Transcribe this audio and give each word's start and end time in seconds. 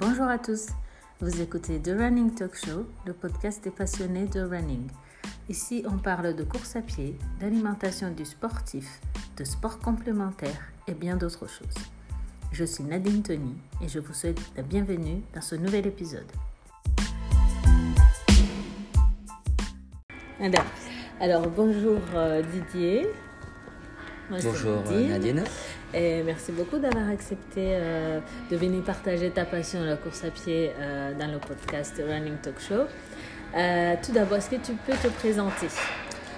Bonjour 0.00 0.28
à 0.28 0.38
tous, 0.38 0.68
vous 1.20 1.42
écoutez 1.42 1.78
The 1.78 1.90
Running 1.90 2.34
Talk 2.34 2.56
Show, 2.56 2.86
le 3.04 3.12
podcast 3.12 3.62
des 3.62 3.70
passionnés 3.70 4.24
de 4.24 4.40
running. 4.40 4.88
Ici, 5.50 5.84
on 5.86 5.98
parle 5.98 6.34
de 6.34 6.42
course 6.42 6.74
à 6.74 6.80
pied, 6.80 7.18
d'alimentation 7.38 8.10
du 8.10 8.24
sportif, 8.24 9.02
de 9.36 9.44
sport 9.44 9.78
complémentaire 9.78 10.72
et 10.88 10.94
bien 10.94 11.16
d'autres 11.16 11.46
choses. 11.46 11.74
Je 12.50 12.64
suis 12.64 12.82
Nadine 12.82 13.22
Tony 13.22 13.54
et 13.82 13.88
je 13.88 13.98
vous 13.98 14.14
souhaite 14.14 14.40
la 14.56 14.62
bienvenue 14.62 15.20
dans 15.34 15.42
ce 15.42 15.54
nouvel 15.54 15.86
épisode. 15.86 16.32
Alors, 21.20 21.46
bonjour 21.50 22.00
euh, 22.14 22.42
Didier. 22.42 23.06
bonjour 24.30 24.82
euh, 24.92 25.08
Nadine. 25.08 25.44
Et 25.92 26.22
merci 26.22 26.52
beaucoup 26.52 26.78
d'avoir 26.78 27.08
accepté 27.08 27.74
euh, 27.74 28.20
de 28.50 28.56
venir 28.56 28.82
partager 28.82 29.30
ta 29.30 29.44
passion 29.44 29.82
la 29.82 29.96
course 29.96 30.24
à 30.24 30.30
pied 30.30 30.70
euh, 30.78 31.12
dans 31.18 31.26
le 31.30 31.38
podcast 31.38 32.00
Running 32.08 32.36
Talk 32.36 32.60
Show. 32.60 32.86
Euh, 33.56 33.94
tout 34.04 34.12
d'abord, 34.12 34.38
est-ce 34.38 34.50
que 34.50 34.56
tu 34.56 34.72
peux 34.86 34.92
te 34.92 35.08
présenter 35.08 35.66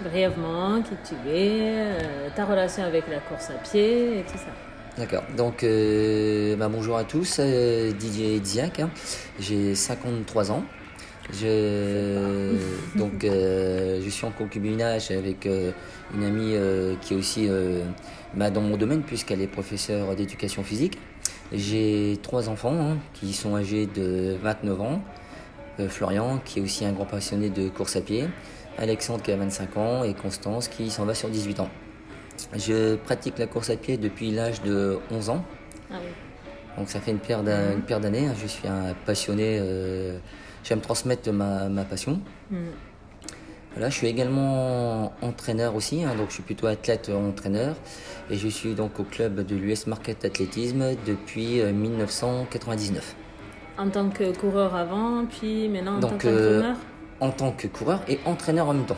brièvement 0.03 0.81
qui 0.81 0.95
tu 1.05 1.31
es, 1.31 1.99
ta 2.35 2.47
relation 2.47 2.83
avec 2.83 3.05
la 3.09 3.19
course 3.19 3.51
à 3.51 3.55
pied 3.55 4.21
et 4.21 4.23
tout 4.23 4.39
ça? 4.39 4.53
D'accord. 4.97 5.25
Donc, 5.37 5.65
bah, 6.59 6.69
bonjour 6.69 6.97
à 6.97 7.05
tous. 7.05 7.39
Didier 7.39 8.41
Diac. 8.41 8.81
Hein. 8.81 8.91
J'ai 9.39 9.75
53 9.75 10.51
ans. 10.51 10.65
Je, 11.33 12.55
donc, 12.97 13.23
je 13.23 14.09
suis 14.09 14.27
en 14.27 14.31
concubinage 14.31 15.11
avec 15.11 15.47
une 15.47 16.25
amie 16.25 16.55
qui 17.01 17.15
est 17.15 17.17
aussi 17.17 17.49
bah, 18.35 18.51
dans 18.51 18.61
mon 18.61 18.77
domaine, 18.77 19.03
puisqu'elle 19.03 19.41
est 19.41 19.47
professeure 19.47 20.15
d'éducation 20.15 20.63
physique. 20.63 20.99
J'ai 21.53 22.19
trois 22.23 22.49
enfants 22.49 22.75
hein, 22.79 22.99
qui 23.13 23.33
sont 23.35 23.57
âgés 23.57 23.87
de 23.87 24.37
29 24.43 24.81
ans. 24.81 25.03
Euh, 25.81 25.89
Florian, 25.89 26.41
qui 26.45 26.59
est 26.59 26.63
aussi 26.63 26.85
un 26.85 26.93
grand 26.93 27.05
passionné 27.05 27.51
de 27.51 27.69
course 27.69 27.97
à 27.97 28.01
pied. 28.01 28.29
Alexandre, 28.79 29.23
qui 29.23 29.33
a 29.33 29.37
25 29.37 29.77
ans. 29.77 30.05
Et 30.05 30.15
Constance, 30.15 30.69
qui 30.69 30.91
s'en 30.91 31.05
va 31.05 31.15
sur 31.15 31.29
18 31.29 31.61
ans. 31.61 31.69
Je 32.55 32.97
pratique 32.97 33.39
la 33.39 33.47
course 33.47 33.69
à 33.69 33.77
pied 33.77 33.99
depuis 33.99 34.31
l'âge 34.31 34.63
de 34.63 34.99
11 35.11 35.29
ans. 35.29 35.45
Ah 35.91 35.97
oui. 36.01 36.09
Donc 36.79 36.89
ça 36.89 37.01
fait 37.01 37.11
une 37.11 37.19
paire 37.19 37.43
d'années. 37.43 38.27
Hein. 38.27 38.35
Je 38.41 38.47
suis 38.47 38.67
un 38.67 38.95
passionné. 39.05 39.59
Euh, 39.61 40.19
J'aime 40.65 40.81
transmettre 40.81 41.33
ma, 41.33 41.69
ma 41.69 41.85
passion. 41.85 42.21
Mm 42.51 42.57
je 43.81 43.89
suis 43.91 44.07
également 44.07 45.13
entraîneur 45.23 45.75
aussi, 45.75 46.05
hein, 46.05 46.15
donc 46.17 46.29
je 46.29 46.35
suis 46.35 46.43
plutôt 46.43 46.67
athlète 46.67 47.11
entraîneur 47.11 47.75
et 48.31 48.37
je 48.37 48.49
suis 48.49 48.75
donc 48.75 49.01
au 49.01 49.05
club 49.05 49.45
de 49.47 49.57
l'US 49.57 49.87
Market 49.87 50.25
Athlétisme 50.25 50.95
depuis 51.07 51.63
1999. 51.63 53.17
Euh, 53.79 53.83
en 53.83 53.89
tant 53.89 54.11
que 54.11 54.37
coureur 54.37 54.75
avant, 54.75 55.25
puis 55.27 55.69
maintenant 55.69 55.97
en 55.97 56.01
tant 56.01 56.11
qu'entraîneur? 56.11 56.77
En 57.21 57.31
tant 57.31 57.53
que 57.53 57.67
coureur 57.69 58.01
et 58.09 58.19
entraîneur 58.25 58.69
en 58.69 58.75
même 58.75 58.87
temps. 58.87 58.97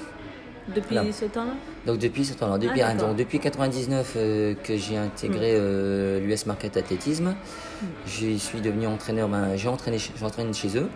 Depuis 0.75 0.97
ce 1.13 1.27
temps-là? 1.27 1.53
Donc 1.87 1.99
depuis 1.99 2.25
ce 2.25 2.33
temps-là, 2.33 2.57
depuis, 2.57 2.81
ah, 2.81 2.95
depuis 2.95 3.39
99 3.39 4.15
euh, 4.17 4.55
que 4.55 4.79
j'ai 4.79 4.97
intégré 4.97 5.53
euh, 5.55 6.21
l'US 6.21 6.47
Market 6.47 6.79
Athlétisme, 6.79 7.35
hmm. 7.35 7.87
je 8.07 8.37
suis 8.39 8.63
devenu 8.63 8.87
entraîneur, 8.87 9.29
ben, 9.29 9.57
j'ai 9.57 9.69
entraîné, 9.69 9.99
j'entraîne 10.19 10.55
chez 10.55 10.79
eux, 10.79 10.89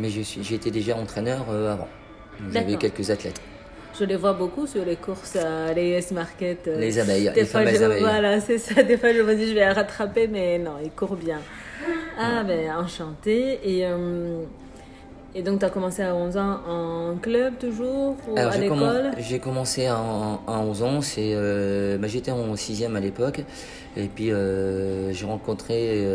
mais 0.00 0.10
été 0.10 0.70
déjà 0.70 0.96
entraîneur 0.96 1.48
avant. 1.50 1.88
Vous 2.40 2.56
avez 2.56 2.76
quelques 2.76 3.10
athlètes. 3.10 3.40
Je 3.98 4.04
les 4.04 4.16
vois 4.16 4.32
beaucoup 4.32 4.66
sur 4.66 4.84
les 4.84 4.96
courses 4.96 5.36
à 5.36 5.74
l'AS 5.74 6.12
Market. 6.12 6.68
Euh, 6.68 6.78
les 6.78 6.98
abeilles, 6.98 7.30
les 7.34 7.44
fameuses 7.44 7.82
abeilles. 7.82 8.00
Voilà, 8.00 8.40
c'est 8.40 8.58
ça. 8.58 8.82
Des 8.82 8.96
fois, 8.96 9.12
je 9.12 9.20
me 9.20 9.34
dis, 9.34 9.48
je 9.48 9.54
vais 9.54 9.60
la 9.60 9.74
rattraper, 9.74 10.28
mais 10.28 10.58
non, 10.58 10.72
ils 10.82 10.90
courent 10.90 11.16
bien. 11.16 11.38
Ah, 12.18 12.42
ben, 12.42 12.70
enchanté. 12.76 13.58
Et, 13.64 13.84
euh, 13.84 14.42
et 15.34 15.42
donc, 15.42 15.58
tu 15.58 15.64
as 15.64 15.70
commencé 15.70 16.02
à 16.02 16.14
11 16.14 16.36
ans 16.36 16.60
en 16.68 17.16
club 17.16 17.58
toujours 17.58 18.16
ou 18.28 18.38
à 18.38 18.56
l'école? 18.56 19.10
J'ai 19.18 19.38
commencé 19.38 19.86
à, 19.86 20.00
11 20.46 20.82
ans. 20.82 21.00
Euh, 21.18 21.98
bah, 21.98 22.06
J'étais 22.06 22.30
en 22.30 22.54
6e 22.54 22.96
à 22.96 23.00
l'époque. 23.00 23.42
Et 23.96 24.06
puis, 24.06 24.30
j'ai 25.12 25.26
rencontré 25.26 26.06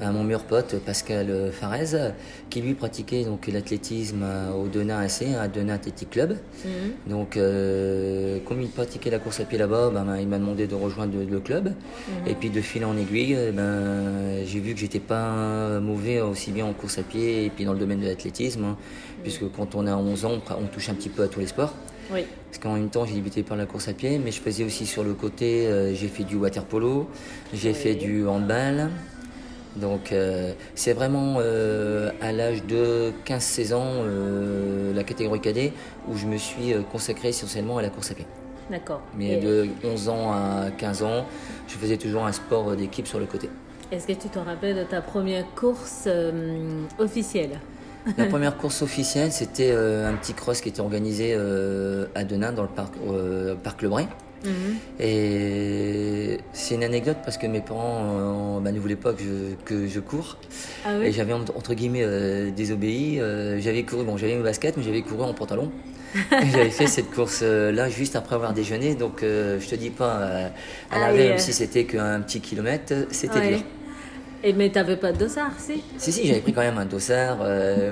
mon 0.00 0.24
meilleur 0.24 0.44
pote 0.44 0.76
Pascal 0.84 1.50
Farez, 1.52 2.12
qui 2.50 2.60
lui 2.60 2.74
pratiquait 2.74 3.24
donc 3.24 3.46
l'athlétisme 3.48 4.24
au 4.56 4.68
Denain 4.68 4.98
AC, 4.98 5.24
à 5.38 5.48
Denain 5.48 5.74
Athletic 5.74 6.10
Club. 6.10 6.36
Mhm. 6.64 6.70
Donc, 7.10 7.36
euh, 7.36 8.38
comme 8.44 8.62
il 8.62 8.68
pratiquait 8.68 9.10
la 9.10 9.18
course 9.18 9.40
à 9.40 9.44
pied 9.44 9.58
là-bas, 9.58 9.90
ben, 9.92 10.16
il 10.18 10.28
m'a 10.28 10.38
demandé 10.38 10.66
de 10.66 10.74
rejoindre 10.74 11.14
le 11.28 11.40
club. 11.40 11.68
Mhm. 11.68 12.28
Et 12.28 12.34
puis 12.34 12.50
de 12.50 12.60
fil 12.60 12.84
en 12.84 12.96
aiguille, 12.96 13.36
ben, 13.52 14.44
j'ai 14.46 14.60
vu 14.60 14.74
que 14.74 14.80
j'étais 14.80 15.00
pas 15.00 15.80
mauvais 15.80 16.20
aussi 16.20 16.52
bien 16.52 16.66
en 16.66 16.72
course 16.72 16.98
à 16.98 17.02
pied 17.02 17.46
et 17.46 17.50
puis 17.50 17.64
dans 17.64 17.72
le 17.72 17.78
domaine 17.78 18.00
de 18.00 18.06
l'athlétisme, 18.06 18.64
hein. 18.64 18.76
mhm. 18.76 19.22
puisque 19.22 19.50
quand 19.52 19.74
on 19.74 19.86
a 19.86 19.96
11 19.96 20.24
ans, 20.24 20.42
on 20.50 20.66
touche 20.66 20.88
un 20.88 20.94
petit 20.94 21.08
peu 21.08 21.22
à 21.22 21.28
tous 21.28 21.40
les 21.40 21.46
sports. 21.46 21.74
Oui. 22.12 22.24
Parce 22.46 22.58
qu'en 22.58 22.74
même 22.74 22.88
temps, 22.88 23.04
j'ai 23.04 23.14
débuté 23.14 23.42
par 23.42 23.56
la 23.56 23.66
course 23.66 23.88
à 23.88 23.92
pied, 23.92 24.18
mais 24.18 24.30
je 24.30 24.40
faisais 24.40 24.64
aussi 24.64 24.86
sur 24.86 25.04
le 25.04 25.12
côté, 25.12 25.66
euh, 25.66 25.94
j'ai 25.94 26.08
fait 26.08 26.24
du 26.24 26.36
water 26.36 26.64
polo, 26.64 27.06
j'ai 27.52 27.74
fait 27.74 27.94
du 27.94 28.26
handball, 28.26 28.88
donc 29.78 30.12
euh, 30.12 30.52
c'est 30.74 30.92
vraiment 30.92 31.36
euh, 31.38 32.10
à 32.20 32.32
l'âge 32.32 32.64
de 32.64 33.12
15-16 33.26 33.74
ans, 33.74 33.84
euh, 33.86 34.92
la 34.94 35.04
catégorie 35.04 35.40
cadet, 35.40 35.72
où 36.08 36.16
je 36.16 36.26
me 36.26 36.36
suis 36.36 36.74
consacré 36.90 37.28
essentiellement 37.28 37.78
à 37.78 37.82
la 37.82 37.90
course 37.90 38.10
à 38.10 38.14
pied. 38.14 38.26
D'accord. 38.70 39.00
Mais 39.16 39.36
de 39.38 39.68
11 39.82 40.08
ans 40.10 40.32
à 40.32 40.70
15 40.76 41.02
ans, 41.02 41.26
je 41.68 41.74
faisais 41.74 41.96
toujours 41.96 42.26
un 42.26 42.32
sport 42.32 42.76
d'équipe 42.76 43.06
sur 43.06 43.18
le 43.18 43.26
côté. 43.26 43.48
Est-ce 43.90 44.06
que 44.06 44.12
tu 44.12 44.28
te 44.28 44.38
rappelles 44.38 44.76
de 44.76 44.84
ta 44.84 45.00
première 45.00 45.46
course 45.54 46.06
officielle? 46.98 47.58
La 48.18 48.26
première 48.28 48.58
course 48.58 48.82
officielle, 48.82 49.32
c'était 49.32 49.72
un 49.72 50.12
petit 50.14 50.34
cross 50.34 50.60
qui 50.60 50.68
était 50.68 50.80
organisé 50.80 51.34
à 51.34 52.24
Denain, 52.24 52.52
dans 52.52 52.62
le 52.62 52.68
parc, 52.68 52.92
parc 53.62 53.80
Le 53.80 53.88
Mhm. 54.44 54.76
Et 55.00 56.38
c'est 56.52 56.74
une 56.74 56.84
anecdote 56.84 57.18
parce 57.24 57.38
que 57.38 57.46
mes 57.46 57.60
parents 57.60 58.58
euh, 58.58 58.60
bah, 58.60 58.72
ne 58.72 58.78
voulaient 58.78 58.96
pas 58.96 59.12
que 59.12 59.22
je, 59.22 59.64
que 59.64 59.86
je 59.86 60.00
cours. 60.00 60.36
Ah 60.84 60.94
et 61.02 61.12
j'avais 61.12 61.32
entre 61.32 61.74
guillemets 61.74 62.04
euh, 62.04 62.50
désobéi. 62.50 63.20
Euh, 63.20 63.60
j'avais 63.60 63.82
couru, 63.82 64.04
bon, 64.04 64.16
j'avais 64.16 64.36
mes 64.36 64.42
baskets, 64.42 64.76
mais 64.76 64.82
j'avais 64.82 65.02
couru 65.02 65.24
en 65.24 65.34
pantalon. 65.34 65.70
j'avais 66.30 66.70
fait 66.70 66.86
cette 66.86 67.10
course-là 67.10 67.88
juste 67.90 68.16
après 68.16 68.34
avoir 68.36 68.54
déjeuné. 68.54 68.94
Donc 68.94 69.18
je 69.22 69.68
te 69.68 69.74
dis 69.74 69.90
pas, 69.90 70.50
à 70.90 70.98
la 70.98 71.12
même 71.12 71.38
si 71.38 71.52
c'était 71.52 71.84
qu'un 71.84 72.20
petit 72.20 72.40
kilomètre, 72.40 72.94
c'était 73.10 73.48
dur. 73.48 73.58
Et 74.44 74.52
mais 74.52 74.70
t'avais 74.70 74.96
pas 74.96 75.10
de 75.10 75.18
dossard, 75.18 75.50
si? 75.58 75.82
Si, 75.98 76.12
si, 76.12 76.26
j'avais 76.26 76.40
pris 76.40 76.52
quand 76.52 76.62
même 76.62 76.78
un 76.78 76.86
dossard. 76.86 77.38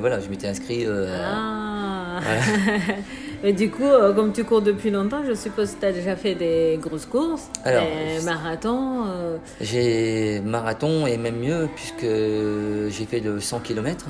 voilà, 0.00 0.20
je 0.20 0.28
m'étais 0.30 0.46
inscrit. 0.46 0.86
ah. 0.86 2.20
Mais 3.46 3.52
du 3.52 3.70
coup, 3.70 3.84
euh, 3.84 4.12
comme 4.12 4.32
tu 4.32 4.42
cours 4.42 4.60
depuis 4.60 4.90
longtemps, 4.90 5.22
je 5.24 5.32
suppose 5.32 5.76
que 5.76 5.78
tu 5.78 5.86
as 5.86 5.92
déjà 5.92 6.16
fait 6.16 6.34
des 6.34 6.80
grosses 6.82 7.06
courses, 7.06 7.48
des 7.64 8.24
marathons. 8.24 9.04
Euh. 9.06 9.36
J'ai 9.60 10.40
marathon 10.40 11.06
et 11.06 11.16
même 11.16 11.36
mieux, 11.36 11.68
puisque 11.76 12.00
j'ai 12.02 13.04
fait 13.04 13.20
le 13.20 13.38
100 13.38 13.60
km. 13.60 14.06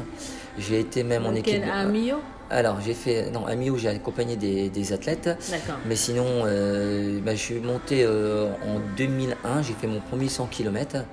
J'ai 0.58 0.80
été 0.80 1.02
même 1.02 1.26
en 1.26 1.34
équipe. 1.34 1.62
À 1.70 1.84
Millau 1.84 2.16
alors, 2.48 2.80
j'ai 2.80 2.94
fait. 2.94 3.30
Non, 3.32 3.44
à 3.44 3.56
Millau, 3.56 3.76
j'ai 3.76 3.88
accompagné 3.88 4.36
des, 4.36 4.92
athlètes. 4.92 5.28
D'accord. 5.50 5.80
Mais 5.86 5.96
sinon, 5.96 6.24
euh, 6.46 7.18
bah, 7.22 7.34
je 7.34 7.40
suis 7.40 7.56
monté 7.56 8.06
en 8.06 8.80
2001, 8.96 9.62
j'ai 9.62 9.74
fait 9.74 9.88
mon 9.88 10.00
premier 10.00 10.28
100 10.28 10.46
km. 10.46 11.04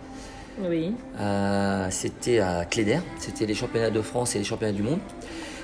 Oui. 0.61 0.93
c'était 1.89 2.39
à 2.39 2.63
Cléder, 2.63 2.99
c'était 3.17 3.47
les 3.47 3.55
championnats 3.55 3.89
de 3.89 4.01
France 4.01 4.35
et 4.35 4.37
les 4.37 4.45
championnats 4.45 4.71
du 4.71 4.83
monde. 4.83 4.99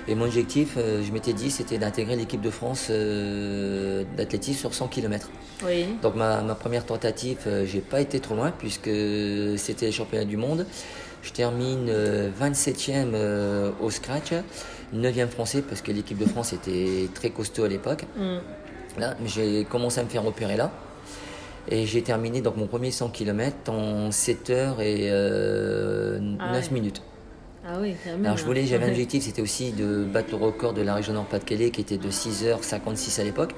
Et 0.10 0.16
mon 0.16 0.26
objectif, 0.26 0.74
euh, 0.76 1.04
je 1.04 1.12
m'étais 1.12 1.34
dit, 1.34 1.52
c'était 1.52 1.78
d'intégrer 1.78 2.16
l'équipe 2.16 2.42
de 2.42 2.50
France 2.50 2.88
euh, 2.90 4.04
d'athlétisme 4.18 4.60
sur 4.60 4.74
100 4.74 4.88
km. 4.88 5.30
Oui. 5.64 5.86
Donc 6.02 6.16
ma, 6.16 6.42
première 6.56 6.84
tentative, 6.84 7.38
euh, 7.46 7.64
j'ai 7.68 7.80
pas 7.80 8.02
été 8.02 8.20
trop 8.20 8.34
loin 8.34 8.52
puisque 8.58 8.90
c'était 9.58 9.86
les 9.86 9.92
championnats 9.92 10.26
du 10.26 10.36
monde. 10.36 10.66
Je 11.22 11.32
termine 11.32 11.92
27e 12.42 13.14
au 13.82 13.90
scratch, 13.90 14.32
9e 14.96 15.28
français 15.28 15.62
parce 15.62 15.82
que 15.82 15.92
l'équipe 15.92 16.18
de 16.18 16.26
France 16.26 16.54
était 16.54 17.10
très 17.14 17.30
costaud 17.30 17.66
à 17.66 17.68
l'époque. 17.68 18.06
Mm. 18.18 18.38
Là, 19.00 19.16
j'ai 19.26 19.66
commencé 19.66 20.00
à 20.00 20.04
me 20.04 20.10
faire 20.10 20.26
opérer 20.26 20.56
là. 20.56 20.72
Et 21.68 21.86
j'ai 21.86 22.02
terminé 22.02 22.42
donc 22.42 22.56
mon 22.56 22.68
premier 22.68 22.90
100 22.90 23.10
km 23.10 23.70
en 23.70 24.12
7 24.12 24.50
heures 24.50 24.82
et 24.82 25.10
9 25.12 26.38
ah 26.40 26.74
minutes. 26.74 27.04
Ah 27.72 27.78
oui, 27.80 27.94
Alors 28.26 28.36
je 28.38 28.46
voulais, 28.46 28.66
j'avais 28.66 28.86
un 28.86 28.90
objectif, 28.90 29.24
c'était 29.24 29.44
aussi 29.44 29.72
de 29.72 30.04
battre 30.04 30.30
le 30.32 30.38
record 30.38 30.74
de 30.74 30.82
la 30.82 30.96
région 30.96 31.14
Nord-Pas-de-Calais 31.14 31.70
qui 31.70 31.82
était 31.82 31.98
de 31.98 32.10
6h56 32.10 33.22
à 33.22 33.24
l'époque. 33.24 33.52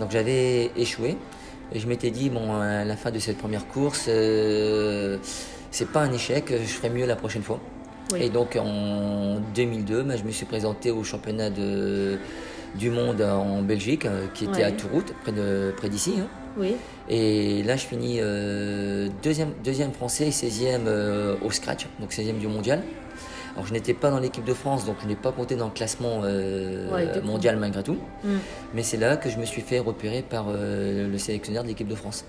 Donc 0.00 0.10
j'avais 0.10 0.70
échoué. 0.76 1.16
Et 1.74 1.78
je 1.78 1.86
m'étais 1.86 2.10
dit, 2.10 2.30
bon, 2.30 2.54
à 2.54 2.84
la 2.86 2.96
fin 2.96 3.10
de 3.10 3.18
cette 3.18 3.36
première 3.36 3.66
course, 3.68 4.06
euh, 4.08 5.18
c'est 5.70 5.88
pas 5.90 6.00
un 6.00 6.12
échec, 6.12 6.46
je 6.50 6.64
ferai 6.66 6.88
mieux 6.88 7.04
la 7.04 7.16
prochaine 7.16 7.42
fois. 7.42 7.60
Et 8.18 8.30
donc 8.30 8.56
en 8.56 9.36
2002, 9.54 10.02
bah, 10.04 10.16
je 10.16 10.24
me 10.24 10.30
suis 10.30 10.46
présenté 10.46 10.90
au 10.90 11.04
championnat 11.04 11.50
de, 11.50 12.16
du 12.76 12.88
monde 12.90 13.20
en 13.20 13.60
Belgique, 13.60 14.06
euh, 14.06 14.26
qui 14.32 14.44
était 14.44 14.58
Ouais. 14.58 14.64
à 14.64 14.72
Tourout, 14.72 15.04
près 15.22 15.32
de 15.32 15.74
près 15.76 15.90
d'ici. 15.90 16.14
hein. 16.18 16.26
Oui. 16.56 16.74
Et 17.10 17.62
là, 17.64 17.76
je 17.76 17.84
finis 17.84 18.16
euh, 18.20 19.08
deuxième, 19.22 19.50
deuxième 19.62 19.92
français 19.92 20.28
et 20.28 20.30
16e 20.30 20.86
euh, 20.86 21.36
au 21.44 21.50
scratch, 21.50 21.86
donc 22.00 22.10
16e 22.12 22.38
du 22.38 22.46
mondial. 22.48 22.82
Alors, 23.58 23.66
je 23.66 23.72
n'étais 23.72 23.92
pas 23.92 24.10
dans 24.12 24.20
l'équipe 24.20 24.44
de 24.44 24.54
France, 24.54 24.84
donc 24.86 24.94
je 25.02 25.08
n'ai 25.08 25.16
pas 25.16 25.32
compté 25.32 25.56
dans 25.56 25.64
le 25.66 25.72
classement 25.72 26.20
euh, 26.22 26.88
Ouais, 26.94 27.06
du 27.12 27.20
coup. 27.20 27.26
mondial 27.26 27.56
malgré 27.56 27.82
tout. 27.82 27.98
Mm. 28.22 28.28
Mais 28.74 28.84
c'est 28.84 28.96
là 28.98 29.16
que 29.16 29.28
je 29.30 29.36
me 29.36 29.44
suis 29.44 29.62
fait 29.62 29.80
repérer 29.80 30.22
par 30.22 30.46
euh, 30.48 31.08
le 31.10 31.18
sélectionneur 31.18 31.64
de 31.64 31.68
l'équipe 31.68 31.88
de 31.88 31.94
France. 31.96 32.24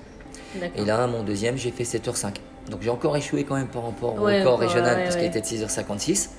Et 0.75 0.83
là, 0.85 1.05
mon 1.05 1.21
deuxième, 1.21 1.55
j'ai 1.55 1.69
fait 1.69 1.83
7h05. 1.83 2.33
Donc 2.71 2.81
j'ai 2.81 2.89
encore 2.89 3.15
échoué 3.15 3.43
quand 3.43 3.55
même 3.55 3.67
par 3.67 3.83
rapport 3.85 4.15
au 4.15 4.25
Ouais, 4.25 4.39
record 4.39 4.57
régional, 4.59 4.97
ouais, 4.97 5.03
parce 5.03 5.17
qu'il 5.17 5.25
était 5.25 5.41
de 5.41 5.45
6h56. 5.45 6.29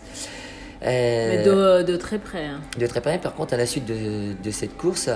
Mais 0.82 1.44
Euh, 1.46 1.82
de, 1.84 1.93
de 1.93 1.96
très 1.96 2.19
près. 2.19 2.46
hein. 2.46 2.60
de 2.76 2.86
très 2.88 3.00
près. 3.00 3.19
Par 3.19 3.34
contre, 3.36 3.54
à 3.54 3.56
la 3.56 3.66
suite 3.66 3.84
de, 3.86 4.32
de 4.43 4.50
cette 4.50 4.76
course, 4.76 5.08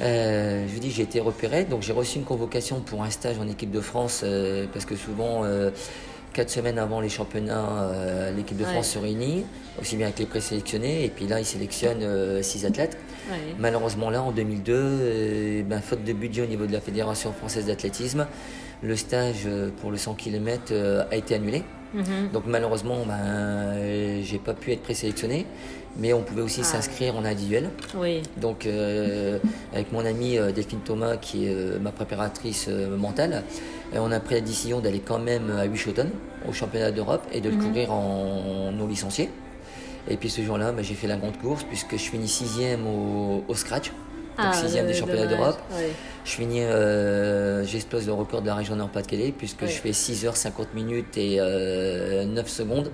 euh, 0.00 0.64
je 0.66 0.72
vous 0.72 0.80
dis, 0.80 0.90
j'ai 0.90 1.02
été 1.02 1.20
repéré. 1.20 1.64
Donc, 1.64 1.82
j'ai 1.82 1.92
reçu 1.92 2.16
une 2.16 2.24
convocation 2.24 2.80
pour 2.80 3.02
un 3.02 3.10
stage 3.10 3.38
en 3.38 3.46
équipe 3.46 3.70
de 3.70 3.80
France 3.82 4.22
euh, 4.24 4.64
parce 4.72 4.86
que 4.86 4.96
souvent, 4.96 5.42
euh, 5.44 5.70
quatre 6.32 6.50
semaines 6.50 6.78
avant 6.78 7.00
les 7.00 7.08
championnats, 7.08 7.90
euh, 7.92 8.34
l'équipe 8.34 8.56
de 8.56 8.64
Ouais. 8.64 8.70
France 8.70 8.88
se 8.90 8.98
réunit, 8.98 9.44
aussi 9.80 9.96
bien 9.96 10.06
avec 10.06 10.18
les 10.18 10.26
présélectionnés. 10.26 11.04
Et 11.04 11.08
puis 11.08 11.26
là, 11.26 11.38
ils 11.40 11.44
sélectionnent 11.44 12.02
euh, 12.02 12.42
six 12.42 12.64
athlètes. 12.66 12.96
Ouais. 13.30 13.54
Malheureusement, 13.58 14.10
là, 14.10 14.22
en 14.22 14.32
2002, 14.32 14.72
euh, 14.74 15.62
ben, 15.62 15.80
faute 15.80 16.04
de 16.04 16.12
budget 16.12 16.42
au 16.42 16.46
niveau 16.46 16.66
de 16.66 16.72
la 16.72 16.80
Fédération 16.80 17.32
française 17.32 17.66
d'athlétisme, 17.66 18.26
le 18.82 18.96
stage 18.96 19.48
pour 19.80 19.92
le 19.92 19.96
100 19.96 20.14
km 20.14 20.72
a 21.10 21.14
été 21.14 21.36
annulé. 21.36 21.62
Mhm. 21.94 22.30
Donc 22.32 22.44
malheureusement, 22.46 23.04
ben, 23.06 24.22
j'ai 24.22 24.38
pas 24.38 24.54
pu 24.54 24.72
être 24.72 24.82
présélectionné, 24.82 25.46
mais 25.96 26.12
on 26.12 26.22
pouvait 26.22 26.42
aussi 26.42 26.60
Ah. 26.62 26.64
s'inscrire 26.64 27.16
en 27.16 27.24
individuel. 27.24 27.70
Oui. 27.96 28.22
Donc 28.38 28.66
euh, 28.66 29.38
avec 29.72 29.92
mon 29.92 30.04
amie 30.04 30.38
euh, 30.38 30.52
Delphine 30.52 30.80
Thomas, 30.80 31.16
qui 31.16 31.46
est 31.46 31.54
euh, 31.54 31.78
ma 31.78 31.92
préparatrice 31.92 32.68
mentale, 32.68 33.42
on 33.94 34.10
a 34.10 34.20
pris 34.20 34.36
la 34.36 34.40
décision 34.40 34.80
d'aller 34.80 35.00
quand 35.00 35.18
même 35.18 35.50
à 35.50 35.66
Wischoten, 35.66 36.10
au 36.48 36.52
championnat 36.52 36.90
d'Europe, 36.92 37.22
et 37.32 37.40
de 37.42 37.50
le 37.50 37.56
Mhm. 37.56 37.62
courir 37.68 37.92
en 37.92 38.72
non 38.72 38.86
licencié. 38.86 39.28
Et 40.08 40.16
puis 40.16 40.30
ce 40.30 40.40
jour-là, 40.42 40.72
ben, 40.72 40.82
j'ai 40.82 40.94
fait 40.94 41.06
la 41.06 41.16
grande 41.16 41.36
course, 41.38 41.62
puisque 41.64 41.92
je 41.92 42.10
finis 42.10 42.26
sixième 42.26 42.86
au, 42.86 43.44
au 43.46 43.54
scratch, 43.54 43.92
donc 44.38 44.54
sixième 44.54 44.86
le- 44.86 44.92
des 44.92 44.98
championnats 44.98 45.24
Ah, 45.26 45.26
d'Europe. 45.36 45.58
Je 46.24 46.30
finis, 46.30 46.62
euh, 46.62 47.64
j'explose 47.64 48.06
le 48.06 48.12
record 48.14 48.40
de 48.42 48.46
la 48.46 48.54
région 48.54 48.74
Nord-Pas-de-Calais, 48.76 49.32
puisque 49.36 49.66
je 49.66 49.72
fais 49.72 49.92
6h50 49.92 50.68
minutes 50.74 51.16
et 51.18 51.36
euh, 51.38 52.24
9 52.24 52.48
secondes. 52.48 52.90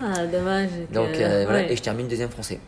Ah, 0.00 0.26
dommage. 0.26 0.70
Donc 0.92 1.08
euh, 1.14 1.44
voilà, 1.44 1.60
ouais. 1.60 1.72
et 1.72 1.76
je 1.76 1.82
termine 1.82 2.06
deuxième 2.08 2.28
français. 2.28 2.58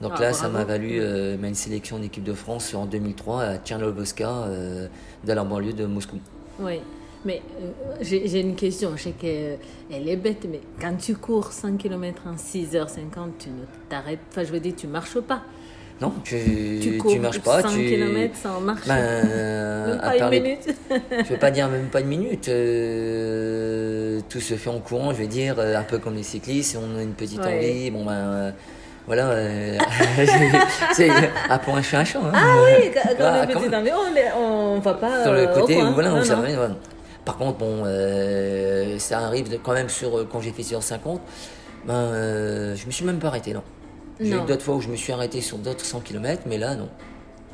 Donc 0.00 0.12
Ah, 0.16 0.20
là, 0.20 0.32
ça 0.32 0.48
m'a 0.48 0.64
valu 0.64 0.98
euh, 1.00 1.36
une 1.42 1.54
sélection 1.54 1.96
en 1.96 2.02
équipe 2.02 2.22
de 2.22 2.32
France 2.34 2.72
en 2.74 2.86
2003 2.86 3.42
à 3.42 3.58
Tchernobyska, 3.58 4.28
euh, 4.30 4.86
dans 5.24 5.34
la 5.34 5.44
banlieue 5.44 5.72
de 5.72 5.86
Moscou. 5.86 6.18
Oui. 6.60 6.80
Mais 7.24 7.42
euh, 7.60 7.96
j'ai 8.00 8.40
une 8.40 8.54
question. 8.54 8.92
Je 8.96 9.02
sais 9.04 9.10
qu'elle 9.12 10.08
est 10.08 10.16
bête, 10.16 10.46
mais 10.48 10.60
quand 10.80 10.96
tu 10.96 11.16
cours 11.16 11.52
100 11.52 11.76
km 11.76 12.22
en 12.26 12.34
6h50, 12.36 13.30
tu 13.40 13.48
ne 13.50 13.64
t'arrêtes. 13.88 14.20
Enfin, 14.30 14.44
je 14.44 14.52
veux 14.52 14.60
dire, 14.60 14.74
tu 14.76 14.86
marches 14.86 15.20
pas. 15.20 15.42
Non, 16.00 16.12
tu, 16.22 16.38
Tu 16.80 17.18
marches 17.18 17.40
pas. 17.40 17.60
100 17.62 17.70
tu... 17.70 17.86
km 17.86 18.36
sans 18.40 18.60
marcher. 18.60 18.88
Ben, 18.88 19.24
Même 19.88 20.00
à 20.00 20.10
pas 20.10 20.16
une 20.16 20.30
les- 20.30 20.40
minute. 20.40 20.74
Je 21.10 21.24
veux 21.32 21.38
pas 21.38 21.50
dire 21.50 21.68
même 21.68 21.86
pas 21.88 22.00
une 22.00 22.06
minute. 22.06 22.48
euh, 22.48 24.20
tout 24.28 24.40
se 24.40 24.54
fait 24.54 24.70
en 24.70 24.78
courant, 24.78 25.12
je 25.12 25.18
vais 25.18 25.26
dire, 25.26 25.56
euh, 25.58 25.76
un 25.76 25.82
peu 25.82 25.98
comme 25.98 26.14
les 26.14 26.22
cyclistes. 26.22 26.78
On 26.80 26.98
a 26.98 27.02
une 27.02 27.14
petite 27.14 27.40
Ouais. 27.44 27.56
envie, 27.56 27.90
bon 27.90 28.04
ben. 28.04 28.12
euh, 28.12 28.50
voilà, 29.06 29.28
euh, 29.30 29.78
c'est 30.92 31.08
un 31.10 31.82
chat 31.82 31.96
un 31.98 32.04
chat. 32.04 32.18
hein. 32.18 32.30
Ah 32.34 32.56
oui, 32.64 32.90
quand, 32.94 33.00
quand 33.08 33.14
Voilà, 33.18 33.38
on 33.40 33.42
est 33.42 33.46
petit 33.54 33.74
envie, 33.74 33.90
on 34.36 34.74
on 34.76 34.78
va 34.80 34.94
pas. 34.94 35.22
sur 35.22 35.32
le 35.32 35.46
côté 35.46 35.76
coin. 35.76 35.90
où 35.90 35.94
voilà, 35.94 36.10
Non, 36.10 36.20
où 36.20 36.24
ça 36.24 36.36
non. 36.36 36.42
va, 36.42 36.48
voilà. 36.54 36.74
Par 37.24 37.36
contre, 37.38 37.58
bon, 37.58 37.82
euh, 37.86 38.98
ça 38.98 39.18
arrive 39.20 39.58
quand 39.64 39.72
même 39.72 39.88
sur 39.88 40.28
quand 40.30 40.40
j'ai 40.40 40.52
fait 40.52 40.62
sur 40.62 40.82
50, 40.82 41.20
ben, 41.86 41.94
euh, 41.94 42.76
je 42.76 42.86
me 42.86 42.90
suis 42.90 43.04
même 43.04 43.18
pas 43.18 43.28
arrêté, 43.28 43.52
non. 43.52 43.62
J'ai 44.20 44.34
eu 44.34 44.40
d'autres 44.46 44.62
fois 44.62 44.76
où 44.76 44.80
je 44.80 44.88
me 44.88 44.96
suis 44.96 45.12
arrêté 45.12 45.40
sur 45.40 45.58
d'autres 45.58 45.84
100 45.84 46.00
km, 46.00 46.42
mais 46.46 46.58
là, 46.58 46.74
non. 46.74 46.88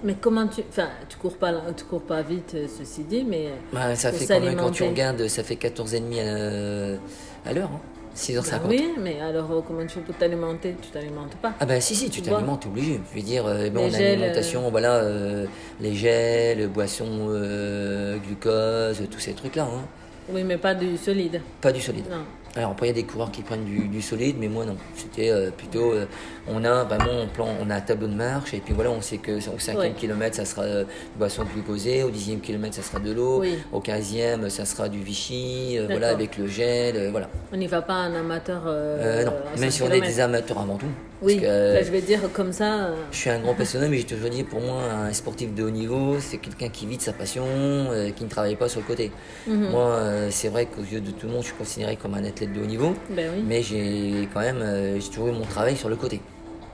Mais 0.02 0.16
comment 0.20 0.46
tu. 0.46 0.62
Enfin, 0.68 0.88
tu 1.08 1.16
cours 1.16 1.36
pas, 1.36 1.52
tu 1.76 1.84
cours 1.84 2.02
pas 2.02 2.22
vite, 2.22 2.52
euh, 2.54 2.66
ceci 2.68 3.04
dit, 3.04 3.24
mais. 3.24 3.48
Ben, 3.72 3.94
ça 3.94 4.12
fait 4.12 4.26
quand 4.26 4.40
même, 4.40 4.56
quand 4.56 4.70
tu 4.70 4.82
regardes, 4.82 5.26
ça 5.28 5.42
fait 5.42 5.54
14,5 5.54 6.98
à, 7.46 7.48
à 7.48 7.52
l'heure, 7.52 7.70
hein. 7.72 7.80
6h50. 8.16 8.50
Ben 8.50 8.68
oui, 8.68 8.90
mais 8.98 9.20
alors 9.20 9.50
euh, 9.50 9.60
comment 9.66 9.82
tu 9.82 9.88
fais 9.88 10.00
pour 10.00 10.14
t'alimenter? 10.14 10.76
Tu 10.80 10.88
t'alimentes 10.90 11.34
pas. 11.36 11.52
Ah 11.58 11.66
ben 11.66 11.80
si 11.80 11.94
si 11.96 12.08
tu 12.10 12.22
t'alimentes 12.22 12.60
t'es 12.60 12.68
obligé. 12.68 13.00
Je 13.10 13.18
veux 13.18 13.24
dire 13.24 13.44
euh, 13.46 13.68
bon, 13.70 13.82
on 13.82 13.86
a 13.86 13.90
gels, 13.90 14.20
l'alimentation 14.20 14.70
voilà 14.70 14.94
euh, 14.94 15.46
les 15.80 15.94
gels, 15.94 16.68
boissons, 16.68 17.26
euh, 17.28 18.16
glucose, 18.18 19.02
tous 19.10 19.18
ces 19.18 19.32
trucs 19.32 19.56
là. 19.56 19.64
Hein. 19.64 19.82
Oui, 20.30 20.44
mais 20.44 20.56
pas 20.58 20.74
du 20.74 20.96
solide. 20.96 21.40
Pas 21.60 21.72
du 21.72 21.80
solide. 21.80 22.04
Non. 22.08 22.24
Alors 22.56 22.70
après 22.70 22.86
il 22.86 22.90
y 22.90 22.92
a 22.92 22.94
des 22.94 23.02
coureurs 23.04 23.32
qui 23.32 23.42
prennent 23.42 23.64
du, 23.64 23.88
du 23.88 24.00
solide, 24.00 24.36
mais 24.38 24.46
moi 24.46 24.64
non. 24.64 24.76
C'était 24.94 25.30
euh, 25.30 25.50
plutôt 25.50 25.92
euh, 25.92 26.06
on 26.48 26.64
a 26.64 26.84
vraiment 26.84 27.22
un 27.22 27.26
plan, 27.26 27.48
on 27.60 27.68
a 27.68 27.74
un 27.74 27.80
tableau 27.80 28.06
de 28.06 28.14
marche 28.14 28.54
et 28.54 28.58
puis 28.58 28.72
voilà 28.72 28.90
on 28.90 29.00
sait 29.00 29.18
que 29.18 29.32
au 29.32 29.58
5e 29.58 29.76
Ouais. 29.76 29.90
kilomètre 29.96 30.36
ça 30.36 30.44
sera 30.44 30.62
euh, 30.62 30.84
boisson 31.16 31.42
glucosée, 31.52 32.04
au 32.04 32.10
10e 32.10 32.40
kilomètre 32.40 32.76
ça 32.76 32.82
sera 32.82 33.00
de 33.00 33.10
l'eau, 33.10 33.40
Oui. 33.40 33.58
au 33.72 33.80
15e 33.80 34.48
ça 34.50 34.64
sera 34.66 34.88
du 34.88 35.00
Vichy, 35.02 35.76
euh, 35.78 35.86
voilà 35.90 36.10
avec 36.10 36.38
le 36.38 36.46
gel, 36.46 36.96
euh, 36.96 37.10
voilà. 37.10 37.28
On 37.52 37.56
n'y 37.56 37.66
va 37.66 37.82
pas 37.82 37.94
en 38.08 38.14
amateur. 38.14 38.62
euh, 38.66 39.24
non, 39.24 39.32
même 39.58 39.70
100 39.70 39.76
si 39.76 39.82
on 39.82 39.90
est 39.90 40.00
des 40.00 40.20
amateurs 40.20 40.60
avant 40.60 40.76
tout. 40.76 40.86
Oui, 41.24 41.40
là, 41.40 41.82
je 41.82 41.90
vais 41.90 42.00
dire 42.02 42.20
comme 42.32 42.52
ça. 42.52 42.86
euh, 42.88 42.94
Je 43.10 43.16
suis 43.16 43.30
un 43.30 43.40
grand 43.40 43.54
passionné, 43.54 43.88
mais 43.88 43.96
j'ai 43.98 44.04
toujours 44.04 44.28
dit 44.30 44.42
pour 44.44 44.60
moi, 44.60 44.82
un 45.08 45.12
sportif 45.12 45.54
de 45.54 45.62
haut 45.64 45.70
niveau, 45.70 46.16
c'est 46.20 46.36
quelqu'un 46.38 46.68
qui 46.68 46.86
vit 46.86 46.96
de 46.98 47.02
sa 47.02 47.12
passion, 47.14 47.44
euh, 47.46 48.10
qui 48.10 48.24
ne 48.24 48.28
travaille 48.28 48.56
pas 48.56 48.68
sur 48.68 48.80
le 48.80 48.86
côté. 48.86 49.10
Mhm. 49.46 49.70
Moi, 49.70 49.86
euh, 49.86 50.28
c'est 50.30 50.48
vrai 50.48 50.66
qu'aux 50.66 50.82
yeux 50.82 51.00
de 51.00 51.10
tout 51.10 51.26
le 51.26 51.32
monde, 51.32 51.42
je 51.42 51.46
suis 51.48 51.56
considéré 51.56 51.96
comme 51.96 52.14
un 52.14 52.24
athlète 52.24 52.52
de 52.52 52.60
haut 52.60 52.66
niveau, 52.66 52.92
Ben 53.10 53.30
oui, 53.34 53.42
mais 53.46 53.62
j'ai 53.62 54.28
quand 54.32 54.40
même, 54.40 54.62
j'ai 55.00 55.08
toujours 55.08 55.28
eu 55.28 55.32
mon 55.32 55.46
travail 55.46 55.76
sur 55.76 55.88
le 55.88 55.96
côté. 55.96 56.20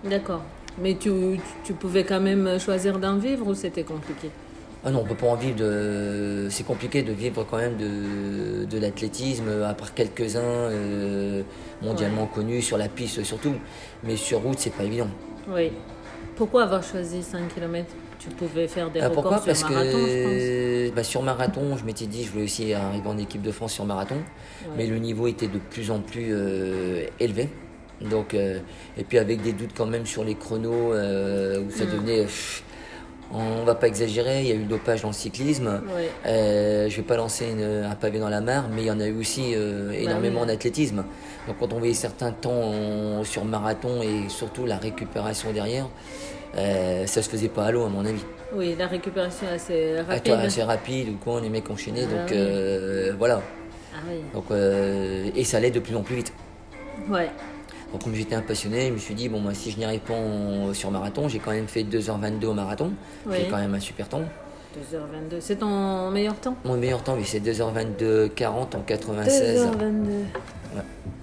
d'accord. 0.04 0.42
Mais 0.78 0.94
tu, 0.94 1.10
tu 1.64 1.72
pouvais 1.74 2.04
quand 2.04 2.20
même 2.20 2.58
choisir 2.58 2.98
d'en 2.98 3.16
vivre 3.18 3.46
ou 3.48 3.54
c'était 3.54 3.82
compliqué? 3.82 4.30
Ah 4.84 4.90
non, 4.90 5.00
on 5.00 5.04
peut 5.04 5.14
pas 5.14 5.26
en 5.26 5.34
vivre 5.36 5.56
de. 5.56 6.46
C'est 6.50 6.64
compliqué 6.64 7.02
de 7.02 7.12
vivre 7.12 7.44
quand 7.48 7.58
même 7.58 7.76
de, 7.76 8.64
de 8.64 8.78
l'athlétisme, 8.78 9.44
à 9.64 9.74
part 9.74 9.92
quelques-uns 9.92 10.40
euh, 10.40 11.42
mondialement 11.82 12.26
connus, 12.26 12.62
sur 12.62 12.78
la 12.78 12.88
piste 12.88 13.22
surtout. 13.22 13.54
Mais 14.04 14.16
sur 14.16 14.40
route, 14.40 14.58
c'est 14.58 14.72
pas 14.72 14.84
évident. 14.84 15.08
Oui. 15.48 15.70
Pourquoi 16.36 16.62
avoir 16.62 16.82
choisi 16.82 17.22
5 17.22 17.48
km 17.54 17.86
Tu 18.18 18.30
pouvais 18.30 18.66
faire 18.68 18.90
des 18.90 19.00
Ah, 19.00 19.08
records 19.08 19.22
pourquoi? 19.22 19.38
sur 19.38 19.46
Parce 19.46 19.62
marathon, 19.70 19.98
je 19.98 20.22
pense. 20.22 20.32
que 20.32 20.90
bah, 20.96 21.04
sur 21.04 21.22
marathon, 21.22 21.76
je 21.76 21.84
m'étais 21.84 22.06
dit, 22.06 22.24
je 22.24 22.30
voulais 22.30 22.44
aussi 22.44 22.72
arriver 22.72 23.06
en 23.08 23.18
équipe 23.18 23.42
de 23.42 23.52
France 23.52 23.74
sur 23.74 23.84
marathon, 23.84 24.16
mais 24.78 24.86
le 24.86 24.96
niveau 24.98 25.26
était 25.26 25.48
de 25.48 25.58
plus 25.58 25.90
en 25.90 26.00
plus 26.00 26.28
euh, 26.30 27.04
élevé. 27.18 27.50
Donc, 28.00 28.32
euh, 28.32 28.60
et 28.96 29.04
puis 29.04 29.18
avec 29.18 29.42
des 29.42 29.52
doutes 29.52 29.72
quand 29.76 29.84
même 29.84 30.06
sur 30.06 30.24
les 30.24 30.34
chronos, 30.36 30.92
où 30.94 31.70
ça 31.70 31.84
Mm. 31.84 31.90
devenait, 31.92 32.22
pff, 32.22 32.64
on 33.32 33.64
va 33.64 33.74
pas 33.74 33.86
exagérer, 33.86 34.40
il 34.42 34.46
y 34.48 34.52
a 34.52 34.54
eu 34.54 34.58
le 34.60 34.64
dopage 34.64 35.02
dans 35.02 35.08
le 35.08 35.14
cyclisme. 35.14 35.82
Ouais. 35.96 36.10
Euh, 36.26 36.88
je 36.88 36.96
vais 36.96 37.02
pas 37.02 37.16
lancer 37.16 37.46
une- 37.50 37.84
un 37.84 37.94
pavé 37.94 38.18
dans 38.18 38.28
la 38.28 38.40
mare, 38.40 38.64
mais 38.74 38.82
il 38.82 38.86
y 38.86 38.90
en 38.90 39.00
a 39.00 39.06
eu 39.06 39.18
aussi 39.18 39.54
euh, 39.54 39.92
énormément 39.92 40.40
Bah 40.40 40.46
oui. 40.46 40.52
en 40.52 40.54
athlétisme. 40.54 41.04
Donc 41.46 41.56
quand 41.58 41.72
on 41.72 41.78
voyait 41.78 41.94
certains 41.94 42.32
temps 42.32 43.22
sur 43.24 43.44
marathon 43.44 44.02
et 44.02 44.28
surtout 44.28 44.66
la 44.66 44.76
récupération 44.78 45.52
derrière, 45.52 45.88
euh, 46.56 47.06
ça 47.06 47.22
se 47.22 47.28
faisait 47.30 47.48
pas 47.48 47.66
à 47.66 47.70
l'eau 47.70 47.84
à 47.84 47.88
mon 47.88 48.04
avis. 48.04 48.24
Oui, 48.52 48.74
la 48.78 48.88
récupération 48.88 49.46
est 49.48 49.54
assez 49.54 50.00
rapide. 50.00 50.50
c'est 50.50 50.64
rapide 50.64 51.08
ou 51.10 51.16
quoi, 51.22 51.40
les 51.40 51.48
mecs 51.48 51.70
enchaînés, 51.70 52.06
Ah 52.10 52.18
donc 52.22 52.30
oui. 52.32 52.36
euh, 52.36 53.12
voilà. 53.16 53.40
Ah 53.94 53.98
oui. 54.08 54.16
Donc, 54.34 54.44
euh, 54.50 55.30
et 55.36 55.44
ça 55.44 55.58
allait 55.58 55.70
de 55.70 55.78
plus 55.80 55.94
en 55.94 56.02
plus 56.02 56.16
vite. 56.16 56.32
Ouais. 57.08 57.28
Donc 57.92 58.04
comme 58.04 58.14
j'étais 58.14 58.34
un 58.36 58.42
passionné, 58.42 58.88
je 58.88 58.92
me 58.92 58.98
suis 58.98 59.14
dit, 59.14 59.28
bon, 59.28 59.40
moi, 59.40 59.52
si 59.54 59.70
je 59.70 59.78
n'y 59.78 59.84
arrive 59.84 60.00
pas 60.00 60.14
en- 60.14 60.72
sur 60.74 60.90
marathon, 60.90 61.28
j'ai 61.28 61.38
quand 61.40 61.50
même 61.50 61.66
fait 61.68 61.82
2h22 61.82 62.46
au 62.46 62.54
marathon, 62.54 62.92
Oui. 63.26 63.36
est 63.38 63.48
quand 63.50 63.56
même 63.58 63.74
un 63.74 63.80
super 63.80 64.08
temps. 64.08 64.22
2h22. 64.76 65.40
C'est 65.40 65.56
ton 65.56 66.10
meilleur 66.12 66.36
temps? 66.36 66.54
Mon 66.64 66.76
meilleur 66.76 67.02
temps, 67.02 67.14
oui, 67.16 67.24
c'est 67.24 67.40
2h22 67.40 68.28
40 68.28 68.76
en 68.76 68.80
96. 68.82 69.66
2h22. 69.66 70.24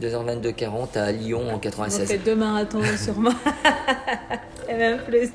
2h22 0.01 0.51
40 0.53 0.97
à 0.97 1.11
Lyon 1.13 1.43
en 1.49 1.55
On 1.55 1.59
96. 1.59 2.07
fait 2.09 2.17
deux 2.17 2.35
marathons 2.35 2.81
sur 2.97 3.17
moi. 3.19 3.31
Et 4.69 4.73
même 4.73 4.99
plus. 4.99 5.29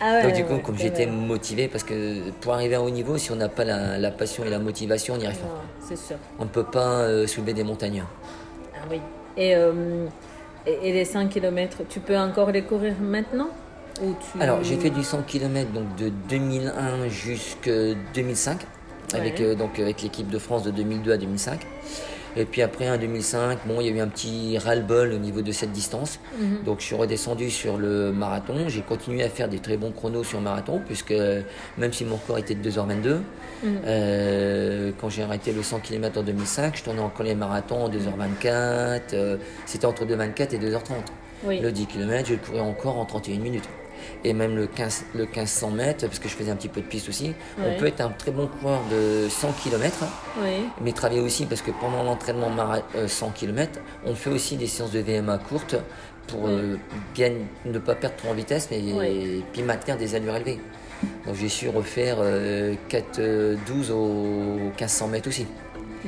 Ah 0.00 0.12
ouais, 0.14 0.22
Donc 0.22 0.32
du 0.32 0.44
coup, 0.44 0.54
ouais, 0.54 0.62
comme 0.62 0.78
j'étais 0.78 1.04
motivé, 1.06 1.68
parce 1.68 1.84
que 1.84 2.30
pour 2.40 2.54
arriver 2.54 2.76
à 2.76 2.82
haut 2.82 2.88
niveau, 2.88 3.18
si 3.18 3.30
on 3.32 3.36
n'a 3.36 3.48
pas 3.50 3.64
la, 3.64 3.98
la 3.98 4.10
passion 4.10 4.44
et 4.44 4.48
la 4.48 4.58
motivation, 4.58 5.14
on 5.14 5.18
n'y 5.18 5.26
arrive 5.26 5.38
pas. 5.40 5.62
C'est 5.86 5.98
sûr. 5.98 6.16
On 6.38 6.44
ne 6.44 6.48
peut 6.48 6.64
pas 6.64 7.00
euh, 7.02 7.26
soulever 7.26 7.52
des 7.52 7.64
montagnes. 7.64 8.04
Ah 8.74 8.86
oui. 8.90 9.00
Et, 9.36 9.54
euh, 9.54 10.06
et, 10.66 10.88
et 10.88 10.92
les 10.92 11.04
100 11.04 11.28
km, 11.28 11.78
tu 11.88 12.00
peux 12.00 12.16
encore 12.16 12.50
les 12.50 12.62
courir 12.62 12.94
maintenant 13.00 13.48
ou 14.02 14.14
tu... 14.14 14.40
Alors, 14.42 14.62
j'ai 14.62 14.76
fait 14.76 14.90
du 14.90 15.02
100 15.02 15.22
km 15.22 15.70
donc 15.72 15.94
de 15.96 16.10
2001 16.28 17.08
jusqu'à 17.08 17.94
2005, 18.14 18.58
avec, 19.14 19.38
Ouais. 19.38 19.44
euh, 19.46 19.54
donc, 19.54 19.78
avec 19.78 20.02
l'équipe 20.02 20.28
de 20.28 20.38
France 20.38 20.62
de 20.62 20.70
2002 20.70 21.12
à 21.12 21.16
2005. 21.16 21.60
Et 22.36 22.44
puis 22.44 22.62
après, 22.62 22.88
en 22.90 22.96
2005, 22.98 23.58
bon, 23.66 23.80
il 23.80 23.86
y 23.86 23.90
a 23.90 23.92
eu 23.92 24.00
un 24.00 24.08
petit 24.08 24.58
ras-le-bol 24.58 25.12
au 25.12 25.18
niveau 25.18 25.40
de 25.42 25.50
cette 25.52 25.72
distance. 25.72 26.20
Mhm. 26.38 26.64
Donc 26.64 26.80
je 26.80 26.84
suis 26.84 26.94
redescendu 26.94 27.50
sur 27.50 27.76
le 27.78 28.12
marathon. 28.12 28.68
J'ai 28.68 28.82
continué 28.82 29.22
à 29.24 29.28
faire 29.28 29.48
des 29.48 29.58
très 29.58 29.76
bons 29.76 29.90
chronos 29.92 30.24
sur 30.24 30.38
le 30.38 30.44
marathon, 30.44 30.80
puisque 30.86 31.14
même 31.78 31.92
si 31.92 32.04
mon 32.04 32.16
record 32.16 32.38
était 32.38 32.54
de 32.54 32.62
2h22, 32.62 33.20
Mhm. 33.62 33.80
euh, 33.86 34.92
quand 35.00 35.08
j'ai 35.08 35.22
arrêté 35.22 35.52
le 35.52 35.62
100 35.62 35.80
km 35.80 36.20
en 36.20 36.22
2005, 36.22 36.76
je 36.76 36.84
tournais 36.84 37.00
encore 37.00 37.24
les 37.26 37.34
marathons 37.34 37.84
en 37.84 37.88
2h24. 37.88 39.14
euh, 39.14 39.36
C'était 39.66 39.86
entre 39.86 40.04
2h24 40.04 40.54
et 40.54 40.58
2h30. 40.58 40.94
Oui. 41.44 41.60
Le 41.60 41.70
10 41.72 41.86
km, 41.86 42.28
je 42.28 42.34
le 42.34 42.38
courais 42.40 42.60
encore 42.60 42.98
en 42.98 43.04
31 43.04 43.38
minutes. 43.38 43.68
Et 44.24 44.32
même 44.32 44.56
le 44.56 44.66
15, 44.66 45.04
le 45.14 45.24
1500 45.24 45.70
mètres, 45.70 46.06
parce 46.06 46.18
que 46.18 46.28
je 46.28 46.34
faisais 46.34 46.50
un 46.50 46.56
petit 46.56 46.68
peu 46.68 46.80
de 46.80 46.86
piste 46.86 47.08
aussi, 47.08 47.28
Ouais. 47.58 47.64
on 47.74 47.78
peut 47.78 47.86
être 47.86 48.00
un 48.00 48.10
très 48.10 48.30
bon 48.30 48.46
coureur 48.48 48.80
de 48.90 49.28
100 49.28 49.52
km, 49.62 50.04
mais 50.80 50.92
travailler 50.92 51.20
aussi 51.20 51.46
parce 51.46 51.62
que 51.62 51.70
pendant 51.70 52.02
l'entraînement 52.02 52.50
mara- 52.50 52.82
euh, 52.96 53.08
100 53.08 53.30
km, 53.30 53.80
on 54.04 54.14
fait 54.14 54.30
aussi 54.30 54.56
des 54.56 54.66
séances 54.66 54.92
de 54.92 55.00
VMA 55.00 55.38
courtes 55.38 55.76
pour 56.26 56.44
Ouais. 56.44 56.50
euh, 56.50 56.76
ne 57.64 57.78
pas 57.78 57.94
perdre 57.94 58.16
trop 58.16 58.30
en 58.30 58.34
vitesse, 58.34 58.68
mais 58.70 58.92
Ouais. 58.92 59.40
puis 59.52 59.62
maintenir 59.62 59.96
des 59.96 60.14
allures 60.14 60.36
élevées. 60.36 60.58
Donc 61.26 61.36
j'ai 61.36 61.48
su 61.48 61.68
refaire 61.68 62.16
euh, 62.20 62.74
4-12 62.88 63.90
au 63.92 64.58
1500 64.76 65.08
mètres 65.08 65.28
aussi. 65.28 65.46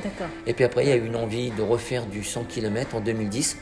D'accord. 0.03 0.27
Et 0.47 0.53
puis 0.53 0.63
après, 0.63 0.83
il 0.83 0.89
y 0.89 0.91
a 0.93 0.95
eu 0.95 1.05
une 1.05 1.15
envie 1.15 1.51
de 1.51 1.61
refaire 1.61 2.05
du 2.05 2.23
100 2.23 2.43
km 2.45 2.95
en 2.95 2.99
2010. 3.01 3.57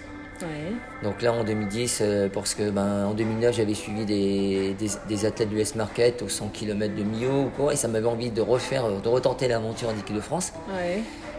Donc 1.03 1.22
là 1.22 1.34
en 1.34 1.43
2010, 1.43 2.00
euh, 2.01 2.29
parce 2.29 2.53
que 2.55 2.69
ben, 2.69 3.05
en 3.08 3.13
2009 3.13 3.55
j'avais 3.55 3.74
suivi 3.74 4.05
des, 4.05 4.74
des, 4.79 4.88
des 5.08 5.25
athlètes 5.25 5.50
du 5.50 5.60
S-Market 5.60 6.22
au 6.22 6.29
100 6.29 6.50
km 6.50 6.96
de 6.96 7.03
Millau 7.03 7.43
ou 7.46 7.50
quoi, 7.55 7.74
et 7.74 7.75
ça 7.75 7.88
m'avait 7.88 8.08
envie 8.08 8.31
de 8.31 8.41
refaire, 8.41 8.86
euh, 8.86 9.00
de 9.00 9.08
retenter 9.10 9.48
l'aventure 9.48 9.89
en 9.89 9.93
équipe 9.98 10.15
de 10.15 10.22
France. 10.22 10.53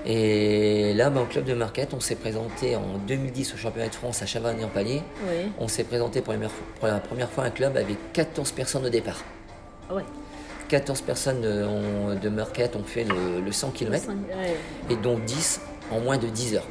Et 0.06 0.94
là, 0.94 1.10
ben, 1.10 1.20
au 1.22 1.26
club 1.26 1.44
de 1.44 1.52
Marquette, 1.54 1.92
on 1.92 2.00
s'est 2.00 2.14
présenté 2.14 2.74
en 2.76 2.96
2010 3.06 3.52
au 3.54 3.56
championnat 3.58 3.88
de 3.88 3.94
France 3.94 4.22
à 4.22 4.26
Chavagny-en-Palier. 4.26 5.02
Oui. 5.28 5.50
On 5.58 5.68
s'est 5.68 5.84
présenté 5.84 6.22
pour 6.22 6.32
la, 6.32 6.38
première- 7.00 7.28
fois 7.30 7.44
un 7.44 7.50
club 7.50 7.76
avec 7.76 7.96
14 8.14 8.52
personnes 8.52 8.86
au 8.86 8.88
départ. 8.88 9.22
Ah 9.90 9.94
ouais. 9.94 10.04
14 10.68 11.00
personnes 11.02 11.42
euh, 11.44 11.66
ont- 11.66 12.14
de 12.14 12.28
Marquette 12.30 12.76
ont 12.76 12.84
fait 12.84 13.04
le, 13.04 13.40
le 13.44 13.52
100 13.52 13.70
km 13.72 14.06
Ouais. 14.08 14.54
et 14.88 14.96
dont 14.96 15.18
10 15.18 15.60
en 15.90 16.00
moins 16.00 16.16
de 16.16 16.28
10 16.28 16.54
heures. 16.56 16.66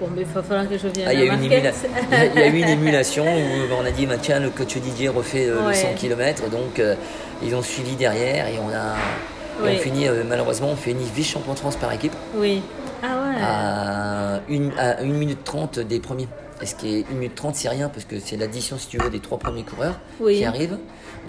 Bon, 0.00 0.08
mais 0.14 0.22
il 0.22 0.26
va 0.26 0.42
falloir 0.42 0.68
que 0.68 0.76
je 0.76 0.88
vienne 0.88 1.06
Ah, 1.08 1.14
il, 1.14 1.20
y 1.20 1.22
a 1.22 1.26
eu 1.26 1.36
une 1.36 1.44
il 1.44 1.50
y 1.52 2.42
a- 2.42 2.46
eu 2.48 2.58
une 2.58 2.68
émulation 2.68 3.24
où 3.24 3.72
on 3.80 3.84
a 3.84 3.90
dit 3.90 4.04
bah, 4.06 4.16
tiens 4.20 4.40
le 4.40 4.50
coach 4.50 4.76
Didier 4.76 5.08
refait 5.08 5.46
euh, 5.48 5.62
Ouais. 5.62 5.68
le 5.68 5.74
100 5.74 5.94
km 5.94 6.50
donc 6.50 6.78
euh, 6.78 6.94
ils 7.42 7.54
ont 7.54 7.62
suivi 7.62 7.96
derrière 7.96 8.46
et 8.48 8.58
on 8.58 8.68
a 8.68 8.94
et 9.58 9.62
Oui. 9.62 9.70
on 9.74 9.78
finit 9.78 10.06
euh, 10.06 10.22
malheureusement 10.28 10.68
on 10.68 10.76
finit 10.76 11.06
vice 11.14 11.30
champion 11.30 11.54
de 11.54 11.58
France 11.58 11.76
par 11.76 11.90
équipe 11.92 12.12
Oui. 12.34 12.60
Ah 13.02 13.06
ouais. 13.06 13.36
à 13.40 14.40
1 14.50 14.70
à 14.78 15.00
une 15.02 15.14
minute 15.14 15.44
30 15.44 15.78
des 15.78 15.98
premiers. 16.00 16.28
Et 16.62 16.66
ce 16.66 16.74
qui 16.74 16.98
est 16.98 17.04
1 17.10 17.14
minute 17.14 17.34
30 17.34 17.54
c'est 17.56 17.68
rien 17.70 17.88
parce 17.88 18.04
que 18.04 18.18
c'est 18.20 18.36
l'addition 18.36 18.76
si 18.76 18.88
tu 18.88 18.98
veux 18.98 19.08
des 19.08 19.20
trois 19.20 19.38
premiers 19.38 19.62
coureurs 19.62 19.98
Oui. 20.20 20.36
qui 20.38 20.44
arrivent. 20.44 20.76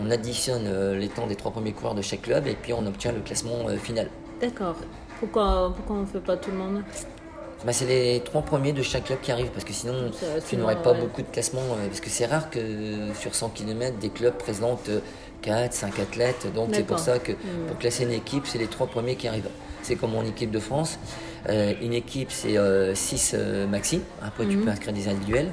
On 0.02 0.12
additionne 0.12 0.66
euh, 0.68 0.98
les 0.98 1.08
temps 1.08 1.26
des 1.28 1.36
trois 1.38 1.52
premiers 1.52 1.72
coureurs 1.72 1.96
de 1.96 2.02
chaque 2.02 2.24
club 2.24 2.48
et 2.48 2.58
puis 2.62 2.74
on 2.74 2.86
obtient 2.86 3.14
le 3.14 3.20
classement 3.22 3.70
euh, 3.70 3.78
final. 3.78 4.10
D'accord. 4.42 4.76
Pourquoi, 5.20 5.74
pourquoi 5.76 5.96
on 5.96 6.02
ne 6.02 6.06
fait 6.06 6.20
pas 6.20 6.36
tout 6.38 6.52
le 6.52 6.58
monde? 6.58 6.84
Bah, 7.66 7.74
c'est 7.74 7.86
les 7.88 8.22
trois 8.24 8.44
premiers 8.44 8.72
de 8.72 8.82
chaque 8.84 9.06
club 9.06 9.20
qui 9.22 9.32
arrivent 9.32 9.50
parce 9.50 9.66
que 9.66 9.74
sinon 9.74 10.12
Ça, 10.14 10.28
tu 10.48 10.58
n'aurais 10.58 10.82
pas 10.82 10.92
ouais. 10.94 11.00
beaucoup 11.02 11.22
de 11.24 11.28
classements 11.28 11.62
euh, 11.62 11.88
parce 11.88 12.00
que 12.02 12.10
c'est 12.10 12.28
rare 12.28 12.50
que 12.52 12.60
sur 13.20 13.34
100 13.34 13.50
km 13.50 13.98
des 13.98 14.10
clubs 14.10 14.36
présentent 14.36 14.92
4, 15.42 15.74
5 15.74 16.00
athlètes 16.00 16.48
donc 16.54 16.70
c'est 16.74 16.84
pour 16.86 17.00
ça 17.00 17.18
que 17.20 17.32
Mm. 17.32 17.68
pour 17.68 17.78
classer 17.80 18.04
une 18.04 18.12
équipe 18.12 18.46
c'est 18.46 18.60
les 18.60 18.68
trois 18.68 18.88
premiers 18.88 19.16
qui 19.16 19.28
arrivent. 19.28 19.50
C'est 19.82 19.96
comme 19.96 20.16
en 20.16 20.24
équipe 20.24 20.52
de 20.52 20.60
France, 20.60 21.00
Euh, 21.50 21.74
une 21.82 21.94
équipe 21.94 22.30
c'est 22.32 22.58
6 22.94 23.36
maxi, 23.70 24.02
après 24.22 24.46
tu 24.46 24.58
Mhm. 24.58 24.64
peux 24.66 24.70
inscrire 24.72 24.94
des 24.94 25.08
individuels 25.08 25.50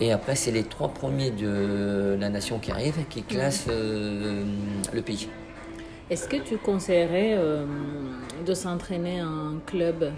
et 0.00 0.12
après 0.12 0.36
c'est 0.36 0.52
les 0.52 0.62
trois 0.64 0.88
premiers 0.88 1.30
de 1.32 2.16
la 2.20 2.28
nation 2.28 2.58
qui 2.58 2.70
arrivent 2.70 3.00
qui 3.10 3.22
classent 3.22 3.66
euh, 3.68 4.44
le 4.92 5.02
pays. 5.02 5.28
Est-ce 6.10 6.28
que 6.28 6.36
tu 6.36 6.56
conseillerais 6.58 7.34
euh, 7.36 7.64
de 8.46 8.54
s'entraîner 8.54 9.22
en 9.22 9.58
club 9.66 10.12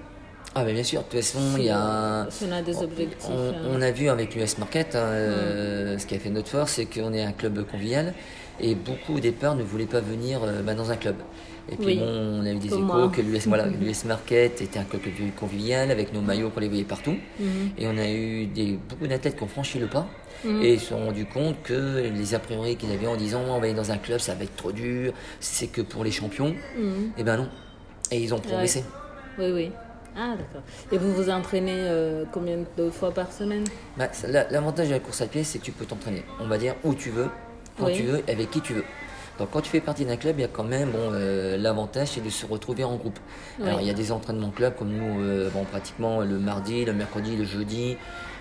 Ah 0.54 0.64
mais 0.64 0.72
bien 0.72 0.82
sûr, 0.82 1.00
de 1.00 1.04
toute 1.04 1.20
façon 1.20 1.38
il 1.58 1.64
y 1.64 1.70
a... 1.70 2.26
On 2.46 2.52
a 2.52 2.62
des 2.62 2.76
objectifs. 2.82 3.28
On, 3.30 3.36
euh, 3.36 3.52
on 3.70 3.82
a 3.82 3.90
vu 3.90 4.08
avec 4.08 4.34
l'US 4.34 4.58
Market, 4.58 4.94
hein, 4.96 4.98
euh, 4.98 5.98
ce 5.98 6.06
qui 6.06 6.14
a 6.14 6.18
fait 6.18 6.30
notre 6.30 6.48
force, 6.48 6.72
c'est 6.72 6.86
qu'on 6.86 7.12
est 7.12 7.22
un 7.22 7.32
club 7.32 7.64
convivial 7.66 8.14
et 8.60 8.74
beaucoup 8.74 9.16
au 9.16 9.20
départ 9.20 9.54
ne 9.54 9.62
voulaient 9.62 9.86
pas 9.86 10.00
venir 10.00 10.40
euh, 10.42 10.62
bah, 10.62 10.74
dans 10.74 10.90
un 10.90 10.96
club. 10.96 11.16
Et 11.70 11.76
puis 11.76 11.84
Oui. 11.86 11.96
bon, 11.98 12.40
on 12.40 12.46
a 12.46 12.50
eu 12.50 12.56
des 12.56 12.68
échos 12.68 12.78
moi. 12.78 13.12
que 13.14 13.20
l'US 13.20 13.46
voilà, 13.46 13.66
Market 14.06 14.62
était 14.62 14.78
un 14.78 14.84
club 14.84 15.02
convivial 15.38 15.90
avec 15.90 16.12
nos 16.14 16.22
maillots 16.22 16.48
qu'on 16.50 16.60
les 16.60 16.68
voyait 16.68 16.84
partout. 16.84 17.16
mhm. 17.38 17.70
Et 17.76 17.86
on 17.86 17.98
a 17.98 18.08
eu 18.08 18.46
des, 18.46 18.78
beaucoup 18.88 19.06
d'athlètes 19.06 19.36
qui 19.36 19.42
ont 19.42 19.48
franchi 19.48 19.78
le 19.78 19.86
pas 19.86 20.06
Mhm. 20.44 20.62
et 20.62 20.74
ils 20.74 20.80
se 20.80 20.90
sont 20.90 20.98
rendus 21.04 21.26
compte 21.26 21.56
que 21.64 21.98
les 22.14 22.32
a 22.34 22.38
priori 22.38 22.76
qu'ils 22.76 22.92
avaient 22.92 23.08
en 23.08 23.16
disant 23.16 23.42
on 23.48 23.58
va 23.58 23.64
aller 23.64 23.74
dans 23.74 23.90
un 23.90 23.98
club, 23.98 24.20
ça 24.20 24.34
va 24.34 24.44
être 24.44 24.54
trop 24.54 24.70
dur, 24.70 25.12
c'est 25.40 25.66
que 25.66 25.80
pour 25.80 26.04
les 26.04 26.12
champions. 26.12 26.54
Mhm. 26.78 27.10
Et 27.18 27.24
ben 27.24 27.38
non. 27.38 27.48
Et 28.12 28.18
ils 28.20 28.32
ont 28.32 28.38
progressé. 28.38 28.84
Oui, 29.38 29.50
oui. 29.52 29.70
Ah, 30.20 30.34
d'accord. 30.36 30.62
Et 30.90 30.98
vous 30.98 31.12
vous 31.14 31.30
entraînez 31.30 31.76
euh, 31.76 32.24
combien 32.32 32.58
de 32.76 32.90
fois 32.90 33.12
par 33.12 33.30
semaine? 33.32 33.64
Bah, 33.96 34.08
L'avantage 34.50 34.88
de 34.88 34.94
la 34.94 34.98
course 34.98 35.20
à 35.20 35.26
pied, 35.26 35.44
c'est 35.44 35.58
que 35.60 35.64
tu 35.64 35.70
peux 35.72 35.84
t'entraîner, 35.84 36.24
on 36.40 36.48
va 36.48 36.58
dire, 36.58 36.74
où 36.82 36.94
tu 36.94 37.10
veux, 37.10 37.28
quand 37.78 37.86
Oui. 37.86 37.94
tu 37.96 38.02
veux, 38.02 38.22
avec 38.28 38.50
qui 38.50 38.60
tu 38.60 38.74
veux. 38.74 38.84
Donc 39.38 39.50
quand 39.52 39.60
tu 39.60 39.70
fais 39.70 39.80
partie 39.80 40.04
d'un 40.04 40.16
club, 40.16 40.36
il 40.38 40.42
y 40.42 40.44
a 40.44 40.48
quand 40.48 40.64
même, 40.64 40.90
bon, 40.90 41.12
euh, 41.12 41.56
l'avantage, 41.56 42.08
c'est 42.08 42.20
de 42.24 42.30
se 42.30 42.44
retrouver 42.44 42.82
en 42.82 42.96
groupe. 42.96 43.20
Oui. 43.60 43.68
Alors 43.68 43.80
il 43.80 43.86
y 43.86 43.90
a 43.90 43.94
des 43.94 44.10
entraînements 44.10 44.50
club 44.50 44.74
comme 44.76 44.88
nous, 44.90 45.20
euh, 45.22 45.48
bon, 45.50 45.62
pratiquement 45.64 46.20
le 46.22 46.38
mardi, 46.40 46.84
le 46.84 46.92
mercredi, 46.92 47.36
le 47.36 47.44
jeudi, 47.44 47.96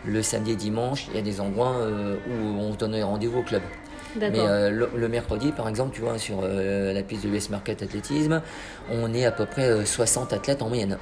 le 0.06 0.24
samedi 0.24 0.54
et 0.54 0.56
dimanche. 0.56 1.06
Il 1.12 1.16
y 1.16 1.20
a 1.20 1.22
des 1.22 1.40
endroits 1.40 1.76
euh, 1.76 2.16
où 2.28 2.60
on 2.60 2.74
donne 2.74 3.00
rendez-vous 3.04 3.40
au 3.42 3.44
club. 3.44 3.62
Mais 4.16 4.32
D'accord. 4.32 4.48
le, 4.72 4.90
le 4.96 5.08
mercredi, 5.10 5.52
par 5.52 5.70
exemple, 5.70 5.94
tu 5.94 6.02
vois, 6.02 6.18
sur 6.18 6.42
la 6.42 7.04
piste 7.04 7.26
de 7.26 7.30
l'US 7.30 7.52
Market 7.52 7.84
Athlétisme, 7.84 8.42
on 8.90 9.14
est 9.14 9.26
à 9.26 9.32
peu 9.32 9.46
près 9.46 9.70
euh, 9.70 9.86
60 9.86 10.34
athlètes 10.34 10.64
en 10.64 10.70
moyenne. 10.70 10.98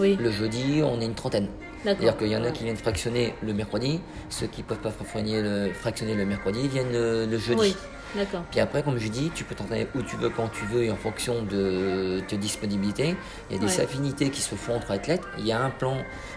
Oui, 0.00 0.16
Le 0.20 0.30
jeudi, 0.30 0.80
on 0.84 1.00
est 1.00 1.04
une 1.06 1.14
trentaine. 1.14 1.48
d'accord. 1.84 2.00
C'est-à-dire 2.02 2.16
qu'il 2.18 2.28
y 2.28 2.36
en 2.36 2.44
a 2.44 2.50
qui 2.50 2.64
viennent 2.64 2.76
fractionner 2.76 3.34
le 3.42 3.52
mercredi, 3.54 4.00
ceux 4.28 4.46
qui 4.46 4.62
ne 4.62 4.66
peuvent 4.66 4.78
pas 4.78 4.90
fractionner 4.90 5.42
le, 5.42 5.72
fractionner 5.72 6.14
le 6.14 6.26
mercredi 6.26 6.68
viennent 6.68 6.92
le, 6.92 7.26
le 7.26 7.38
jeudi. 7.38 7.58
Oui, 7.60 7.76
d'accord. 8.14 8.42
Puis 8.50 8.60
après, 8.60 8.82
comme 8.82 8.98
je 8.98 9.08
dis, 9.08 9.30
tu 9.34 9.44
peux 9.44 9.54
t'entraîner 9.54 9.86
où 9.94 10.02
tu 10.02 10.16
veux, 10.16 10.28
quand 10.30 10.48
tu 10.48 10.64
veux, 10.66 10.84
et 10.84 10.90
en 10.90 10.96
fonction 10.96 11.42
de 11.42 12.20
tes 12.28 12.36
disponibilités. 12.36 13.16
Il 13.50 13.56
y 13.56 13.58
a 13.58 13.62
des 13.66 13.76
Ouais. 13.78 13.82
affinités 13.84 14.30
qui 14.30 14.40
se 14.42 14.54
font 14.54 14.74
entre 14.76 14.90
athlètes. 14.90 15.22
Il 15.38 15.46
y 15.46 15.52
a 15.52 15.60
un 15.62 15.70
plan, 15.70 15.96